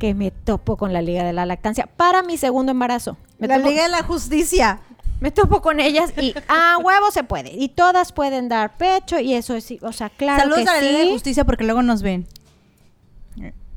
que 0.00 0.14
me 0.14 0.32
topo 0.32 0.76
con 0.76 0.92
la 0.92 1.02
Liga 1.02 1.22
de 1.22 1.32
la 1.32 1.46
Lactancia 1.46 1.86
para 1.96 2.24
mi 2.24 2.36
segundo 2.36 2.72
embarazo. 2.72 3.16
Me 3.38 3.46
La 3.46 3.58
topo- 3.58 3.68
Liga 3.70 3.84
de 3.84 3.88
la 3.90 4.02
Justicia. 4.02 4.80
me 5.20 5.30
topo 5.30 5.62
con 5.62 5.78
ellas 5.80 6.12
y 6.20 6.34
a 6.48 6.78
huevo 6.82 7.10
se 7.12 7.22
puede. 7.24 7.50
Y 7.54 7.68
todas 7.68 8.12
pueden 8.12 8.48
dar 8.48 8.76
pecho 8.76 9.18
y 9.20 9.34
eso 9.34 9.54
es, 9.54 9.72
o 9.82 9.92
sea, 9.92 10.10
claro 10.10 10.40
Saludos 10.42 10.64
que 10.64 10.68
a 10.68 10.74
la 10.74 10.80
Liga 10.82 10.98
de. 10.98 11.12
Justicia 11.12 11.44
porque 11.44 11.64
luego 11.64 11.82
nos 11.82 12.02
ven. 12.02 12.26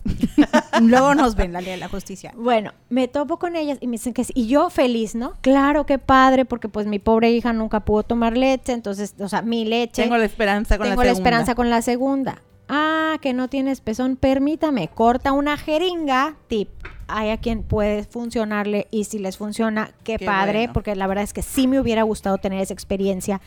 luego 0.81 1.15
nos 1.15 1.35
ven 1.35 1.53
la 1.53 1.59
Liga 1.61 1.73
de 1.73 1.77
la 1.77 1.89
Justicia. 1.89 2.33
Bueno, 2.35 2.73
me 2.89 3.07
topo 3.07 3.37
con 3.37 3.55
ellas 3.55 3.77
y 3.81 3.87
me 3.87 3.93
dicen 3.93 4.13
que 4.13 4.23
sí. 4.23 4.33
Y 4.35 4.47
yo 4.47 4.69
feliz, 4.69 5.15
¿no? 5.15 5.33
Claro, 5.41 5.85
qué 5.85 5.99
padre, 5.99 6.45
porque 6.45 6.69
pues 6.69 6.87
mi 6.87 6.99
pobre 6.99 7.31
hija 7.31 7.53
nunca 7.53 7.81
pudo 7.81 8.03
tomar 8.03 8.37
leche, 8.37 8.71
entonces, 8.73 9.15
o 9.19 9.27
sea, 9.29 9.41
mi 9.41 9.65
leche. 9.65 10.03
Tengo 10.03 10.17
la 10.17 10.25
esperanza 10.25 10.77
con 10.77 10.87
tengo 10.87 11.01
la 11.01 11.07
la 11.09 11.13
segunda. 11.15 11.29
esperanza 11.29 11.55
con 11.55 11.69
la 11.69 11.81
segunda. 11.81 12.41
Ah, 12.67 13.17
que 13.21 13.33
no 13.33 13.47
tienes 13.47 13.81
pezón, 13.81 14.15
permítame, 14.15 14.87
corta 14.89 15.31
una 15.31 15.57
jeringa, 15.57 16.35
tip. 16.47 16.69
Hay 17.07 17.31
a 17.31 17.37
quien 17.37 17.63
puede 17.63 18.03
funcionarle 18.03 18.87
y 18.91 19.05
si 19.05 19.17
les 19.17 19.37
funciona, 19.37 19.89
qué, 20.03 20.17
Qué 20.17 20.25
padre, 20.27 20.59
bueno. 20.59 20.73
porque 20.73 20.95
la 20.95 21.07
verdad 21.07 21.23
es 21.23 21.33
que 21.33 21.41
sí 21.41 21.67
me 21.67 21.79
hubiera 21.79 22.03
gustado 22.03 22.37
tener 22.37 22.61
esa 22.61 22.73
experiencia 22.75 23.41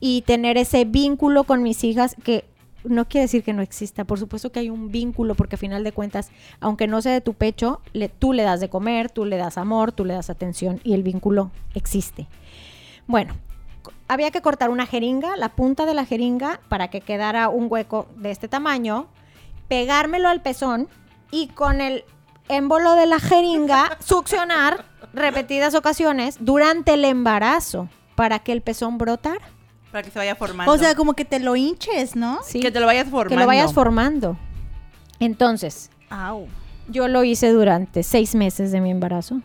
y 0.00 0.20
tener 0.22 0.58
ese 0.58 0.84
vínculo 0.84 1.44
con 1.44 1.62
mis 1.62 1.82
hijas 1.84 2.14
que 2.22 2.44
no 2.88 3.06
quiere 3.08 3.22
decir 3.26 3.42
que 3.42 3.52
no 3.52 3.62
exista, 3.62 4.04
por 4.04 4.18
supuesto 4.18 4.50
que 4.52 4.60
hay 4.60 4.70
un 4.70 4.90
vínculo 4.90 5.34
porque 5.34 5.56
a 5.56 5.58
final 5.58 5.84
de 5.84 5.92
cuentas, 5.92 6.30
aunque 6.60 6.86
no 6.86 7.02
sea 7.02 7.12
de 7.12 7.20
tu 7.20 7.34
pecho, 7.34 7.80
le- 7.92 8.08
tú 8.08 8.32
le 8.32 8.42
das 8.42 8.60
de 8.60 8.68
comer, 8.68 9.10
tú 9.10 9.24
le 9.24 9.36
das 9.36 9.58
amor, 9.58 9.92
tú 9.92 10.04
le 10.04 10.14
das 10.14 10.30
atención 10.30 10.80
y 10.84 10.94
el 10.94 11.02
vínculo 11.02 11.50
existe. 11.74 12.26
Bueno, 13.06 13.34
había 14.08 14.30
que 14.30 14.40
cortar 14.42 14.70
una 14.70 14.86
jeringa, 14.86 15.36
la 15.36 15.50
punta 15.50 15.86
de 15.86 15.94
la 15.94 16.04
jeringa, 16.04 16.60
para 16.68 16.88
que 16.88 17.00
quedara 17.00 17.48
un 17.48 17.66
hueco 17.70 18.08
de 18.16 18.30
este 18.30 18.48
tamaño, 18.48 19.06
pegármelo 19.68 20.28
al 20.28 20.42
pezón 20.42 20.88
y 21.30 21.48
con 21.48 21.80
el 21.80 22.04
émbolo 22.48 22.94
de 22.94 23.06
la 23.06 23.18
jeringa 23.18 23.96
succionar 24.00 24.84
repetidas 25.12 25.74
ocasiones 25.74 26.36
durante 26.40 26.94
el 26.94 27.04
embarazo 27.04 27.88
para 28.14 28.38
que 28.40 28.52
el 28.52 28.62
pezón 28.62 28.98
brotara. 28.98 29.40
Para 29.96 30.04
que 30.04 30.10
se 30.10 30.18
vaya 30.18 30.34
formando. 30.34 30.70
O 30.70 30.76
sea, 30.76 30.94
como 30.94 31.14
que 31.14 31.24
te 31.24 31.40
lo 31.40 31.56
hinches, 31.56 32.16
¿no? 32.16 32.40
Sí, 32.44 32.60
que 32.60 32.70
te 32.70 32.80
lo 32.80 32.84
vayas 32.84 33.08
formando. 33.08 33.30
que 33.30 33.40
lo 33.40 33.46
vayas 33.46 33.72
formando. 33.72 34.36
Entonces, 35.20 35.88
Au. 36.10 36.48
yo 36.88 37.08
lo 37.08 37.24
hice 37.24 37.48
durante 37.48 38.02
seis 38.02 38.34
meses 38.34 38.72
de 38.72 38.82
mi 38.82 38.90
embarazo. 38.90 39.40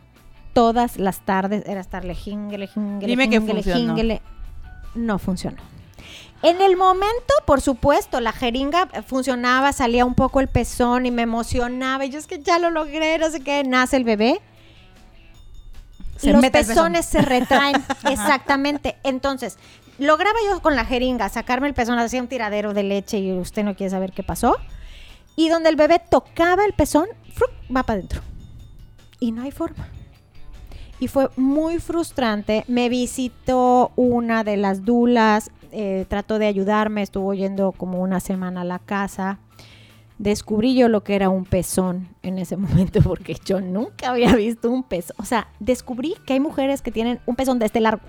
Todas 0.51 0.97
las 0.97 1.21
tardes 1.21 1.63
era 1.67 1.79
estarle 1.79 2.15
jingle, 2.15 2.67
jingle, 2.67 3.07
Dime 3.07 3.29
que 3.29 3.37
jingle, 3.37 3.63
funcionó. 3.63 3.95
jingle. 3.95 4.21
No 4.93 5.19
funcionó. 5.19 5.61
En 6.41 6.59
el 6.59 6.75
momento, 6.75 7.33
por 7.45 7.61
supuesto, 7.61 8.19
la 8.19 8.33
jeringa 8.33 8.89
funcionaba, 9.07 9.71
salía 9.71 10.03
un 10.03 10.15
poco 10.15 10.41
el 10.41 10.49
pezón 10.49 11.05
y 11.05 11.11
me 11.11 11.21
emocionaba. 11.21 12.03
Y 12.03 12.09
yo 12.09 12.19
es 12.19 12.27
que 12.27 12.39
ya 12.39 12.59
lo 12.59 12.71
logré, 12.71 13.17
no 13.19 13.29
sé 13.29 13.39
qué, 13.39 13.63
nace 13.63 13.95
el 13.95 14.03
bebé. 14.03 14.41
Se 16.17 16.31
los 16.33 16.41
mete 16.41 16.59
el 16.59 16.65
pezón. 16.67 16.75
pezones 16.75 17.05
se 17.05 17.21
retraen. 17.21 17.83
Exactamente. 18.09 18.97
Entonces, 19.03 19.57
lograba 20.01 20.39
yo 20.49 20.61
con 20.61 20.75
la 20.75 20.83
jeringa 20.83 21.29
sacarme 21.29 21.67
el 21.67 21.75
pezón, 21.75 21.99
hacía 21.99 22.21
un 22.21 22.27
tiradero 22.27 22.73
de 22.73 22.81
leche 22.83 23.19
y 23.19 23.31
usted 23.33 23.63
no 23.63 23.75
quiere 23.75 23.91
saber 23.91 24.11
qué 24.11 24.23
pasó. 24.23 24.57
Y 25.35 25.49
donde 25.49 25.69
el 25.69 25.75
bebé 25.75 26.01
tocaba 26.09 26.65
el 26.65 26.73
pezón, 26.73 27.07
¡fruc! 27.33 27.51
va 27.73 27.83
para 27.83 27.99
adentro. 27.99 28.21
Y 29.19 29.31
no 29.31 29.43
hay 29.43 29.51
forma. 29.51 29.87
Y 30.99 31.07
fue 31.07 31.29
muy 31.37 31.79
frustrante. 31.79 32.65
Me 32.67 32.89
visitó 32.89 33.91
una 33.95 34.43
de 34.43 34.57
las 34.57 34.85
dulas, 34.85 35.51
eh, 35.71 36.05
trató 36.09 36.39
de 36.39 36.47
ayudarme, 36.47 37.03
estuvo 37.03 37.33
yendo 37.35 37.71
como 37.71 38.01
una 38.01 38.19
semana 38.19 38.61
a 38.61 38.65
la 38.65 38.79
casa. 38.79 39.39
Descubrí 40.17 40.75
yo 40.75 40.89
lo 40.89 41.03
que 41.03 41.15
era 41.15 41.29
un 41.29 41.45
pezón 41.45 42.09
en 42.23 42.39
ese 42.39 42.57
momento 42.57 43.01
porque 43.01 43.37
yo 43.45 43.61
nunca 43.61 44.09
había 44.09 44.35
visto 44.35 44.71
un 44.71 44.81
pezón. 44.81 45.15
O 45.19 45.25
sea, 45.25 45.47
descubrí 45.59 46.15
que 46.25 46.33
hay 46.33 46.39
mujeres 46.39 46.81
que 46.81 46.91
tienen 46.91 47.19
un 47.27 47.35
pezón 47.35 47.59
de 47.59 47.67
este 47.67 47.79
largo. 47.81 48.01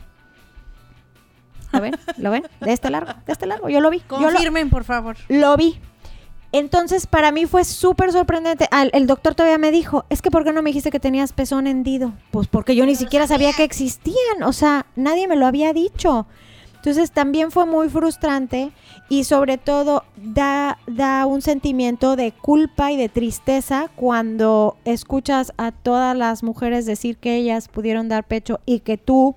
¿Lo 1.72 1.80
ven? 1.80 1.94
¿Lo 2.18 2.30
ven? 2.30 2.44
De 2.60 2.72
este 2.72 2.90
largo, 2.90 3.12
de 3.26 3.32
este 3.32 3.46
largo. 3.46 3.68
Yo 3.68 3.80
lo 3.80 3.90
vi. 3.90 3.98
Lo, 4.10 4.18
Confirmen, 4.18 4.70
por 4.70 4.84
favor. 4.84 5.16
lo 5.28 5.56
vi. 5.56 5.78
Entonces, 6.54 7.06
para 7.06 7.32
mí 7.32 7.46
fue 7.46 7.64
súper 7.64 8.12
sorprendente. 8.12 8.68
Al- 8.70 8.90
el 8.92 9.06
doctor 9.06 9.34
todavía 9.34 9.56
me 9.56 9.70
dijo, 9.70 10.04
es 10.10 10.20
que 10.20 10.30
¿por 10.30 10.44
qué 10.44 10.52
no 10.52 10.60
me 10.62 10.68
dijiste 10.68 10.90
que 10.90 11.00
tenías 11.00 11.32
pezón 11.32 11.66
hendido? 11.66 12.12
Pues 12.30 12.46
porque 12.46 12.76
yo 12.76 12.84
ni 12.84 12.94
siquiera 12.94 13.26
sabía 13.26 13.54
que 13.54 13.64
existían. 13.64 14.42
O 14.44 14.52
sea, 14.52 14.84
nadie 14.94 15.26
me 15.28 15.36
lo 15.36 15.46
había 15.46 15.72
dicho. 15.72 16.26
Entonces, 16.76 17.10
también 17.12 17.52
fue 17.52 17.64
muy 17.64 17.88
frustrante 17.88 18.72
y 19.08 19.24
sobre 19.24 19.56
todo 19.56 20.04
da, 20.16 20.78
da 20.86 21.24
un 21.26 21.40
sentimiento 21.40 22.16
de 22.16 22.32
culpa 22.32 22.90
y 22.92 22.96
de 22.98 23.08
tristeza 23.08 23.88
cuando 23.96 24.76
escuchas 24.84 25.52
a 25.56 25.70
todas 25.70 26.14
las 26.16 26.42
mujeres 26.42 26.84
decir 26.84 27.16
que 27.16 27.36
ellas 27.36 27.68
pudieron 27.68 28.08
dar 28.08 28.24
pecho 28.24 28.60
y 28.66 28.80
que 28.80 28.98
tú 28.98 29.36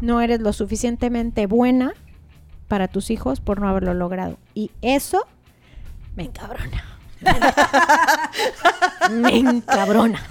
no 0.00 0.20
eres 0.20 0.40
lo 0.40 0.52
suficientemente 0.52 1.46
buena 1.46 1.94
para 2.68 2.88
tus 2.88 3.10
hijos 3.10 3.40
por 3.40 3.60
no 3.60 3.68
haberlo 3.68 3.94
logrado. 3.94 4.38
Y 4.54 4.70
eso 4.82 5.26
me 6.14 6.24
encabrona. 6.24 6.84
me 9.10 9.38
encabrona. 9.38 10.22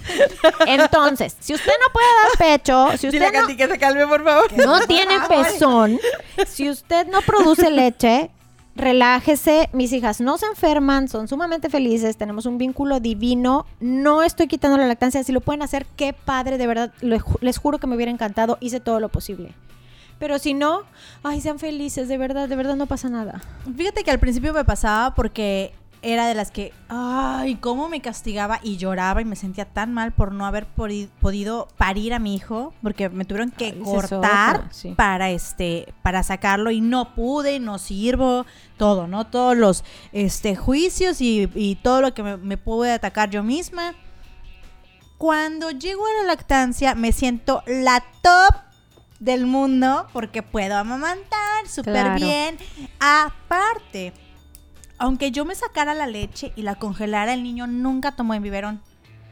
Entonces, 0.68 1.36
si 1.40 1.54
usted 1.54 1.72
no 1.82 1.92
puede 1.92 2.08
dar 2.24 2.38
pecho, 2.38 2.98
si 2.98 3.10
Dile 3.10 3.26
a 3.26 3.30
usted 3.30 3.40
no, 3.40 3.48
Katy 3.48 3.58
que 3.58 3.68
se 3.68 3.80
calme, 3.80 4.08
por 4.08 4.24
favor. 4.24 4.58
no 4.58 4.80
tiene 4.82 5.20
pezón, 5.28 6.00
si 6.48 6.70
usted 6.70 7.08
no 7.08 7.22
produce 7.22 7.72
leche, 7.72 8.32
relájese. 8.76 9.70
Mis 9.74 9.92
hijas 9.94 10.22
no 10.22 10.38
se 10.38 10.46
enferman, 10.46 11.08
son 11.08 11.28
sumamente 11.28 11.70
felices, 11.70 12.18
tenemos 12.18 12.46
un 12.46 12.58
vínculo 12.58 13.00
divino. 13.00 13.66
No 13.80 14.24
estoy 14.24 14.48
quitando 14.48 14.78
la 14.78 14.88
lactancia. 14.88 15.24
Si 15.24 15.32
lo 15.32 15.42
pueden 15.42 15.62
hacer, 15.62 15.86
qué 15.96 16.14
padre, 16.14 16.58
de 16.58 16.68
verdad. 16.68 16.94
les 17.02 17.58
juro 17.58 17.80
que 17.80 17.88
me 17.88 17.96
hubiera 17.96 18.12
encantado. 18.12 18.58
Hice 18.60 18.80
todo 18.80 19.00
lo 19.00 19.10
posible. 19.10 19.54
Pero 20.20 20.40
si 20.40 20.54
no, 20.54 20.84
ay, 21.24 21.42
sean 21.42 21.60
felices, 21.60 22.08
de 22.08 22.18
verdad, 22.18 22.48
de 22.48 22.56
verdad 22.56 22.76
no 22.76 22.86
pasa 22.86 23.10
nada. 23.10 23.42
Fíjate 23.76 24.04
que 24.04 24.12
al 24.12 24.20
principio 24.20 24.54
me 24.54 24.64
pasaba 24.64 25.14
porque 25.14 25.74
era 26.08 26.28
de 26.28 26.36
las 26.36 26.52
que, 26.52 26.72
ay, 26.88 27.56
cómo 27.56 27.90
me 27.90 28.00
castigaba 28.00 28.60
y 28.62 28.78
lloraba 28.78 29.22
y 29.22 29.26
me 29.26 29.36
sentía 29.36 29.66
tan 29.66 29.92
mal 29.92 30.12
por 30.12 30.32
no 30.32 30.46
haber 30.46 30.68
podi- 30.78 31.10
podido 31.20 31.68
parir 31.78 32.14
a 32.14 32.20
mi 32.20 32.36
hijo, 32.36 32.74
porque 32.84 33.10
me 33.10 33.26
tuvieron 33.26 33.50
que 33.52 33.66
Ay, 33.66 33.80
cortar 33.84 34.68
sí. 34.72 34.94
para 34.96 35.32
este, 35.32 35.94
para 36.04 36.22
sacarlo 36.22 36.70
y 36.70 36.80
no 36.80 37.16
pude, 37.16 37.60
no 37.60 37.80
sirvo, 37.80 38.46
todo, 38.78 39.08
¿no? 39.08 39.26
Todos 39.26 39.58
los 39.58 39.84
este 40.14 40.56
juicios 40.56 41.22
y, 41.22 41.50
y 41.56 41.76
todo 41.76 42.02
lo 42.02 42.14
que 42.14 42.22
me, 42.24 42.38
me 42.38 42.58
pude 42.58 42.92
atacar 42.94 43.30
yo 43.32 43.42
misma. 43.44 43.96
Cuando 45.18 45.72
llego 45.72 46.06
a 46.06 46.22
la 46.22 46.28
lactancia 46.28 46.94
me 46.94 47.12
siento 47.14 47.64
la 47.68 48.04
top 48.22 48.54
del 49.20 49.46
mundo 49.48 50.08
porque 50.14 50.44
puedo 50.44 50.76
amamantar 50.78 51.68
súper 51.68 51.94
Claro. 51.94 52.16
bien. 52.26 52.58
Aparte, 53.00 54.12
aunque 54.98 55.32
yo 55.32 55.46
me 55.46 55.56
sacara 55.56 55.94
la 55.94 56.08
leche 56.08 56.54
y 56.56 56.62
la 56.62 56.76
congelara, 56.76 57.34
el 57.34 57.44
niño 57.44 57.68
nunca 57.68 58.14
tomó 58.14 58.34
en 58.34 58.44
biberón. 58.44 58.82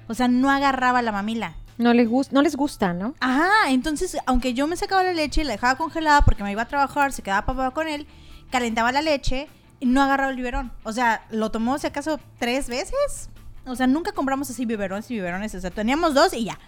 O 0.07 0.13
sea, 0.13 0.27
no 0.27 0.49
agarraba 0.49 1.01
la 1.01 1.11
mamila. 1.11 1.55
No 1.77 1.93
les, 1.93 2.09
no 2.31 2.41
les 2.41 2.55
gusta, 2.55 2.93
¿no? 2.93 3.15
Ajá, 3.19 3.69
entonces, 3.69 4.17
aunque 4.25 4.53
yo 4.53 4.67
me 4.67 4.77
sacaba 4.77 5.03
la 5.03 5.13
leche 5.13 5.41
y 5.41 5.43
la 5.43 5.53
dejaba 5.53 5.75
congelada 5.75 6.23
porque 6.23 6.43
me 6.43 6.51
iba 6.51 6.61
a 6.61 6.67
trabajar, 6.67 7.13
se 7.13 7.23
quedaba 7.23 7.45
papá 7.45 7.71
con 7.71 7.87
él, 7.87 8.05
calentaba 8.51 8.91
la 8.91 9.01
leche 9.01 9.47
y 9.79 9.85
no 9.85 10.01
agarraba 10.01 10.31
el 10.31 10.37
biberón. 10.37 10.71
O 10.83 10.91
sea, 10.91 11.25
lo 11.31 11.51
tomó, 11.51 11.77
si 11.79 11.87
acaso, 11.87 12.19
tres 12.37 12.67
veces. 12.67 13.29
O 13.65 13.75
sea, 13.75 13.87
nunca 13.87 14.11
compramos 14.11 14.49
así 14.49 14.65
biberones 14.65 15.09
y 15.09 15.15
biberones. 15.15 15.55
O 15.55 15.61
sea, 15.61 15.71
teníamos 15.71 16.13
dos 16.13 16.33
y 16.33 16.45
ya. 16.45 16.59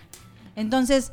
Entonces, 0.55 1.11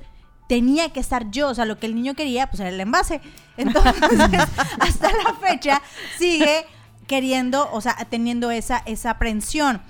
tenía 0.49 0.93
que 0.93 1.01
estar 1.01 1.31
yo. 1.31 1.49
O 1.49 1.55
sea, 1.55 1.65
lo 1.65 1.79
que 1.79 1.87
el 1.87 1.95
niño 1.95 2.15
quería, 2.15 2.49
pues 2.49 2.61
era 2.61 2.71
el 2.71 2.81
envase. 2.81 3.21
Entonces, 3.57 3.95
hasta 4.81 5.11
la 5.13 5.35
fecha, 5.41 5.83
sigue 6.19 6.65
queriendo, 7.07 7.69
o 7.73 7.81
sea, 7.81 7.97
teniendo 8.11 8.51
esa, 8.51 8.83
esa 8.87 9.11
aprensión. 9.11 9.81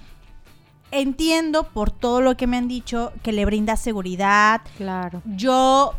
Entiendo 0.91 1.65
por 1.65 1.91
todo 1.91 2.21
lo 2.21 2.37
que 2.37 2.47
me 2.47 2.59
han 2.59 2.69
dicho 2.69 3.13
que 3.23 3.33
le 3.33 3.47
brinda 3.47 3.77
seguridad, 3.77 4.61
Claro. 4.77 5.23
yo 5.25 5.95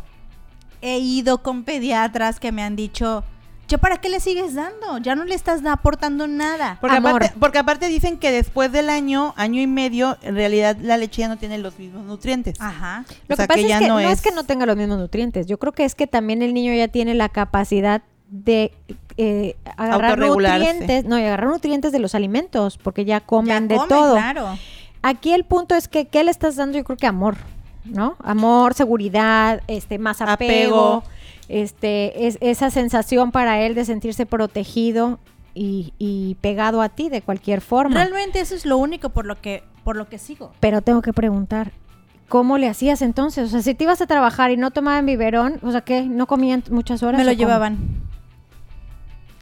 he 0.82 0.98
ido 0.98 1.42
con 1.42 1.64
pediatras 1.64 2.38
que 2.38 2.52
me 2.52 2.62
han 2.62 2.76
dicho, 2.76 3.24
¿ya 3.66 3.78
para 3.78 3.96
qué 3.96 4.08
le 4.08 4.20
sigues 4.20 4.54
dando? 4.54 4.98
Ya 4.98 5.16
no 5.16 5.24
le 5.24 5.34
estás 5.34 5.66
aportando 5.66 6.28
nada. 6.28 6.78
Porque 6.80 6.96
Amor. 6.98 7.10
aparte, 7.24 7.34
porque 7.40 7.58
aparte 7.58 7.88
dicen 7.88 8.18
que 8.18 8.30
después 8.30 8.70
del 8.70 8.88
año, 8.88 9.34
año 9.36 9.60
y 9.60 9.66
medio, 9.66 10.16
en 10.22 10.36
realidad 10.36 10.76
la 10.80 10.96
leche 10.96 11.22
ya 11.22 11.28
no 11.28 11.38
tiene 11.38 11.58
los 11.58 11.76
mismos 11.76 12.04
nutrientes. 12.04 12.60
Ajá. 12.60 13.04
Lo 13.26 13.34
O 13.34 13.36
sea, 13.36 13.46
que 13.46 13.48
pasa 13.48 13.60
que 13.62 13.68
ya 13.68 13.76
es 13.78 13.80
que 13.82 13.88
no 13.88 13.94
no, 13.94 13.98
es... 14.00 14.12
es- 14.12 14.22
que 14.22 14.30
no 14.30 14.44
tenga 14.44 14.64
los 14.64 14.76
mismos 14.76 14.98
nutrientes. 14.98 15.48
Yo 15.48 15.58
creo 15.58 15.72
que 15.72 15.84
es 15.84 15.96
que 15.96 16.06
también 16.06 16.40
el 16.40 16.54
niño 16.54 16.72
ya 16.72 16.86
tiene 16.86 17.14
la 17.14 17.30
capacidad 17.30 18.02
de 18.28 18.72
eh, 19.16 19.56
agarrar 19.76 20.18
nutrientes, 20.18 21.04
no, 21.04 21.18
y 21.18 21.22
agarrar 21.22 21.48
nutrientes 21.50 21.92
de 21.92 21.98
los 21.98 22.14
alimentos, 22.14 22.78
porque 22.78 23.04
ya 23.04 23.20
comen 23.20 23.68
Ya 23.68 23.74
de 23.74 23.76
comen, 23.76 23.88
todo. 23.88 24.14
Claro. 24.14 24.58
Aquí 25.02 25.32
el 25.32 25.44
punto 25.44 25.74
es 25.74 25.86
que 25.88 26.06
¿qué 26.06 26.24
le 26.24 26.30
estás 26.30 26.56
dando? 26.56 26.78
Yo 26.78 26.84
creo 26.84 26.96
que 26.96 27.06
amor, 27.06 27.36
¿no? 27.84 28.16
Amor, 28.24 28.74
seguridad, 28.74 29.62
este, 29.68 29.98
más 29.98 30.20
apego, 30.20 30.96
Apego. 30.96 31.02
este, 31.48 32.26
es, 32.26 32.38
esa 32.40 32.70
sensación 32.70 33.30
para 33.30 33.60
él 33.60 33.74
de 33.74 33.84
sentirse 33.84 34.26
protegido 34.26 35.18
y, 35.54 35.92
y 35.98 36.36
pegado 36.40 36.82
a 36.82 36.88
ti 36.88 37.08
de 37.08 37.22
cualquier 37.22 37.60
forma. 37.60 37.96
Realmente 37.96 38.40
eso 38.40 38.54
es 38.54 38.66
lo 38.66 38.78
único 38.78 39.10
por 39.10 39.26
lo 39.26 39.40
que, 39.40 39.62
por 39.84 39.96
lo 39.96 40.08
que 40.08 40.18
sigo. 40.18 40.52
Pero 40.58 40.80
tengo 40.82 41.02
que 41.02 41.12
preguntar, 41.12 41.70
¿cómo 42.28 42.58
le 42.58 42.68
hacías 42.68 43.02
entonces? 43.02 43.46
O 43.46 43.50
sea, 43.50 43.62
si 43.62 43.74
te 43.74 43.84
ibas 43.84 44.00
a 44.00 44.06
trabajar 44.06 44.50
y 44.50 44.56
no 44.56 44.70
tomaban 44.70 45.06
biberón, 45.06 45.60
o 45.62 45.70
sea, 45.70 45.82
¿qué? 45.82 46.02
¿No 46.02 46.26
comían 46.26 46.64
muchas 46.70 47.02
horas? 47.02 47.18
Me 47.18 47.24
lo 47.24 47.32
llevaban. 47.32 47.78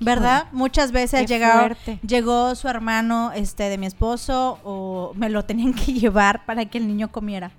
¿Verdad? 0.05 0.47
Muchas 0.53 0.93
veces 0.93 1.27
fuerte. 1.29 1.99
llegó 2.07 2.55
su 2.55 2.69
hermano 2.69 3.33
este, 3.35 3.65
de 3.65 3.79
mi 3.79 3.87
esposo 3.87 4.59
o 4.65 5.13
me 5.15 5.29
lo 5.29 5.45
tenían 5.45 5.73
que 5.75 5.93
llevar 5.93 6.45
para 6.47 6.65
que 6.67 6.79
el 6.79 6.87
niño 6.87 7.11
comiera. 7.11 7.51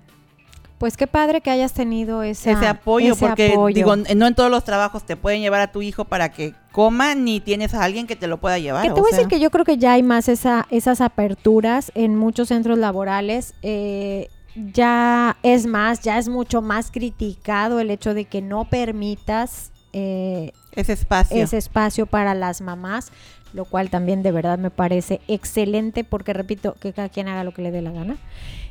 Pues 0.78 0.96
qué 0.96 1.06
padre 1.06 1.40
que 1.40 1.50
hayas 1.50 1.72
tenido 1.72 2.22
esa- 2.22 2.50
ese 2.50 2.66
apoyo, 2.66 3.12
ese 3.14 3.26
porque 3.26 3.52
apoyo. 3.52 3.74
digo, 3.74 3.96
no 3.96 4.26
en 4.26 4.34
todos 4.34 4.50
los 4.50 4.64
trabajos 4.64 5.04
te 5.04 5.16
pueden 5.16 5.40
llevar 5.40 5.60
a 5.60 5.72
tu 5.72 5.80
hijo 5.82 6.04
para 6.04 6.30
que 6.30 6.52
coma, 6.72 7.14
ni 7.14 7.40
tienes 7.40 7.72
a 7.74 7.84
alguien 7.84 8.06
que 8.06 8.16
te 8.16 8.26
lo 8.26 8.38
pueda 8.38 8.58
llevar. 8.58 8.82
Que 8.82 8.88
te 8.90 9.00
o 9.00 9.02
voy 9.02 9.10
a 9.12 9.16
decir 9.16 9.28
que 9.28 9.38
yo 9.40 9.50
creo 9.50 9.64
que 9.64 9.78
ya 9.78 9.92
hay 9.92 10.02
más 10.02 10.28
esa, 10.28 10.66
esas 10.70 11.00
aperturas 11.00 11.92
en 11.94 12.16
muchos 12.16 12.48
centros 12.48 12.76
laborales. 12.78 13.54
eh, 13.62 14.28
ya 14.72 15.36
es 15.42 15.66
más, 15.66 16.00
ya 16.02 16.16
es 16.16 16.28
mucho 16.28 16.62
más 16.62 16.92
criticado 16.92 17.80
el 17.80 17.90
hecho 17.90 18.14
de 18.14 18.24
que 18.26 18.40
no 18.40 18.64
permitas 18.66 19.72
eh, 19.94 20.52
ese 20.72 20.92
espacio. 20.92 21.42
ese 21.42 21.56
espacio 21.56 22.06
para 22.06 22.34
las 22.34 22.60
mamás, 22.60 23.12
lo 23.52 23.64
cual 23.64 23.90
también 23.90 24.24
de 24.24 24.32
verdad 24.32 24.58
me 24.58 24.70
parece 24.70 25.20
excelente 25.28 26.02
porque 26.02 26.32
repito 26.32 26.74
que 26.80 26.92
cada 26.92 27.08
quien 27.08 27.28
haga 27.28 27.44
lo 27.44 27.54
que 27.54 27.62
le 27.62 27.70
dé 27.70 27.80
la 27.80 27.92
gana. 27.92 28.16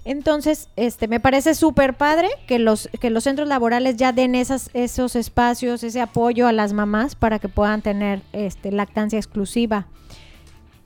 Entonces, 0.06 0.68
este 0.76 1.08
me 1.08 1.22
parece 1.22 1.56
súper 1.56 1.94
padre 1.94 2.28
que 2.46 2.60
los 2.60 2.90
que 3.00 3.10
los 3.10 3.24
centros 3.24 3.48
laborales 3.48 3.96
ya 3.96 4.12
den 4.12 4.36
esas, 4.36 4.70
esos 4.74 5.16
espacios, 5.16 5.82
ese 5.84 6.02
apoyo 6.02 6.46
a 6.46 6.52
las 6.52 6.74
mamás 6.74 7.16
para 7.16 7.40
que 7.40 7.48
puedan 7.48 7.82
tener 7.82 8.22
este 8.34 8.72
lactancia 8.74 9.18
exclusiva. 9.18 9.88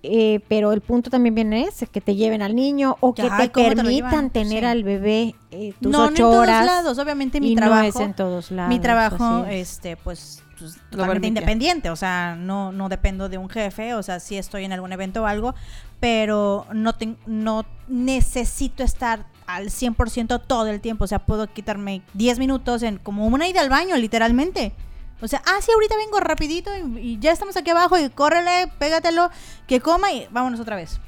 Eh, 0.10 0.40
pero 0.48 0.72
el 0.72 0.80
punto 0.80 1.10
también 1.10 1.36
viene 1.36 1.64
ese, 1.64 1.86
que 1.88 2.00
te 2.00 2.16
lleven 2.16 2.42
al 2.42 2.56
niño 2.56 2.96
o 3.02 3.14
que 3.14 3.24
te 3.24 3.28
¿cómo 3.30 3.42
te 3.44 3.50
permitan 3.50 3.92
llevan? 3.92 4.30
tener 4.30 4.60
Sí. 4.64 4.66
al 4.66 4.84
bebé 4.84 5.36
eh, 5.52 5.74
tus 5.82 5.92
no, 5.92 6.00
no 6.00 6.06
en 6.08 6.14
ocho 6.14 6.24
todos 6.24 6.38
horas. 6.44 6.66
lados. 6.66 6.98
Obviamente 6.98 7.42
mi 7.42 7.52
y 7.52 7.56
trabajo. 7.56 7.82
no 7.82 7.88
es 7.90 7.96
en 7.98 8.14
todos 8.14 8.52
lados. 8.52 8.70
mi 8.70 8.80
trabajo, 8.80 9.46
es. 9.46 9.70
este, 9.74 9.98
pues, 9.98 10.44
pues, 10.58 10.78
Lo 10.92 10.98
totalmente 11.00 11.28
independiente, 11.28 11.90
o 11.90 11.96
sea, 11.98 12.36
no, 12.40 12.72
no 12.72 12.88
dependo 12.90 13.28
de 13.28 13.38
un 13.38 13.50
jefe, 13.50 13.94
o 13.96 14.02
sea, 14.02 14.20
sí 14.22 14.38
estoy 14.38 14.64
en 14.64 14.72
algún 14.74 14.92
evento 14.94 15.24
o 15.24 15.26
algo, 15.26 15.54
pero 16.00 16.66
no, 16.74 16.94
ten- 16.94 17.18
no 17.26 17.66
necesito 17.88 18.84
estar 18.84 19.26
al 19.46 19.70
100% 19.70 20.42
todo 20.46 20.68
el 20.68 20.80
tiempo, 20.82 21.04
o 21.04 21.08
sea, 21.08 21.20
puedo 21.20 21.48
quitarme 21.48 22.02
10 22.14 22.40
minutos 22.40 22.82
en 22.84 22.98
como 22.98 23.28
una 23.28 23.48
ida 23.48 23.62
al 23.62 23.70
baño, 23.70 23.96
literalmente. 23.98 24.72
O 25.22 25.28
sea, 25.28 25.42
ah, 25.46 25.60
ahorita 25.74 25.98
vengo 25.98 26.20
rapidito 26.20 26.72
y, 26.78 27.00
y 27.00 27.20
ya 27.20 27.32
estamos 27.32 27.58
aquí 27.58 27.72
abajo 27.72 27.98
y 27.98 28.10
córrele, 28.10 28.72
pégatelo, 28.80 29.32
que 29.68 29.82
coma 29.82 30.12
y 30.12 30.28
vámonos 30.32 30.60
otra 30.60 30.76
vez. 30.76 31.00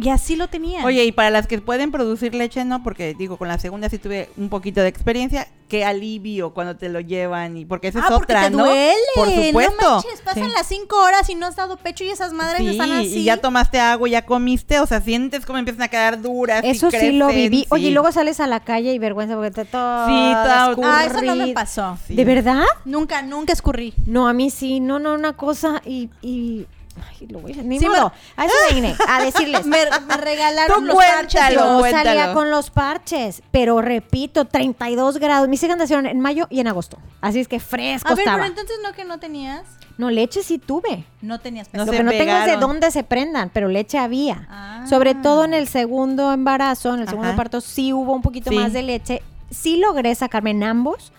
Y 0.00 0.10
así 0.10 0.36
lo 0.36 0.46
tenían. 0.48 0.84
Oye, 0.84 1.04
y 1.04 1.10
para 1.12 1.30
las 1.30 1.48
que 1.48 1.60
pueden 1.60 1.90
producir 1.90 2.32
leche, 2.34 2.64
no, 2.64 2.82
porque 2.84 3.14
digo, 3.14 3.36
con 3.36 3.48
la 3.48 3.58
segunda 3.58 3.88
sí 3.88 3.98
tuve 3.98 4.30
un 4.36 4.48
poquito 4.48 4.80
de 4.80 4.88
experiencia. 4.88 5.48
Qué 5.68 5.84
alivio 5.84 6.54
cuando 6.54 6.76
te 6.76 6.88
lo 6.88 7.00
llevan 7.00 7.56
y 7.56 7.64
porque 7.66 7.88
esa 7.88 7.98
ah, 7.98 8.02
es 8.04 8.14
porque 8.14 8.32
otra, 8.32 8.44
te 8.44 8.50
¿no? 8.56 8.64
duele. 8.64 8.94
Por 9.16 9.28
supuesto. 9.28 9.74
No 9.82 9.90
manches, 9.96 10.20
pasan 10.22 10.44
Sí. 10.46 10.52
las 10.56 10.66
cinco 10.66 10.96
horas 11.02 11.28
y 11.28 11.34
no 11.34 11.46
has 11.46 11.56
dado 11.56 11.76
pecho 11.76 12.04
y 12.04 12.08
esas 12.10 12.32
madres 12.32 12.60
Sí, 12.60 12.68
están 12.68 12.92
así. 12.92 13.18
y 13.18 13.24
ya 13.24 13.36
tomaste 13.38 13.78
agua, 13.80 14.08
ya 14.08 14.24
comiste, 14.24 14.80
o 14.80 14.86
sea, 14.86 15.00
sientes 15.00 15.44
como 15.44 15.58
empiezan 15.58 15.82
a 15.82 15.88
quedar 15.88 16.22
duras. 16.22 16.64
y 16.64 16.68
Eso 16.68 16.90
sí 16.90 17.12
lo 17.12 17.28
viví. 17.28 17.66
Oye, 17.70 17.82
sí. 17.82 17.88
y 17.88 17.92
luego 17.92 18.10
sales 18.12 18.40
a 18.40 18.46
la 18.46 18.60
calle 18.60 18.94
y 18.94 18.98
vergüenza 18.98 19.34
porque 19.34 19.50
te 19.50 19.64
todo 19.64 20.06
todo- 20.06 20.84
Ah, 20.86 21.04
eso 21.04 21.20
no 21.22 21.34
me 21.34 21.48
pasó. 21.48 21.98
Sí. 22.06 22.14
¿De 22.14 22.24
verdad? 22.24 22.62
Nunca, 22.84 23.20
nunca 23.22 23.52
escurrí. 23.52 23.92
No, 24.06 24.26
a 24.28 24.32
mí 24.32 24.50
sí. 24.50 24.80
No, 24.80 24.98
no, 25.00 25.14
una 25.14 25.32
cosa 25.34 25.82
y... 25.84 26.08
y... 26.22 26.66
Ay, 27.06 27.26
lo 27.28 27.40
voy 27.40 27.52
a... 27.52 27.62
Ni 27.62 27.78
Sí, 27.78 27.86
modo. 27.88 28.12
A 28.36 28.46
eso 28.46 28.54
vine, 28.74 28.94
a 29.06 29.22
decirles. 29.24 29.66
Me, 29.66 29.78
me 30.06 30.16
regalaron 30.16 30.86
los 30.86 30.96
parches. 30.96 31.40
cuéntalo. 31.40 31.72
Yo 31.74 31.78
cuéntalo. 31.80 32.04
salía 32.10 32.32
con 32.34 32.50
los 32.50 32.70
parches, 32.70 33.42
pero 33.50 33.80
repito, 33.82 34.44
32 34.46 35.18
grados. 35.18 35.48
Mis 35.48 35.62
hijas 35.62 35.76
nacieron 35.76 36.06
en 36.06 36.20
mayo 36.20 36.46
y 36.50 36.60
en 36.60 36.68
agosto. 36.68 36.98
Así 37.20 37.40
es 37.40 37.48
que 37.48 37.60
fresco 37.60 38.08
A 38.08 38.14
ver, 38.14 38.20
estaba. 38.20 38.38
pero 38.38 38.48
entonces 38.48 38.76
no 38.82 38.92
que 38.92 39.04
no 39.04 39.18
tenías. 39.18 39.62
No, 39.96 40.10
leche 40.10 40.42
sí 40.44 40.58
tuve. 40.58 41.04
No 41.22 41.40
tenías 41.40 41.68
No. 41.72 41.84
Lo 41.84 41.90
que 41.90 42.02
no 42.04 42.10
tengo 42.12 42.30
es 42.32 42.46
de 42.46 42.56
dónde 42.56 42.90
se 42.92 43.02
prendan, 43.02 43.50
pero 43.52 43.66
leche 43.68 43.98
había. 43.98 44.46
Ah. 44.48 44.86
Sobre 44.88 45.14
todo 45.16 45.44
en 45.44 45.54
el 45.54 45.66
segundo 45.66 46.32
embarazo, 46.32 46.94
en 46.94 47.00
el 47.00 47.08
segundo 47.08 47.28
Ajá. 47.30 47.36
parto, 47.36 47.60
sí 47.60 47.92
hubo 47.92 48.12
un 48.14 48.22
poquito 48.22 48.50
Sí. 48.50 48.56
más 48.56 48.72
de 48.72 48.82
leche. 48.82 49.22
Sí 49.50 49.78
logré 49.78 50.14
sacarme 50.14 50.50
en 50.50 50.62
ambos. 50.62 51.12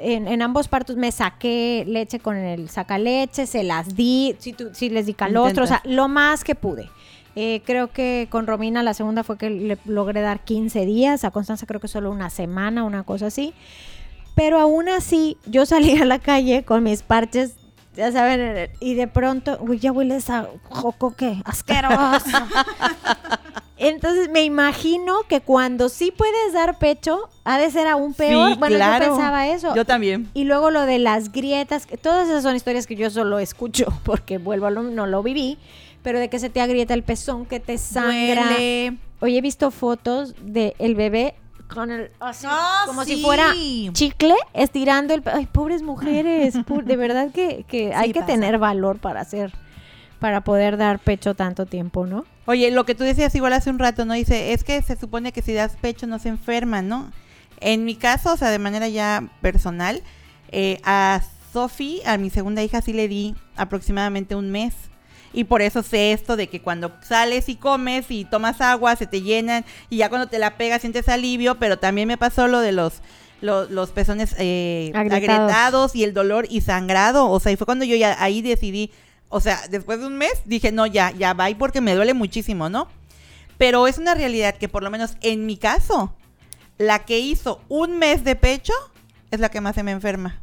En, 0.00 0.26
en 0.28 0.40
ambos 0.42 0.68
partos 0.68 0.96
me 0.96 1.12
saqué 1.12 1.84
leche 1.86 2.18
con 2.20 2.36
el 2.36 2.70
sacaleche, 2.70 3.46
se 3.46 3.62
las 3.64 3.94
di, 3.94 4.34
tu- 4.56 4.70
sí 4.72 4.88
les 4.88 5.06
di 5.06 5.12
calostro, 5.14 5.64
o 5.64 5.66
sea, 5.66 5.82
lo 5.84 6.08
más 6.08 6.42
que 6.42 6.54
pude. 6.54 6.88
Eh, 7.36 7.62
creo 7.64 7.92
que 7.92 8.26
con 8.30 8.46
Romina 8.46 8.82
la 8.82 8.94
segunda 8.94 9.22
fue 9.24 9.38
que 9.38 9.50
le 9.50 9.78
logré 9.84 10.20
dar 10.20 10.40
15 10.44 10.84
días, 10.86 11.24
a 11.24 11.30
Constanza 11.30 11.66
creo 11.66 11.80
que 11.80 11.86
solo 11.88 12.10
una 12.10 12.30
semana, 12.30 12.82
una 12.84 13.02
cosa 13.04 13.26
así. 13.26 13.54
Pero 14.34 14.58
aún 14.58 14.88
así, 14.88 15.36
yo 15.46 15.66
salí 15.66 16.00
a 16.00 16.04
la 16.06 16.18
calle 16.18 16.64
con 16.64 16.82
mis 16.82 17.02
parches, 17.02 17.54
ya 17.94 18.10
saben, 18.10 18.70
y 18.80 18.94
de 18.94 19.06
pronto, 19.06 19.58
uy, 19.60 19.78
ya 19.78 19.92
hueles 19.92 20.30
a 20.30 20.48
jocoque, 20.70 21.42
asqueroso. 21.44 22.38
Entonces 23.82 24.28
me 24.30 24.44
imagino 24.44 25.22
que 25.26 25.40
cuando 25.40 25.88
sí 25.88 26.12
puedes 26.14 26.52
dar 26.52 26.78
pecho, 26.78 27.30
ha 27.44 27.58
de 27.58 27.70
ser 27.70 27.86
aún 27.88 28.12
peor. 28.12 28.52
Sí, 28.52 28.58
bueno, 28.58 28.76
claro. 28.76 29.04
yo 29.06 29.10
pensaba 29.12 29.48
eso. 29.48 29.74
Yo 29.74 29.84
también. 29.86 30.28
Y 30.34 30.44
luego 30.44 30.70
lo 30.70 30.82
de 30.86 30.98
las 30.98 31.32
grietas, 31.32 31.86
que 31.86 31.96
todas 31.96 32.28
esas 32.28 32.42
son 32.42 32.54
historias 32.54 32.86
que 32.86 32.94
yo 32.94 33.08
solo 33.08 33.38
escucho 33.38 33.86
porque 34.04 34.36
vuelvo 34.38 34.66
a 34.66 34.70
lo, 34.70 34.82
no 34.82 35.06
lo 35.06 35.22
viví, 35.22 35.56
pero 36.02 36.18
de 36.20 36.28
que 36.28 36.38
se 36.38 36.50
te 36.50 36.60
agrieta 36.60 36.92
el 36.92 37.02
pezón, 37.02 37.46
que 37.46 37.58
te 37.58 37.78
sangra. 37.78 38.44
Duele. 38.48 38.98
Oye, 39.20 39.38
he 39.38 39.40
visto 39.40 39.70
fotos 39.70 40.34
de 40.42 40.74
el 40.78 40.94
bebé 40.94 41.34
con 41.72 41.90
el 41.90 42.10
así, 42.20 42.46
Ah, 42.50 42.82
como 42.86 43.04
sí. 43.04 43.14
si 43.16 43.22
fuera 43.22 43.54
chicle 43.92 44.34
estirando 44.54 45.14
el 45.14 45.22
ay 45.32 45.46
pobres 45.46 45.82
mujeres 45.82 46.54
de 46.84 46.96
verdad 46.96 47.30
que, 47.32 47.64
que 47.68 47.94
hay 47.94 48.12
que 48.12 48.20
pasa. 48.20 48.32
tener 48.32 48.58
valor 48.58 48.98
para 48.98 49.20
hacer 49.20 49.52
para 50.20 50.42
poder 50.42 50.76
dar 50.76 50.98
pecho 51.00 51.34
tanto 51.34 51.66
tiempo 51.66 52.06
no 52.06 52.24
Oye, 52.46 52.70
lo 52.70 52.84
que 52.84 52.94
tú 52.94 53.04
decías 53.04 53.34
igual 53.36 53.52
hace 53.52 53.70
un 53.70 53.78
rato, 53.78 54.04
¿no? 54.04 54.14
Dice, 54.14 54.52
es 54.52 54.64
que 54.64 54.82
se 54.82 54.96
supone 54.96 55.30
que 55.32 55.40
si 55.42 55.52
das 55.52 55.76
pecho 55.80 56.06
no 56.08 56.18
se 56.18 56.28
enferma, 56.30 56.82
¿no? 56.82 57.12
En 57.60 57.84
mi 57.84 57.94
caso, 57.94 58.32
o 58.32 58.36
sea, 58.36 58.50
de 58.50 58.58
manera 58.58 58.88
ya 58.88 59.28
personal, 59.40 60.02
eh, 60.50 60.80
a 60.82 61.20
Sofi, 61.52 62.00
a 62.06 62.16
mi 62.18 62.28
segunda 62.30 62.62
hija, 62.62 62.80
sí 62.82 62.92
le 62.92 63.06
di 63.06 63.36
aproximadamente 63.56 64.34
un 64.34 64.50
mes. 64.50 64.74
Y 65.32 65.44
por 65.44 65.62
eso 65.62 65.84
sé 65.84 66.10
esto 66.12 66.36
de 66.36 66.48
que 66.48 66.60
cuando 66.60 66.90
sales 67.02 67.48
y 67.48 67.54
comes 67.54 68.10
y 68.10 68.24
tomas 68.24 68.60
agua, 68.60 68.96
se 68.96 69.06
te 69.06 69.22
llenan 69.22 69.64
y 69.88 69.98
ya 69.98 70.08
cuando 70.08 70.26
te 70.26 70.40
la 70.40 70.56
pegas 70.56 70.80
sientes 70.80 71.08
alivio, 71.08 71.56
pero 71.60 71.78
también 71.78 72.08
me 72.08 72.16
pasó 72.18 72.48
lo 72.48 72.58
de 72.58 72.72
los, 72.72 72.94
lo- 73.40 73.66
los 73.70 73.90
pezones 73.90 74.34
eh, 74.38 74.90
Agrietados. 74.92 75.12
agrietados 75.52 75.94
y 75.94 76.02
el 76.02 76.14
dolor 76.14 76.46
y 76.50 76.62
sangrado. 76.62 77.28
O 77.30 77.38
sea, 77.38 77.52
y 77.52 77.56
fue 77.56 77.66
cuando 77.66 77.84
yo 77.84 77.94
ya 77.94 78.16
ahí 78.20 78.42
decidí, 78.42 78.90
o 79.30 79.40
sea, 79.40 79.60
después 79.70 80.00
de 80.00 80.06
un 80.06 80.18
mes 80.18 80.42
dije, 80.44 80.72
no, 80.72 80.86
ya, 80.86 81.12
ya 81.12 81.32
va 81.32 81.46
porque 81.58 81.80
me 81.80 81.94
duele 81.94 82.12
muchísimo, 82.12 82.68
¿no? 82.68 82.88
Pero 83.56 83.86
es 83.86 83.96
una 83.96 84.14
realidad 84.14 84.56
que 84.56 84.68
por 84.68 84.82
lo 84.82 84.90
menos 84.90 85.16
en 85.22 85.46
mi 85.46 85.56
caso, 85.56 86.14
la 86.78 87.00
que 87.00 87.20
hizo 87.20 87.60
un 87.68 87.98
mes 87.98 88.24
de 88.24 88.36
pecho 88.36 88.74
es 89.30 89.40
la 89.40 89.48
que 89.48 89.60
más 89.60 89.76
se 89.76 89.82
me 89.82 89.92
enferma. 89.92 90.40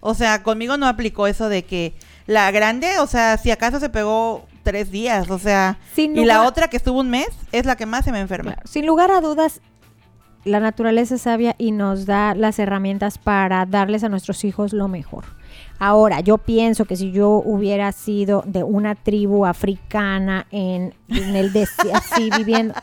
O 0.00 0.14
sea, 0.14 0.42
conmigo 0.42 0.76
no 0.76 0.86
aplicó 0.86 1.26
eso 1.26 1.48
de 1.48 1.64
que 1.64 1.94
la 2.26 2.50
grande, 2.50 2.98
o 2.98 3.06
sea, 3.06 3.36
si 3.36 3.50
acaso 3.50 3.80
se 3.80 3.88
pegó 3.88 4.46
tres 4.62 4.90
días, 4.90 5.30
o 5.30 5.38
sea, 5.38 5.78
Sin 5.94 6.16
y 6.16 6.24
la 6.24 6.42
otra 6.42 6.68
que 6.68 6.76
estuvo 6.76 7.00
un 7.00 7.10
mes 7.10 7.28
es 7.52 7.66
la 7.66 7.76
que 7.76 7.86
más 7.86 8.04
se 8.04 8.12
me 8.12 8.20
enferma. 8.20 8.56
Sin 8.64 8.86
lugar 8.86 9.10
a 9.10 9.20
dudas 9.20 9.60
la 10.44 10.58
naturaleza 10.58 11.16
es 11.16 11.22
sabia 11.22 11.54
y 11.58 11.72
nos 11.72 12.06
da 12.06 12.34
las 12.34 12.58
herramientas 12.58 13.18
para 13.18 13.66
darles 13.66 14.04
a 14.04 14.08
nuestros 14.08 14.44
hijos 14.44 14.72
lo 14.72 14.88
mejor. 14.88 15.24
Ahora, 15.82 16.20
yo 16.20 16.36
pienso 16.36 16.84
que 16.84 16.94
si 16.94 17.10
yo 17.10 17.30
hubiera 17.30 17.90
sido 17.92 18.44
de 18.46 18.62
una 18.62 18.94
tribu 18.94 19.46
africana 19.46 20.46
en, 20.50 20.92
el 21.08 21.54
desierto, 21.54 21.94
así 21.96 22.28
viviendo, 22.36 22.74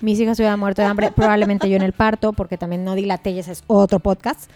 mis 0.00 0.18
hijas 0.18 0.40
hubieran 0.40 0.58
muerto 0.58 0.82
de 0.82 0.88
hambre, 0.88 1.12
probablemente 1.12 1.70
yo 1.70 1.76
en 1.76 1.82
el 1.82 1.92
parto, 1.92 2.32
porque 2.32 2.58
también 2.58 2.84
no 2.84 2.96
dilaté 2.96 3.38
ese 3.38 3.52
es 3.52 3.62
otro 3.68 4.00
podcast. 4.00 4.50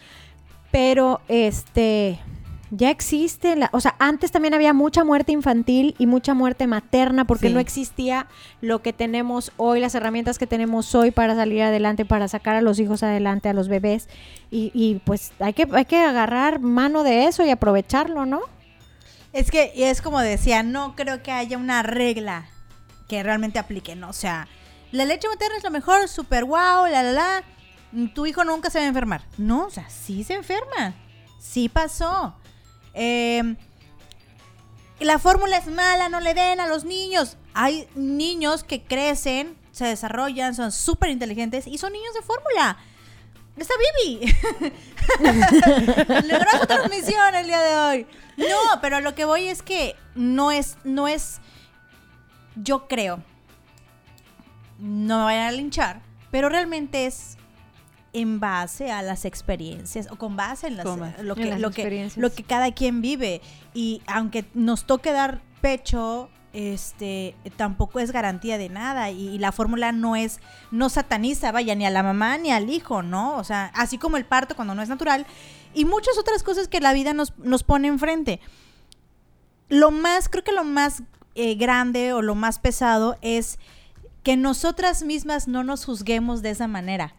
Pero 0.73 1.21
este 1.29 2.19
ya 2.71 2.91
existe, 2.91 3.57
la, 3.57 3.71
o 3.73 3.81
sea, 3.81 3.95
antes 3.99 4.31
también 4.31 4.53
había 4.55 4.73
mucha 4.73 5.03
muerte 5.05 5.33
infantil 5.33 5.95
y 5.99 6.07
mucha 6.07 6.35
muerte 6.35 6.67
materna 6.67 7.25
porque 7.27 7.49
Sí. 7.49 7.55
no 7.55 7.61
existía 7.61 8.27
lo 8.61 8.83
que 8.83 8.93
tenemos 8.93 9.53
hoy, 9.57 9.81
las 9.81 9.95
herramientas 9.95 10.39
que 10.39 10.47
tenemos 10.47 10.95
hoy 10.95 11.11
para 11.11 11.35
salir 11.35 11.63
adelante, 11.63 12.05
para 12.05 12.29
sacar 12.29 12.57
a 12.57 12.61
los 12.61 12.79
hijos 12.79 13.03
adelante, 13.03 13.49
a 13.49 13.55
los 13.55 13.69
bebés 13.69 14.09
y, 14.51 14.71
y, 14.75 15.01
pues 15.05 15.33
hay 15.41 15.55
que 15.55 15.67
hay 15.73 15.85
que 15.87 15.99
agarrar 15.99 16.61
mano 16.61 17.05
de 17.05 17.25
eso 17.27 17.45
y 17.45 17.51
aprovecharlo, 17.51 18.27
¿no? 18.27 18.41
Es 19.33 19.51
que 19.51 19.73
es 19.77 20.03
como 20.03 20.21
decía, 20.21 20.63
no 20.63 20.95
creo 20.97 21.23
que 21.23 21.33
haya 21.33 21.57
una 21.59 21.83
regla 21.83 22.47
que 23.09 23.23
realmente 23.23 23.59
aplique, 23.59 23.95
¿no? 23.97 24.11
O 24.11 24.15
sea, 24.15 24.49
la 24.93 25.05
leche 25.05 25.29
materna 25.29 25.57
es 25.57 25.65
lo 25.65 25.71
mejor, 25.71 26.09
súper 26.09 26.45
guau, 26.45 26.87
la 26.87 27.03
la 27.03 27.13
la. 27.13 27.45
Tu 28.15 28.27
hijo 28.27 28.45
nunca 28.45 28.69
se 28.69 28.79
va 28.79 28.85
a 28.85 28.89
enfermar. 28.89 29.23
No, 29.39 29.67
o 29.67 29.71
sea, 29.71 29.89
sí 29.89 30.25
se 30.25 30.35
enferma. 30.35 30.95
Sí 31.39 31.69
pasó. 31.71 32.35
Eh, 33.01 33.55
la 34.99 35.21
fórmula 35.21 35.57
es 35.57 35.69
mala, 35.69 36.09
no 36.09 36.19
le 36.19 36.35
den 36.35 36.59
a 36.59 36.67
los 36.67 36.85
niños. 36.85 37.37
Hay 37.55 37.89
niños 37.95 38.65
que 38.65 38.83
crecen, 38.83 39.57
se 39.71 39.85
desarrollan, 39.85 40.57
son 40.57 40.73
súper 40.73 41.11
inteligentes 41.11 41.69
y 41.69 41.79
son 41.79 41.93
niños 41.93 42.13
de 42.15 42.23
fórmula. 42.23 42.77
Está 43.57 43.75
Bibi. 44.05 44.35
Logró 46.29 46.51
su 46.61 46.67
transmisión 46.67 47.35
el 47.37 47.47
día 47.47 47.61
de 47.61 47.77
hoy. 47.77 48.07
No, 48.37 48.81
pero 48.81 49.01
lo 49.01 49.15
que 49.15 49.25
voy 49.25 49.47
es 49.47 49.63
que 49.63 49.95
no 50.17 50.51
es, 50.51 50.77
no 50.83 51.07
es, 51.07 51.41
yo 52.57 52.89
creo, 52.89 53.23
no 54.81 55.19
me 55.19 55.25
vayan 55.25 55.47
a 55.47 55.53
linchar, 55.53 56.01
pero 56.33 56.49
realmente 56.49 57.07
es 57.07 57.38
en 58.13 58.41
base 58.41 58.91
a 58.91 59.03
las 59.03 59.25
experiencias 59.25 60.09
o 60.11 60.17
con 60.17 60.37
base 60.37 60.67
en, 60.69 60.77
las- 60.77 60.85
lo, 60.87 60.95
En 61.37 61.43
que, 61.43 61.45
las 61.51 61.61
lo, 61.61 61.71
que, 61.71 61.83
experiencias. 61.83 62.23
lo 62.23 62.33
que 62.33 62.43
cada 62.43 62.73
quien 62.73 63.01
vive. 63.03 63.41
Y 63.75 64.03
aunque 64.07 64.45
nos 64.55 64.85
toque 64.87 65.13
dar 65.13 65.43
pecho, 65.61 66.31
este 66.55 67.37
tampoco 67.57 68.01
es 68.01 68.11
garantía 68.11 68.57
de 68.59 68.69
nada. 68.71 69.11
Y, 69.11 69.29
y 69.29 69.39
la 69.39 69.53
fórmula 69.53 69.93
no 69.93 70.17
es, 70.17 70.41
no 70.71 70.89
sataniza, 70.89 71.53
vaya, 71.53 71.75
ni 71.75 71.85
a 71.87 71.91
la 71.91 72.03
mamá 72.03 72.39
ni 72.39 72.51
al 72.51 72.71
hijo, 72.71 73.03
¿no? 73.03 73.37
O 73.37 73.45
sea, 73.45 73.71
así 73.75 73.99
como 73.99 74.17
el 74.17 74.25
parto 74.25 74.57
cuando 74.57 74.75
no 74.75 74.83
es 74.83 74.89
natural. 74.89 75.27
Y 75.75 75.85
muchas 75.85 76.17
otras 76.19 76.43
cosas 76.43 76.67
que 76.69 76.81
la 76.81 76.95
vida 76.95 77.13
nos, 77.13 77.37
nos 77.39 77.63
pone 77.63 77.89
enfrente. 77.89 78.41
Lo 79.69 79.91
más, 79.91 80.29
creo 80.29 80.45
que 80.45 80.53
lo 80.53 80.65
más 80.65 81.03
eh, 81.35 81.55
grande 81.57 82.13
o 82.15 82.23
lo 82.23 82.35
más 82.35 82.59
pesado 82.59 83.19
es 83.21 83.59
que 84.23 84.37
nosotras 84.37 85.03
mismas 85.03 85.47
no 85.47 85.63
nos 85.63 85.85
juzguemos 85.85 86.41
de 86.43 86.51
esa 86.51 86.67
manera. 86.69 87.15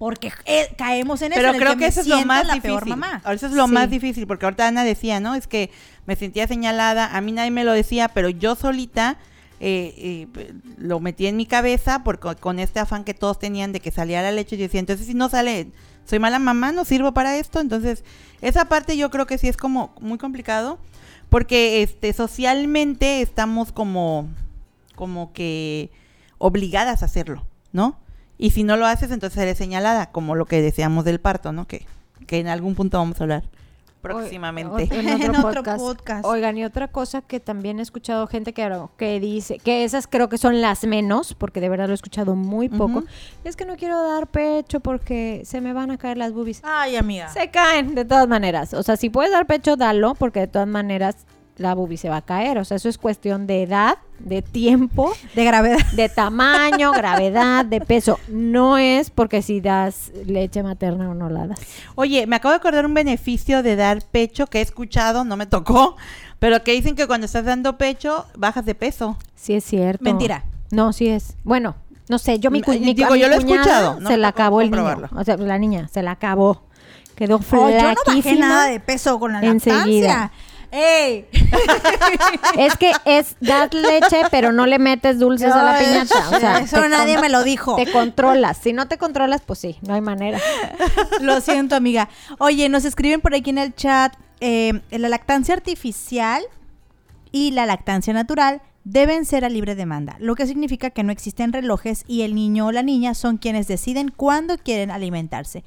Porque 0.00 0.32
eh, 0.46 0.74
caemos 0.78 1.20
en 1.20 1.32
eso. 1.32 1.38
Pero 1.38 1.50
en 1.50 1.54
el 1.56 1.60
creo 1.60 1.72
que 1.74 1.80
que, 1.80 1.86
eso 1.88 2.00
es 2.00 2.06
lo 2.06 2.24
más 2.24 2.46
la 2.46 2.54
difícil. 2.54 2.70
peor 2.78 2.86
mamá. 2.88 3.22
Eso 3.30 3.46
es 3.48 3.52
lo 3.52 3.66
Sí. 3.66 3.72
más 3.74 3.90
difícil, 3.90 4.26
porque 4.26 4.46
ahorita 4.46 4.66
Ana 4.66 4.82
decía, 4.82 5.20
¿no? 5.20 5.34
Es 5.34 5.46
que 5.46 5.70
me 6.06 6.16
sentía 6.16 6.48
señalada, 6.48 7.14
a 7.14 7.20
mí 7.20 7.32
nadie 7.32 7.50
me 7.50 7.64
lo 7.64 7.72
decía, 7.72 8.08
pero 8.08 8.30
yo 8.30 8.54
solita 8.54 9.18
eh, 9.60 10.26
eh, 10.38 10.52
lo 10.78 11.00
metí 11.00 11.26
en 11.26 11.36
mi 11.36 11.44
cabeza 11.44 12.02
porque 12.02 12.34
con 12.36 12.58
este 12.60 12.80
afán 12.80 13.04
que 13.04 13.12
todos 13.12 13.38
tenían 13.38 13.72
de 13.72 13.80
que 13.80 13.90
salía 13.90 14.22
la 14.22 14.32
leche. 14.32 14.56
Yo 14.56 14.62
decía, 14.62 14.80
entonces 14.80 15.06
si 15.06 15.12
no 15.12 15.28
sale, 15.28 15.68
soy 16.06 16.18
mala 16.18 16.38
mamá, 16.38 16.72
no 16.72 16.86
sirvo 16.86 17.12
para 17.12 17.36
esto. 17.36 17.60
Entonces, 17.60 18.02
esa 18.40 18.64
parte 18.64 18.96
yo 18.96 19.10
creo 19.10 19.26
que 19.26 19.36
sí 19.36 19.48
es 19.48 19.58
como 19.58 19.94
muy 20.00 20.16
complicado, 20.16 20.78
porque 21.28 21.82
este 21.82 22.14
socialmente 22.14 23.20
estamos 23.20 23.70
como, 23.70 24.28
como 24.94 25.34
que 25.34 25.90
obligadas 26.38 27.02
a 27.02 27.04
hacerlo, 27.04 27.44
¿no? 27.72 27.98
Y 28.40 28.50
si 28.50 28.64
no 28.64 28.76
lo 28.76 28.86
haces, 28.86 29.10
entonces 29.10 29.38
eres 29.42 29.58
señalada, 29.58 30.10
como 30.12 30.34
lo 30.34 30.46
que 30.46 30.62
deseamos 30.62 31.04
del 31.04 31.20
parto, 31.20 31.52
¿no? 31.52 31.66
Que, 31.66 31.86
que 32.26 32.38
en 32.38 32.48
algún 32.48 32.74
punto 32.74 32.96
vamos 32.98 33.20
a 33.20 33.24
hablar. 33.24 33.44
próximamente. 34.00 34.72
O- 34.72 34.78
en 34.94 35.08
otro, 35.12 35.34
En 35.34 35.36
otro 35.44 35.62
podcast. 35.76 36.24
Oigan, 36.24 36.56
y 36.56 36.64
otra 36.64 36.88
cosa 36.88 37.20
que 37.20 37.38
también 37.38 37.78
he 37.78 37.82
escuchado 37.82 38.26
gente 38.26 38.52
que, 38.54 38.66
que 38.96 39.20
dice, 39.20 39.58
que 39.58 39.84
esas 39.84 40.06
creo 40.06 40.28
que 40.30 40.38
son 40.38 40.60
las 40.62 40.84
menos, 40.84 41.34
porque 41.34 41.60
de 41.60 41.68
verdad 41.68 41.86
lo 41.86 41.92
he 41.92 41.94
escuchado 41.94 42.34
muy 42.34 42.68
poco, 42.70 43.04
es 43.44 43.56
que 43.56 43.66
no 43.66 43.76
quiero 43.76 44.02
dar 44.02 44.26
pecho 44.28 44.80
porque 44.80 45.42
se 45.44 45.60
me 45.60 45.72
van 45.74 45.90
a 45.90 45.98
caer 45.98 46.16
las 46.16 46.32
boobies. 46.32 46.60
Ay, 46.64 46.96
amiga. 46.96 47.28
Se 47.28 47.50
caen 47.50 47.94
de 47.94 48.04
todas 48.06 48.26
maneras. 48.26 48.72
O 48.74 48.82
sea, 48.82 48.96
si 48.96 49.10
puedes 49.10 49.32
dar 49.32 49.46
pecho, 49.46 49.76
dalo, 49.76 50.14
porque 50.14 50.40
de 50.40 50.46
todas 50.46 50.68
maneras 50.68 51.26
la 51.60 51.74
boobie 51.74 51.96
se 51.98 52.08
va 52.08 52.16
a 52.16 52.22
caer. 52.22 52.58
O 52.58 52.64
sea, 52.64 52.78
eso 52.78 52.88
es 52.88 52.96
cuestión 52.98 53.46
de 53.46 53.62
edad, 53.62 53.98
de 54.18 54.42
tiempo, 54.42 55.12
De 55.34 55.44
gravedad. 55.44 55.78
de 55.92 56.08
tamaño, 56.08 56.90
gravedad, 56.92 57.64
de 57.64 57.80
peso. 57.80 58.18
No 58.28 58.78
es 58.78 59.10
porque 59.10 59.42
si 59.42 59.60
das 59.60 60.10
leche 60.26 60.62
materna 60.62 61.10
o 61.10 61.14
no 61.14 61.28
la 61.28 61.46
das. 61.46 61.60
Oye, 61.94 62.26
me 62.26 62.36
acabo 62.36 62.52
de 62.52 62.56
acordar 62.56 62.86
un 62.86 62.94
beneficio 62.94 63.62
de 63.62 63.76
dar 63.76 64.02
pecho 64.10 64.46
que 64.46 64.58
he 64.58 64.62
escuchado, 64.62 65.24
no 65.24 65.36
me 65.36 65.46
tocó, 65.46 65.96
pero 66.38 66.62
que 66.64 66.72
dicen 66.72 66.96
que 66.96 67.06
cuando 67.06 67.26
estás 67.26 67.44
dando 67.44 67.76
pecho 67.76 68.24
bajas 68.36 68.64
de 68.64 68.74
peso. 68.74 69.16
Sí 69.36 69.52
es 69.54 69.64
cierto. 69.64 70.02
Mentira. 70.02 70.44
No, 70.70 70.92
sí 70.94 71.08
es. 71.08 71.36
Bueno, 71.44 71.74
no 72.08 72.18
sé, 72.18 72.38
yo 72.38 72.50
mi, 72.50 72.62
cu- 72.62 72.72
mi- 72.72 72.94
digo, 72.94 73.12
mi 73.12 73.20
yo 73.20 73.28
lo 73.28 73.34
he 73.34 73.38
escuchado, 73.38 74.00
no 74.00 74.08
se 74.08 74.16
la 74.16 74.28
acabó 74.28 74.60
el 74.62 74.70
niño. 74.70 75.08
O 75.14 75.24
sea, 75.24 75.36
la 75.36 75.58
niña 75.58 75.88
se 75.92 76.02
la 76.02 76.12
acabó. 76.12 76.62
Quedó 77.16 77.36
Oh, 77.36 77.68
yo 77.68 77.76
no 77.76 77.82
bajé 77.82 77.96
flaquísima. 78.04 78.48
nada 78.48 78.64
de 78.68 78.80
peso 78.80 79.20
con 79.20 79.32
la 79.32 79.40
Enseguida. 79.44 80.30
¡Ey! 80.70 81.26
Es 82.56 82.76
que 82.76 82.92
es 83.04 83.36
dar 83.40 83.72
leche, 83.74 84.22
pero 84.30 84.52
no 84.52 84.66
le 84.66 84.78
metes 84.78 85.18
dulces 85.18 85.52
a 85.52 85.62
la 85.62 85.78
piñata. 85.78 86.28
O 86.28 86.38
sea, 86.38 86.58
eso 86.60 86.88
nadie 86.88 87.18
me 87.20 87.28
lo 87.28 87.42
dijo. 87.42 87.76
Te 87.76 87.90
controlas. 87.90 88.58
Si 88.58 88.72
no 88.72 88.88
te 88.88 88.98
controlas, 88.98 89.42
pues 89.44 89.58
sí, 89.58 89.78
no 89.82 89.94
hay 89.94 90.00
manera. 90.00 90.38
Lo 91.20 91.40
siento, 91.40 91.76
amiga. 91.76 92.08
Oye, 92.38 92.68
nos 92.68 92.84
escriben 92.84 93.20
por 93.20 93.34
aquí 93.34 93.50
en 93.50 93.58
el 93.58 93.74
chat, 93.74 94.14
eh, 94.40 94.80
la 94.90 95.08
lactancia 95.08 95.54
artificial 95.54 96.42
y 97.32 97.52
la 97.52 97.66
lactancia 97.66 98.12
natural 98.12 98.62
deben 98.84 99.24
ser 99.24 99.44
a 99.44 99.48
libre 99.48 99.74
demanda, 99.74 100.16
lo 100.20 100.34
que 100.34 100.46
significa 100.46 100.90
que 100.90 101.02
no 101.02 101.12
existen 101.12 101.52
relojes 101.52 102.04
y 102.06 102.22
el 102.22 102.34
niño 102.34 102.66
o 102.66 102.72
la 102.72 102.82
niña 102.82 103.14
son 103.14 103.36
quienes 103.36 103.68
deciden 103.68 104.10
cuándo 104.10 104.56
quieren 104.56 104.90
alimentarse. 104.90 105.64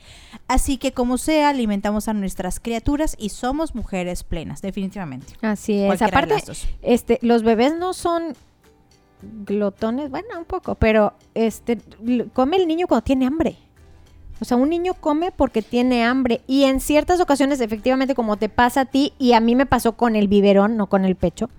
Así 0.48 0.78
que 0.78 0.94
como 0.94 1.18
sea, 1.18 1.50
alimentamos 1.50 2.08
a 2.08 2.14
nuestras 2.14 2.60
criaturas 2.60 3.16
y 3.20 3.30
somos 3.30 3.76
mujeres 3.76 4.24
plenas, 4.24 4.62
definitivamente. 4.62 5.34
Así 5.42 5.80
es. 5.80 5.86
Cualquiera 5.86 6.18
Aparte, 6.18 6.54
este, 6.82 7.20
los 7.22 7.44
bebés 7.44 7.76
no 7.78 7.94
son 7.94 8.36
glotones, 9.46 10.10
bueno, 10.10 10.28
un 10.38 10.46
poco, 10.46 10.76
pero 10.76 11.14
este 11.34 11.80
come 12.34 12.58
el 12.58 12.68
niño 12.68 12.88
cuando 12.88 13.04
tiene 13.04 13.26
hambre. 13.26 13.58
O 14.42 14.46
sea, 14.46 14.58
un 14.58 14.70
niño 14.70 14.96
come 14.96 15.32
porque 15.32 15.62
tiene 15.62 16.04
hambre 16.04 16.42
y 16.48 16.64
en 16.64 16.82
ciertas 16.82 17.22
ocasiones, 17.22 17.62
efectivamente, 17.62 18.16
como 18.16 18.36
te 18.36 18.50
pasa 18.50 18.82
a 18.82 18.86
ti 18.86 19.14
y 19.18 19.34
a 19.34 19.40
mí 19.40 19.56
me 19.56 19.66
pasó 19.66 19.94
con 19.94 20.16
el 20.16 20.28
biberón, 20.28 20.76
no 20.76 20.88
con 20.88 21.06
el 21.06 21.16
pecho, 21.16 21.50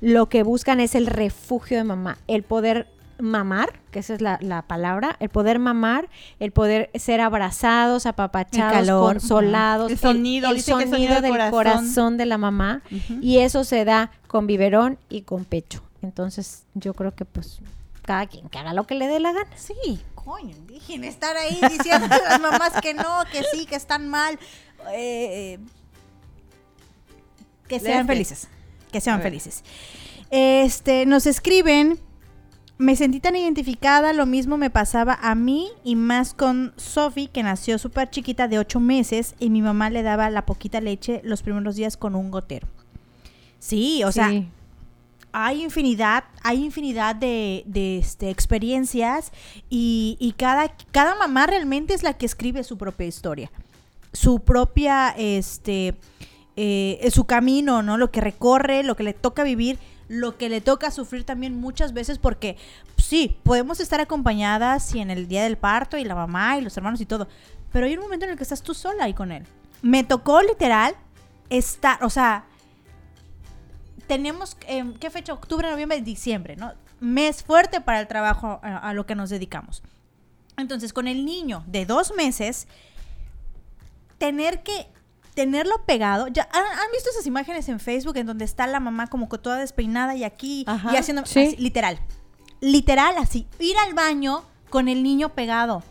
lo 0.00 0.28
que 0.28 0.42
buscan 0.42 0.80
es 0.80 0.94
el 0.94 1.06
refugio 1.06 1.78
de 1.78 1.84
mamá, 1.84 2.18
el 2.26 2.42
poder 2.42 2.88
mamar, 3.18 3.78
que 3.90 4.00
esa 4.00 4.14
es 4.14 4.20
la, 4.20 4.38
la 4.40 4.62
palabra, 4.62 5.16
el 5.20 5.28
poder 5.28 5.58
mamar, 5.58 6.08
el 6.40 6.50
poder 6.52 6.90
ser 6.94 7.20
abrazados, 7.20 8.06
apapachados, 8.06 8.72
calor, 8.72 9.12
consolados, 9.14 9.90
el 9.90 9.98
sonido, 9.98 10.50
el, 10.50 10.56
el 10.56 11.22
del 11.22 11.30
corazón. 11.30 11.50
corazón 11.50 12.16
de 12.16 12.26
la 12.26 12.38
mamá 12.38 12.82
y 13.20 13.38
eso 13.38 13.64
se 13.64 13.84
da 13.84 14.10
con 14.26 14.46
biberón 14.46 14.98
y 15.08 15.22
con 15.22 15.44
pecho. 15.44 15.82
Entonces, 16.02 16.64
yo 16.74 16.92
creo 16.94 17.14
que 17.14 17.24
pues 17.24 17.60
cada 18.02 18.26
quien 18.26 18.48
que 18.48 18.58
haga 18.58 18.74
lo 18.74 18.84
que 18.84 18.94
le 18.94 19.06
dé 19.06 19.20
la 19.20 19.32
gana. 19.32 19.56
Sí, 19.56 20.00
coño, 20.14 20.56
dejen 20.66 21.04
estar 21.04 21.36
ahí 21.36 21.60
diciendo 21.70 22.06
a 22.10 22.18
las 22.18 22.40
mamás 22.40 22.72
que 22.82 22.94
no, 22.94 23.24
que 23.32 23.42
sí, 23.52 23.64
que 23.64 23.76
están 23.76 24.08
mal. 24.08 24.38
Eh, 24.92 25.58
que 27.68 27.80
sean 27.80 28.06
felices. 28.06 28.48
Que 28.94 29.00
sean 29.00 29.20
felices. 29.22 29.64
Este, 30.30 31.04
nos 31.04 31.26
escriben. 31.26 31.98
Me 32.78 32.94
sentí 32.94 33.18
tan 33.18 33.34
identificada, 33.34 34.12
lo 34.12 34.24
mismo 34.24 34.56
me 34.56 34.70
pasaba 34.70 35.18
a 35.20 35.34
mí 35.34 35.66
y 35.82 35.96
más 35.96 36.32
con 36.32 36.72
Sophie, 36.76 37.26
que 37.26 37.42
nació 37.42 37.76
súper 37.78 38.08
chiquita 38.10 38.46
de 38.46 38.60
8 38.60 38.78
meses 38.78 39.34
y 39.40 39.50
mi 39.50 39.62
mamá 39.62 39.90
le 39.90 40.04
daba 40.04 40.30
la 40.30 40.46
poquita 40.46 40.80
leche 40.80 41.20
los 41.24 41.42
primeros 41.42 41.74
días 41.74 41.96
con 41.96 42.14
un 42.14 42.30
gotero. 42.30 42.68
Sí, 43.58 44.04
o 44.04 44.12
sea, 44.12 44.30
hay 45.32 45.64
infinidad, 45.64 46.22
hay 46.44 46.64
infinidad 46.64 47.16
de, 47.16 47.64
de, 47.66 47.98
este, 47.98 48.30
experiencias 48.30 49.32
y, 49.68 50.16
y 50.20 50.34
cada, 50.34 50.72
cada 50.92 51.16
mamá 51.16 51.48
realmente 51.48 51.94
es 51.94 52.04
la 52.04 52.14
que 52.14 52.26
escribe 52.26 52.62
su 52.62 52.78
propia 52.78 53.08
historia, 53.08 53.50
su 54.12 54.38
propia, 54.38 55.10
este, 55.18 55.96
eh, 56.56 57.08
su 57.10 57.24
camino, 57.24 57.82
¿no? 57.82 57.96
Lo 57.96 58.10
que 58.10 58.20
recorre, 58.20 58.82
lo 58.82 58.96
que 58.96 59.02
le 59.02 59.12
toca 59.12 59.42
vivir, 59.42 59.78
lo 60.08 60.36
que 60.36 60.48
le 60.48 60.60
toca 60.60 60.90
sufrir 60.90 61.24
también 61.24 61.58
muchas 61.60 61.92
veces 61.92 62.18
porque 62.18 62.56
sí, 62.96 63.36
podemos 63.42 63.80
estar 63.80 64.00
acompañadas 64.00 64.94
y 64.94 65.00
en 65.00 65.10
el 65.10 65.26
día 65.26 65.44
del 65.44 65.56
parto 65.56 65.96
y 65.96 66.04
la 66.04 66.14
mamá 66.14 66.58
y 66.58 66.60
los 66.60 66.76
hermanos 66.76 67.00
y 67.00 67.06
todo, 67.06 67.28
pero 67.72 67.86
hay 67.86 67.94
un 67.94 68.02
momento 68.02 68.24
en 68.24 68.32
el 68.32 68.36
que 68.36 68.44
estás 68.44 68.62
tú 68.62 68.74
sola 68.74 69.04
ahí 69.04 69.14
con 69.14 69.32
él. 69.32 69.44
Me 69.82 70.04
tocó 70.04 70.42
literal 70.42 70.94
estar, 71.50 72.02
o 72.04 72.10
sea, 72.10 72.44
tenemos, 74.06 74.56
eh, 74.68 74.84
¿qué 75.00 75.10
fecha? 75.10 75.32
Octubre, 75.32 75.68
noviembre, 75.70 76.00
diciembre, 76.02 76.56
¿no? 76.56 76.72
Mes 77.00 77.42
fuerte 77.42 77.80
para 77.80 78.00
el 78.00 78.06
trabajo 78.06 78.60
a, 78.62 78.76
a 78.76 78.94
lo 78.94 79.06
que 79.06 79.14
nos 79.14 79.30
dedicamos. 79.30 79.82
Entonces, 80.56 80.92
con 80.92 81.08
el 81.08 81.24
niño 81.24 81.64
de 81.66 81.84
dos 81.84 82.14
meses, 82.14 82.68
tener 84.18 84.62
que 84.62 84.86
tenerlo 85.34 85.84
pegado. 85.84 86.28
Ya, 86.28 86.48
¿han, 86.52 86.64
han 86.64 86.90
visto 86.92 87.10
esas 87.10 87.26
imágenes 87.26 87.68
en 87.68 87.80
Facebook 87.80 88.16
en 88.16 88.26
donde 88.26 88.44
está 88.44 88.66
la 88.66 88.80
mamá 88.80 89.08
como 89.08 89.28
que 89.28 89.38
toda 89.38 89.56
despeinada 89.58 90.14
y 90.14 90.24
aquí 90.24 90.64
Ajá, 90.66 90.92
y 90.92 90.96
haciendo 90.96 91.26
sí. 91.26 91.40
así, 91.46 91.56
literal. 91.56 91.98
Literal 92.60 93.16
así, 93.18 93.46
ir 93.58 93.76
al 93.86 93.94
baño 93.94 94.44
con 94.70 94.88
el 94.88 95.02
niño 95.02 95.30
pegado. 95.30 95.82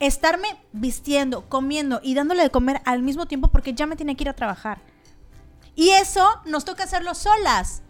Estarme 0.00 0.48
vistiendo, 0.72 1.48
comiendo 1.48 2.00
y 2.02 2.14
dándole 2.14 2.42
de 2.44 2.50
comer 2.50 2.80
al 2.84 3.02
mismo 3.02 3.26
tiempo 3.26 3.48
porque 3.48 3.74
ya 3.74 3.86
me 3.86 3.96
tiene 3.96 4.14
que 4.16 4.24
ir 4.24 4.28
a 4.28 4.32
trabajar. 4.34 4.80
Y 5.74 5.90
eso 5.90 6.24
nos 6.44 6.64
toca 6.64 6.84
hacerlo 6.84 7.14
solas. 7.14 7.82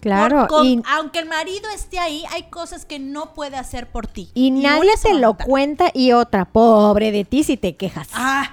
Claro, 0.00 0.46
con- 0.48 0.64
y, 0.66 0.82
aunque 0.86 1.18
el 1.18 1.28
marido 1.28 1.68
esté 1.70 1.98
ahí, 1.98 2.22
hay 2.30 2.44
cosas 2.50 2.84
que 2.84 3.00
no 3.00 3.34
puede 3.34 3.56
hacer 3.56 3.90
por 3.90 4.06
ti. 4.06 4.30
y 4.34 4.50
una 4.52 4.76
nadie 4.76 4.96
se 4.96 5.08
te 5.08 5.14
lo 5.14 5.36
cuenta 5.36 5.90
y 5.92 6.12
otra, 6.12 6.44
pobre 6.44 7.10
de 7.10 7.24
ti 7.24 7.42
si 7.42 7.56
te 7.56 7.76
quejas. 7.76 8.08
Ah, 8.12 8.48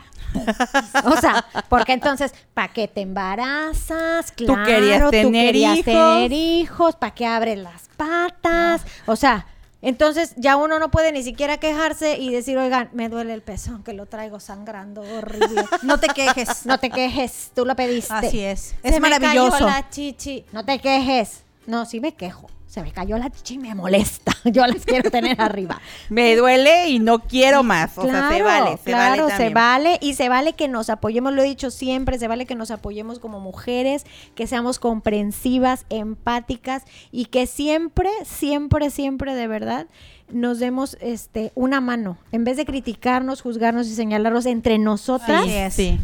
O 1.05 1.17
sea, 1.17 1.45
porque 1.69 1.93
entonces, 1.93 2.33
¿para 2.53 2.73
qué 2.73 2.87
te 2.87 3.01
embarazas? 3.01 4.31
Claro, 4.31 4.63
querías 4.65 5.11
tener 5.11 5.47
querías 5.47 5.77
hijos. 5.77 5.85
tener 5.85 6.31
hijos, 6.33 6.95
¿para 6.95 7.13
qué 7.13 7.25
abres 7.25 7.57
las 7.59 7.89
patas? 7.97 8.81
O 9.05 9.15
sea, 9.15 9.47
entonces 9.81 10.33
ya 10.37 10.55
uno 10.55 10.79
no 10.79 10.89
puede 10.89 11.11
ni 11.11 11.21
siquiera 11.21 11.57
quejarse 11.57 12.17
y 12.17 12.31
decir, 12.31 12.57
oigan, 12.57 12.89
me 12.93 13.07
duele 13.07 13.33
el 13.33 13.41
pezón, 13.41 13.83
que 13.83 13.93
lo 13.93 14.07
traigo 14.07 14.39
sangrando 14.39 15.01
horrible. 15.01 15.63
no 15.83 15.99
te 15.99 16.07
quejes. 16.07 16.65
No 16.65 16.79
te 16.79 16.89
quejes, 16.89 17.51
tú 17.53 17.65
lo 17.65 17.75
pediste. 17.75 18.13
Así 18.13 18.39
es. 18.39 18.73
Se 18.81 18.87
Es 18.87 18.93
me 18.93 18.99
maravilloso. 18.99 19.51
cayó 19.51 19.65
la 19.67 19.89
chichi. 19.89 20.43
No 20.51 20.65
te 20.65 20.79
quejes. 20.79 21.43
No, 21.67 21.85
sí 21.85 21.99
me 21.99 22.13
quejo. 22.13 22.49
Se 22.67 22.81
me 22.81 22.91
cayó 22.91 23.17
la 23.17 23.29
chichi 23.29 23.53
y 23.53 23.57
me 23.59 23.73
molesta. 23.75 24.33
Yo 24.45 24.65
las 24.67 24.85
quiero 24.85 25.09
tener 25.09 25.39
arriba. 25.39 25.79
Me 26.09 26.35
duele 26.35 26.89
y 26.89 26.99
no 26.99 27.19
quiero 27.19 27.63
más. 27.63 27.97
O 27.97 28.03
sea, 28.03 28.29
se 28.29 28.41
vale, 28.41 28.77
se 28.77 28.83
claro, 28.83 29.23
vale 29.27 29.37
se 29.37 29.49
vale 29.53 29.97
y 30.01 30.13
se 30.15 30.29
vale 30.29 30.53
que 30.53 30.67
nos 30.67 30.89
apoyemos, 30.89 31.33
lo 31.33 31.41
he 31.43 31.45
dicho 31.45 31.71
siempre, 31.71 32.19
se 32.19 32.27
vale 32.27 32.45
que 32.45 32.55
nos 32.55 32.71
apoyemos 32.71 33.19
como 33.19 33.39
mujeres, 33.39 34.05
que 34.35 34.45
seamos 34.47 34.79
comprensivas, 34.79 35.85
empáticas 35.89 36.83
y 37.11 37.25
que 37.25 37.47
siempre, 37.47 38.09
siempre, 38.25 38.89
siempre 38.89 39.35
de 39.35 39.47
verdad 39.47 39.87
nos 40.31 40.57
demos 40.59 40.97
este 41.01 41.51
una 41.55 41.81
mano, 41.81 42.17
en 42.31 42.43
vez 42.43 42.57
de 42.57 42.65
criticarnos, 42.65 43.41
juzgarnos 43.41 43.87
y 43.87 43.93
señalarnos 43.95 44.45
entre 44.47 44.79
nosotras. 44.79 45.45
Sí. 45.71 45.99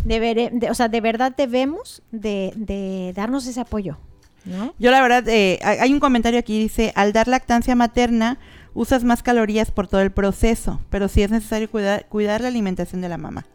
de- 0.54 0.70
o 0.70 0.76
sea, 0.76 0.88
de 0.90 1.02
verdad 1.02 1.34
debemos 1.36 2.02
de, 2.12 2.54
de 2.56 3.14
darnos 3.16 3.46
ese 3.48 3.60
apoyo, 3.60 3.98
¿no? 4.46 4.74
Yo 4.80 4.92
la 4.92 5.02
verdad, 5.02 5.28
eh, 5.28 5.60
hay 5.64 5.94
un 5.94 6.00
comentario 6.00 6.40
aquí, 6.40 6.60
dice, 6.60 6.92
al 6.96 7.14
dar 7.14 7.28
lactancia 7.28 7.76
materna, 7.76 8.38
usas 8.74 9.04
más 9.04 9.24
calorías 9.24 9.72
por 9.72 9.88
todo 9.88 10.02
el 10.02 10.12
proceso, 10.12 10.80
pero 10.90 11.08
sí 11.08 11.22
es 11.24 11.32
necesario 11.32 11.70
cuidar, 11.70 12.06
cuidar 12.08 12.42
la 12.42 12.48
alimentación 12.48 13.02
de 13.02 13.10
la 13.10 13.18
mamá. 13.18 13.46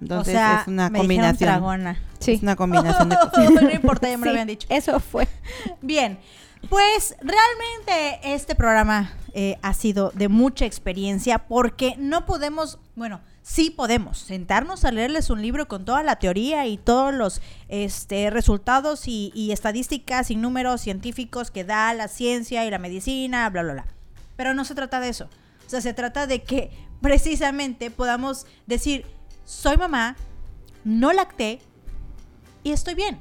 Entonces 0.00 0.34
o 0.34 0.38
sea, 0.38 0.60
es 0.62 0.68
una 0.68 0.90
me 0.90 0.98
combinación. 0.98 1.48
dragona. 1.50 2.00
Sí. 2.20 2.32
Es 2.32 2.42
una 2.42 2.56
combinación 2.56 3.08
de 3.08 3.16
cosas. 3.32 3.50
no 3.50 3.70
importa, 3.70 4.08
ya 4.08 4.18
me 4.18 4.26
lo 4.26 4.30
habían 4.30 4.48
dicho. 4.48 4.66
Eso 4.70 5.00
fue. 5.00 5.28
Bien, 5.82 6.18
pues 6.68 7.16
realmente 7.20 8.20
este 8.34 8.54
programa 8.54 9.12
eh, 9.34 9.58
ha 9.62 9.74
sido 9.74 10.10
de 10.14 10.28
mucha 10.28 10.64
experiencia 10.66 11.38
porque 11.38 11.94
no 11.98 12.26
podemos, 12.26 12.78
bueno, 12.96 13.20
sí 13.48 13.70
podemos 13.70 14.18
sentarnos 14.18 14.84
a 14.84 14.92
leerles 14.92 15.30
un 15.30 15.40
libro 15.40 15.68
con 15.68 15.86
toda 15.86 16.02
la 16.02 16.16
teoría 16.16 16.66
y 16.66 16.76
todos 16.76 17.14
los 17.14 17.40
este, 17.68 18.28
resultados 18.28 19.08
y, 19.08 19.32
y 19.34 19.52
estadísticas 19.52 20.30
y 20.30 20.36
números 20.36 20.82
científicos 20.82 21.50
que 21.50 21.64
da 21.64 21.94
la 21.94 22.08
ciencia 22.08 22.66
y 22.66 22.70
la 22.70 22.78
medicina, 22.78 23.48
bla, 23.48 23.62
bla, 23.62 23.72
bla. 23.72 23.86
Pero 24.36 24.52
no 24.52 24.66
se 24.66 24.74
trata 24.74 25.00
de 25.00 25.08
eso. 25.08 25.30
O 25.66 25.70
sea, 25.70 25.80
se 25.80 25.94
trata 25.94 26.26
de 26.26 26.42
que 26.42 26.70
precisamente 27.00 27.90
podamos 27.90 28.46
decir, 28.66 29.06
soy 29.46 29.78
mamá, 29.78 30.16
no 30.84 31.14
lacté, 31.14 31.60
y 32.62 32.72
estoy 32.72 32.94
bien. 32.94 33.18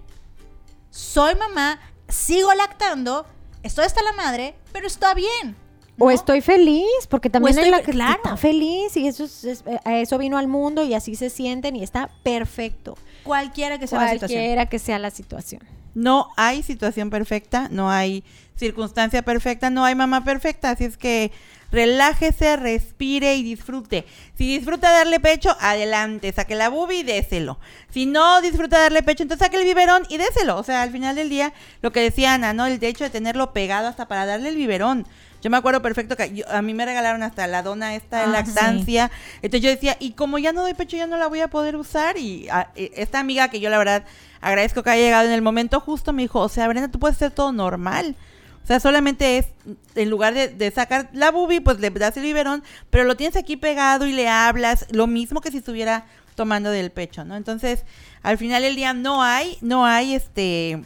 Soy 0.90 1.36
mamá, 1.36 1.80
sigo 2.10 2.54
lactando, 2.54 3.26
estoy 3.64 3.86
hasta 3.86 4.04
la 4.04 4.12
madre, 4.12 4.58
pero 4.74 4.88
está 4.88 5.14
bien. 5.14 5.56
O 6.00 6.12
estoy 6.12 6.42
feliz, 6.42 6.86
porque 7.10 7.30
también 7.30 7.58
hay 7.58 7.72
la 7.72 7.82
que 7.82 7.92
claro. 7.92 8.14
está 8.18 8.38
feliz 8.38 8.96
y 8.98 9.08
eso, 9.08 9.24
es- 9.26 9.44
es- 9.44 9.64
eh, 9.66 9.80
a 9.84 9.98
eso 9.98 10.18
vino 10.18 10.38
al 10.38 10.48
mundo 10.48 10.84
y 10.84 10.94
así 10.94 11.16
se 11.16 11.30
sienten 11.30 11.76
y 11.76 11.84
está 11.84 12.10
perfecto. 12.24 12.98
Cualquiera 13.24 13.80
que 13.80 13.88
sea 13.88 14.00
la 14.02 14.12
situación. 14.14 14.40
Cualquiera 14.40 14.66
que 14.68 14.80
sea 14.80 15.00
la 15.00 15.10
situación. 15.12 15.62
No 15.96 16.28
hay 16.38 16.62
situación 16.62 17.10
perfecta, 17.10 17.68
no 17.72 17.90
hay 17.90 18.24
circunstancia 18.56 19.24
perfecta, 19.24 19.70
no 19.72 19.84
hay 19.84 19.96
mamá 19.96 20.24
perfecta, 20.24 20.70
así 20.70 20.86
es 20.86 20.98
que 20.98 21.32
relájese, 21.72 22.56
respire 22.56 23.36
y 23.36 23.44
disfrute. 23.44 24.06
Si 24.38 24.48
disfruta 24.48 24.92
darle 24.92 25.20
pecho, 25.20 25.56
adelante, 25.60 26.32
saque 26.32 26.56
la 26.56 26.70
bubi 26.70 26.98
y 27.00 27.04
déselo. 27.04 27.60
Si 27.92 28.06
no 28.06 28.42
disfruta 28.42 28.80
darle 28.80 29.04
pecho, 29.04 29.24
entonces 29.24 29.46
saque 29.46 29.58
el 29.58 29.64
biberón 29.66 30.04
y 30.10 30.18
déselo. 30.18 30.58
O 30.58 30.64
sea, 30.64 30.82
al 30.84 30.92
final 30.92 31.16
del 31.16 31.30
día, 31.30 31.54
lo 31.82 31.92
que 31.92 32.00
decía 32.02 32.34
Ana, 32.34 32.54
¿no? 32.54 32.66
El 32.66 32.82
hecho 32.84 33.04
de 33.04 33.10
tenerlo 33.10 33.52
pegado 33.54 33.88
hasta 33.88 34.08
para 34.08 34.26
darle 34.26 34.50
el 34.50 34.56
biberón. 34.56 35.08
Yo 35.42 35.50
me 35.50 35.58
acuerdo 35.58 35.82
perfecto 35.82 36.16
que 36.18 36.34
yo- 36.34 36.50
a 36.50 36.62
mí 36.62 36.74
me 36.74 36.86
regalaron 36.86 37.22
hasta 37.24 37.46
la 37.48 37.62
dona 37.64 37.96
esta 37.96 38.18
de 38.20 38.24
Ah, 38.26 38.28
lactancia. 38.28 39.12
Entonces 39.42 39.62
yo 39.62 39.70
decía, 39.70 39.96
y 40.00 40.12
como 40.12 40.38
ya 40.40 40.52
no 40.54 40.62
doy 40.62 40.74
pecho, 40.74 40.98
ya 40.98 41.08
no 41.08 41.18
la 41.18 41.28
voy 41.28 41.42
a 41.42 41.48
poder 41.50 41.76
usar. 41.76 42.18
Y 42.18 42.48
a- 42.50 42.70
e- 42.76 42.92
esta 42.96 43.20
amiga 43.20 43.48
que 43.50 43.60
yo 43.60 43.70
la 43.70 43.78
verdad 43.78 44.04
agradezco 44.42 44.84
que 44.84 44.90
haya 44.90 45.04
llegado 45.04 45.28
en 45.28 45.34
el 45.34 45.42
momento 45.42 45.80
justo, 45.80 46.12
me 46.14 46.24
dijo, 46.24 46.40
o 46.40 46.50
sea, 46.50 46.68
Brenda, 46.68 46.88
tú 46.90 47.00
puedes 47.00 47.18
hacer 47.18 47.32
todo 47.32 47.52
normal. 47.52 48.16
O 48.64 48.68
sea, 48.68 48.80
solamente 48.82 49.38
es, 49.38 49.48
en 49.96 50.10
lugar 50.10 50.34
de, 50.34 50.50
de 50.50 50.72
sacar 50.72 51.08
la 51.14 51.32
bubi, 51.32 51.62
pues 51.62 51.80
le 51.80 51.90
das 51.92 52.18
el 52.18 52.24
biberón, 52.24 52.64
pero 52.90 53.06
lo 53.06 53.16
tienes 53.16 53.38
aquí 53.38 53.56
pegado 53.56 54.06
y 54.08 54.12
le 54.12 54.28
hablas, 54.28 54.88
lo 54.92 55.08
mismo 55.08 55.40
que 55.40 55.52
si 55.52 55.58
estuviera 55.60 56.04
tomando 56.36 56.70
del 56.70 56.92
pecho, 56.92 57.24
¿no? 57.24 57.36
Entonces, 57.38 57.86
al 58.24 58.38
final 58.38 58.62
del 58.64 58.76
día 58.76 58.94
no 58.94 59.24
hay, 59.24 59.58
no 59.62 59.86
hay 59.86 60.14
este, 60.16 60.84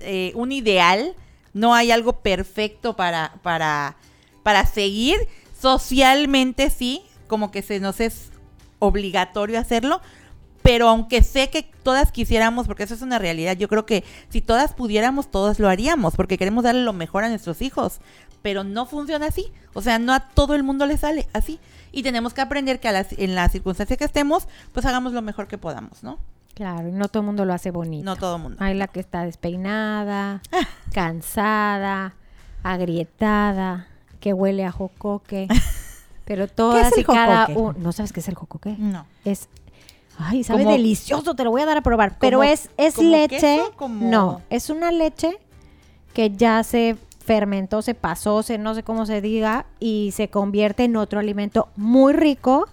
eh, 0.00 0.32
un 0.34 0.50
ideal, 0.50 1.14
no 1.52 1.74
hay 1.74 1.90
algo 1.90 2.20
perfecto 2.20 2.96
para, 2.96 3.34
para, 3.42 3.96
para 4.42 4.66
seguir. 4.66 5.16
Socialmente 5.58 6.70
sí, 6.70 7.02
como 7.26 7.50
que 7.50 7.62
se 7.62 7.80
nos 7.80 8.00
es 8.00 8.30
obligatorio 8.78 9.58
hacerlo, 9.58 10.00
pero 10.62 10.88
aunque 10.88 11.22
sé 11.22 11.48
que 11.50 11.62
todas 11.82 12.12
quisiéramos, 12.12 12.66
porque 12.66 12.82
eso 12.82 12.94
es 12.94 13.02
una 13.02 13.18
realidad, 13.18 13.56
yo 13.56 13.68
creo 13.68 13.86
que 13.86 14.04
si 14.28 14.40
todas 14.40 14.72
pudiéramos, 14.74 15.30
todas 15.30 15.58
lo 15.58 15.68
haríamos, 15.68 16.14
porque 16.16 16.38
queremos 16.38 16.64
darle 16.64 16.82
lo 16.82 16.92
mejor 16.92 17.24
a 17.24 17.28
nuestros 17.28 17.62
hijos, 17.62 18.00
pero 18.42 18.64
no 18.64 18.86
funciona 18.86 19.26
así, 19.26 19.52
o 19.74 19.82
sea, 19.82 19.98
no 19.98 20.12
a 20.12 20.20
todo 20.20 20.54
el 20.54 20.62
mundo 20.62 20.86
le 20.86 20.96
sale 20.98 21.28
así, 21.32 21.58
y 21.92 22.02
tenemos 22.02 22.34
que 22.34 22.40
aprender 22.40 22.80
que 22.80 22.88
a 22.88 22.92
las- 22.92 23.12
en 23.18 23.34
la 23.34 23.48
circunstancia 23.48 23.96
que 23.96 24.04
estemos, 24.04 24.48
pues 24.72 24.86
hagamos 24.86 25.12
lo 25.12 25.22
mejor 25.22 25.46
que 25.46 25.58
podamos, 25.58 26.02
¿no? 26.02 26.18
Claro, 26.60 26.88
y 26.88 26.92
no 26.92 27.08
todo 27.08 27.22
el 27.22 27.26
mundo 27.26 27.46
lo 27.46 27.54
hace 27.54 27.70
bonito. 27.70 28.04
No 28.04 28.16
todo 28.16 28.36
el 28.36 28.42
mundo. 28.42 28.58
Hay 28.60 28.74
la 28.74 28.86
que 28.86 29.00
está 29.00 29.24
despeinada, 29.24 30.42
cansada, 30.92 32.12
agrietada, 32.62 33.86
que 34.20 34.34
huele 34.34 34.66
a 34.66 34.70
jocoque. 34.70 35.48
Pero 36.26 36.48
todas 36.48 36.92
el 36.92 37.00
y 37.00 37.04
cada 37.04 37.48
uno. 37.54 37.74
¿No 37.78 37.92
sabes 37.92 38.12
qué 38.12 38.20
es 38.20 38.28
el 38.28 38.34
jocoque? 38.34 38.76
No. 38.78 39.06
Es. 39.24 39.48
Ay, 40.18 40.44
sabe 40.44 40.64
Como- 40.64 40.76
delicioso, 40.76 41.34
te 41.34 41.44
lo 41.44 41.50
voy 41.50 41.62
a 41.62 41.64
dar 41.66 41.78
a 41.78 41.80
probar. 41.80 42.18
Pero 42.20 42.40
como- 42.40 42.50
es, 42.50 42.68
es 42.76 42.96
como 42.96 43.08
leche. 43.10 43.38
queso, 43.38 43.88
No, 43.88 44.42
es 44.50 44.68
una 44.68 44.92
leche 44.92 45.38
que 46.12 46.28
ya 46.28 46.62
se 46.62 46.98
fermentó, 47.24 47.80
se 47.80 47.94
pasó, 47.94 48.42
se, 48.42 48.58
no 48.58 48.74
sé 48.74 48.82
cómo 48.82 49.06
se 49.06 49.22
diga, 49.22 49.64
y 49.78 50.10
se 50.14 50.28
convierte 50.28 50.84
en 50.84 50.96
otro 50.96 51.20
alimento 51.20 51.68
muy 51.74 52.12
rico, 52.12 52.68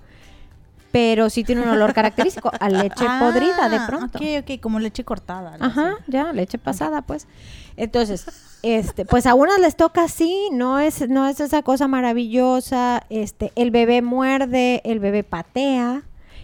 pero 0.98 1.30
sí 1.30 1.44
tiene 1.44 1.62
un 1.62 1.70
olor 1.70 1.94
característico 1.94 2.52
a 2.60 2.70
leche 2.70 3.06
podrida 3.20 3.70
de 3.70 3.76
Ah, 3.78 3.86
pronto. 3.88 4.18
Ok, 4.18 4.26
ok, 4.42 4.60
como 4.60 4.80
leche 4.80 5.04
cortada. 5.04 5.56
Ajá, 5.60 5.98
ya, 6.08 6.34
leche 6.34 6.58
pasada, 6.58 7.04
pues. 7.04 7.28
Entonces, 7.76 8.26
este, 8.64 9.06
pues 9.06 9.28
a 9.28 9.36
unas 9.36 9.60
les 9.60 9.76
toca 9.76 10.06
así, 10.06 10.50
no 10.52 10.80
es, 10.80 11.08
no 11.08 11.28
es 11.28 11.40
esa 11.40 11.62
cosa 11.62 11.88
maravillosa. 11.88 13.04
Este, 13.12 13.52
el 13.56 13.70
bebé 13.70 14.02
muerde, 14.02 14.82
el 14.86 15.00
bebé 15.00 15.24
patea, 15.24 16.02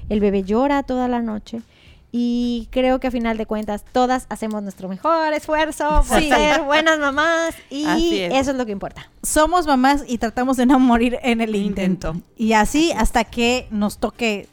el 0.10 0.20
bebé 0.20 0.43
llora 0.43 0.84
toda 0.84 1.08
la 1.08 1.24
noche. 1.24 1.64
Y 2.16 2.68
creo 2.70 2.99
que 2.99 3.07
a 3.07 3.11
final 3.11 3.38
de 3.39 3.47
cuentas 3.47 3.84
todas 3.91 4.28
hacemos 4.30 4.61
nuestro 4.61 4.88
mejor 4.88 5.34
esfuerzo 5.34 6.03
por 6.07 6.20
Sí. 6.20 6.30
ser 6.30 6.61
buenas 6.61 6.99
mamás 6.99 7.55
y 7.72 8.20
es. 8.20 8.34
eso 8.36 8.51
es 8.51 8.57
lo 8.57 8.68
que 8.68 8.72
importa. 8.72 9.09
Somos 9.24 9.66
mamás 9.66 10.03
y 10.07 10.20
tratamos 10.20 10.55
de 10.57 10.68
no 10.68 10.78
morir 10.78 11.18
en 11.24 11.41
el 11.41 11.55
intento. 11.55 12.16
Y 12.38 12.53
así 12.53 12.91
hasta 12.91 13.24
que 13.24 13.68
nos 13.72 13.97
toque, 13.97 14.47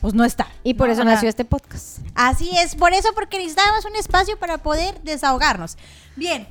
pues 0.00 0.14
no 0.14 0.24
estar. 0.24 0.46
Y 0.64 0.72
por 0.72 0.86
¿no? 0.86 0.94
eso 0.94 1.04
nació 1.04 1.28
este 1.28 1.44
podcast. 1.44 1.98
Así 2.14 2.50
es, 2.56 2.74
por 2.76 2.94
eso, 2.94 3.10
porque 3.14 3.36
necesitábamos 3.36 3.84
un 3.84 3.96
espacio 3.96 4.38
para 4.38 4.56
poder 4.56 5.02
desahogarnos. 5.02 5.76
Bien, 6.16 6.48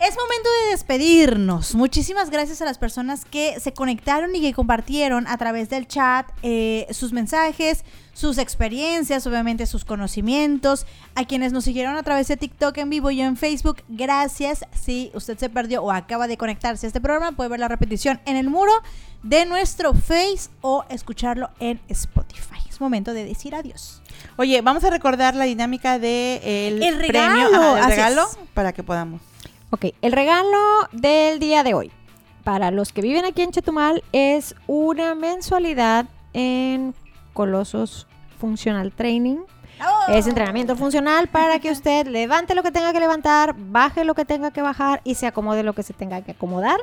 es 0.00 0.16
momento 0.16 0.48
de 0.64 0.70
despedirnos. 0.72 1.74
Muchísimas 1.74 2.30
gracias 2.30 2.60
a 2.60 2.64
las 2.64 2.78
personas 2.78 3.24
que 3.24 3.58
se 3.60 3.72
conectaron 3.72 4.34
y 4.34 4.40
que 4.40 4.52
compartieron 4.52 5.26
a 5.26 5.36
través 5.38 5.70
del 5.70 5.86
chat 5.86 6.26
eh, 6.42 6.86
sus 6.90 7.12
mensajes, 7.12 7.84
sus 8.12 8.38
experiencias, 8.38 9.26
obviamente 9.26 9.66
sus 9.66 9.84
conocimientos. 9.84 10.86
A 11.14 11.24
quienes 11.24 11.52
nos 11.52 11.64
siguieron 11.64 11.96
a 11.96 12.02
través 12.02 12.28
de 12.28 12.36
TikTok 12.36 12.76
en 12.78 12.90
vivo 12.90 13.10
y 13.10 13.20
en 13.20 13.36
Facebook, 13.36 13.82
gracias. 13.88 14.64
Si 14.72 15.10
usted 15.14 15.38
se 15.38 15.48
perdió 15.48 15.82
o 15.82 15.90
acaba 15.90 16.26
de 16.26 16.36
conectarse 16.36 16.86
a 16.86 16.88
este 16.88 17.00
programa, 17.00 17.32
puede 17.32 17.50
ver 17.50 17.60
la 17.60 17.68
repetición 17.68 18.20
en 18.26 18.36
el 18.36 18.50
muro 18.50 18.72
de 19.22 19.46
nuestro 19.46 19.94
Face 19.94 20.50
o 20.60 20.84
escucharlo 20.88 21.50
en 21.60 21.80
Spotify. 21.88 22.58
Es 22.68 22.80
momento 22.80 23.14
de 23.14 23.24
decir 23.24 23.54
adiós. 23.54 24.02
Oye, 24.36 24.60
vamos 24.60 24.82
a 24.84 24.90
recordar 24.90 25.36
la 25.36 25.44
dinámica 25.44 25.98
de 25.98 26.68
el, 26.68 26.82
El 26.82 26.96
premio, 27.06 27.46
ajá, 27.46 27.74
del 27.76 27.86
regalo, 27.86 28.28
para 28.52 28.72
que 28.72 28.82
podamos. 28.82 29.20
Ok, 29.74 29.86
el 30.02 30.12
regalo 30.12 30.56
del 30.92 31.40
día 31.40 31.64
de 31.64 31.74
hoy 31.74 31.90
para 32.44 32.70
los 32.70 32.92
que 32.92 33.02
viven 33.02 33.24
aquí 33.24 33.42
en 33.42 33.50
Chetumal 33.50 34.04
es 34.12 34.54
una 34.68 35.16
mensualidad 35.16 36.06
en 36.32 36.94
Colosos 37.32 38.06
Functional 38.38 38.92
Training. 38.92 39.38
Es 40.08 40.28
entrenamiento 40.28 40.76
funcional 40.76 41.26
para 41.26 41.58
que 41.58 41.72
usted 41.72 42.06
levante 42.06 42.54
lo 42.54 42.62
que 42.62 42.70
tenga 42.70 42.92
que 42.92 43.00
levantar, 43.00 43.56
baje 43.58 44.04
lo 44.04 44.14
que 44.14 44.24
tenga 44.24 44.52
que 44.52 44.62
bajar 44.62 45.00
y 45.02 45.16
se 45.16 45.26
acomode 45.26 45.64
lo 45.64 45.72
que 45.72 45.82
se 45.82 45.92
tenga 45.92 46.22
que 46.22 46.30
acomodar. 46.30 46.78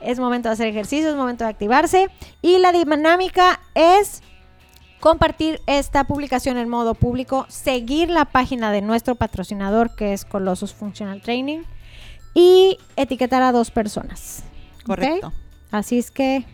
Es 0.00 0.18
momento 0.18 0.48
de 0.48 0.54
hacer 0.54 0.68
ejercicio, 0.68 1.10
es 1.10 1.16
momento 1.16 1.44
de 1.44 1.50
activarse. 1.50 2.08
Y 2.40 2.56
la 2.56 2.72
dinámica 2.72 3.60
es 3.74 4.22
compartir 4.98 5.60
esta 5.66 6.04
publicación 6.04 6.56
en 6.56 6.70
modo 6.70 6.94
público, 6.94 7.44
seguir 7.50 8.08
la 8.08 8.24
página 8.24 8.72
de 8.72 8.80
nuestro 8.80 9.14
patrocinador 9.14 9.94
que 9.94 10.14
es 10.14 10.24
Colosos 10.24 10.72
Functional 10.72 11.20
Training 11.20 11.64
y 12.34 12.78
etiquetar 12.96 13.42
a 13.42 13.52
dos 13.52 13.70
personas. 13.70 14.44
Correcto. 14.84 15.32
Así 15.70 15.98
es 15.98 16.10
que, 16.10 16.44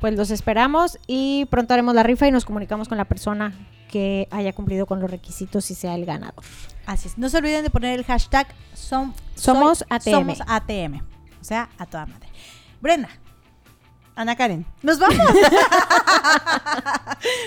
pues 0.00 0.14
los 0.16 0.30
esperamos 0.30 0.98
y 1.06 1.46
pronto 1.46 1.74
haremos 1.74 1.94
la 1.94 2.02
rifa 2.02 2.26
y 2.26 2.30
nos 2.30 2.44
comunicamos 2.44 2.88
con 2.88 2.98
la 2.98 3.04
persona 3.04 3.52
que 3.90 4.26
haya 4.30 4.52
cumplido 4.52 4.86
con 4.86 5.00
los 5.00 5.10
requisitos 5.10 5.70
y 5.70 5.74
sea 5.74 5.94
el 5.94 6.04
ganador. 6.04 6.42
Así 6.86 7.08
es. 7.08 7.16
No 7.18 7.28
se 7.28 7.38
olviden 7.38 7.62
de 7.62 7.70
poner 7.70 7.98
el 7.98 8.04
hashtag 8.04 8.46
som- 8.74 9.12
Somos 9.34 9.78
soy- 9.78 9.86
ATM. 9.90 10.12
Somos 10.12 10.40
ATM. 10.46 11.00
O 11.40 11.44
sea, 11.44 11.68
a 11.78 11.86
toda 11.86 12.06
madre. 12.06 12.28
Brenda, 12.80 13.08
Ana 14.16 14.36
Karen. 14.36 14.64
nos 14.82 14.98
vamos. 14.98 15.18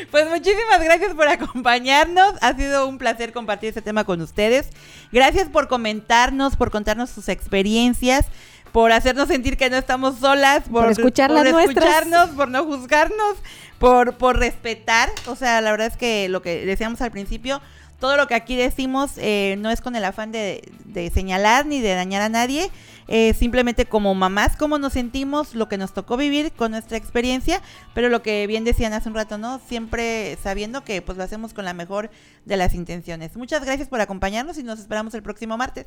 Pues 0.09 0.27
muchísimas 0.29 0.83
gracias 0.83 1.13
por 1.13 1.27
acompañarnos. 1.27 2.33
Ha 2.41 2.55
sido 2.55 2.87
un 2.87 2.97
placer 2.97 3.31
compartir 3.31 3.69
este 3.69 3.81
tema 3.83 4.05
con 4.05 4.21
ustedes. 4.21 4.69
Gracias 5.11 5.49
por 5.49 5.67
comentarnos, 5.67 6.55
por 6.55 6.71
contarnos 6.71 7.11
sus 7.11 7.29
experiencias, 7.29 8.25
por 8.71 8.91
hacernos 8.91 9.27
sentir 9.27 9.55
que 9.55 9.69
no 9.69 9.77
estamos 9.77 10.17
solas, 10.17 10.63
por, 10.63 10.83
Por 10.83 10.91
escuchar 10.91 11.29
por 11.29 11.43
las 11.43 11.53
nuestras. 11.53 11.85
escucharnos, 11.85 12.29
por 12.31 12.49
no 12.49 12.63
juzgarnos, 12.63 13.35
por, 13.77 14.15
por 14.17 14.37
respetar. 14.39 15.09
O 15.27 15.35
sea, 15.35 15.61
la 15.61 15.69
verdad 15.71 15.87
es 15.87 15.97
que 15.97 16.27
lo 16.29 16.41
que 16.41 16.65
decíamos 16.65 17.01
al 17.01 17.11
principio, 17.11 17.61
todo 17.99 18.15
lo 18.17 18.27
que 18.27 18.35
aquí 18.35 18.55
decimos 18.55 19.11
eh, 19.17 19.55
no 19.59 19.69
es 19.71 19.81
con 19.81 19.95
el 19.95 20.05
afán 20.05 20.31
de, 20.31 20.61
de 20.85 21.09
señalar 21.09 21.65
ni 21.65 21.81
de 21.81 21.95
dañar 21.95 22.21
a 22.21 22.29
nadie. 22.29 22.69
eh, 23.09 23.33
simplemente 23.33 23.85
como 23.85 24.13
mamás, 24.15 24.57
cómo 24.57 24.77
nos 24.79 24.93
sentimos, 24.93 25.55
lo 25.55 25.69
que 25.69 25.77
nos 25.77 25.93
tocó 25.93 26.17
vivir 26.17 26.51
con 26.51 26.71
nuestra 26.71 26.97
experiencia, 26.97 27.61
pero 27.93 28.09
lo 28.09 28.21
que 28.21 28.45
bien 28.47 28.65
decían 28.65 28.91
hace 28.93 29.07
un 29.07 29.15
rato, 29.15 29.37
¿no? 29.37 29.59
Siempre 29.67 30.37
sabiendo 30.43 30.83
que 30.83 31.01
pues 31.01 31.17
lo 31.17 31.23
hacemos 31.23 31.53
con 31.53 31.63
la 31.63 31.73
mejor 31.73 32.09
de 32.45 32.57
las 32.57 32.73
intenciones. 32.73 33.35
Muchas 33.37 33.63
gracias 33.63 33.87
por 33.87 34.01
acompañarnos 34.01 34.57
y 34.57 34.63
nos 34.63 34.79
esperamos 34.79 35.13
el 35.13 35.23
próximo 35.23 35.57
martes. 35.57 35.85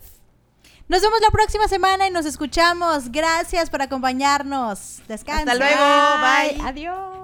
Nos 0.88 1.02
vemos 1.02 1.20
la 1.20 1.30
próxima 1.30 1.68
semana 1.68 2.08
y 2.08 2.10
nos 2.10 2.26
escuchamos. 2.26 3.12
Gracias 3.12 3.70
por 3.70 3.82
acompañarnos. 3.82 5.00
Descansa. 5.06 5.52
Hasta 5.52 5.54
luego. 5.54 6.58
Bye. 6.58 6.68
Adiós. 6.68 7.19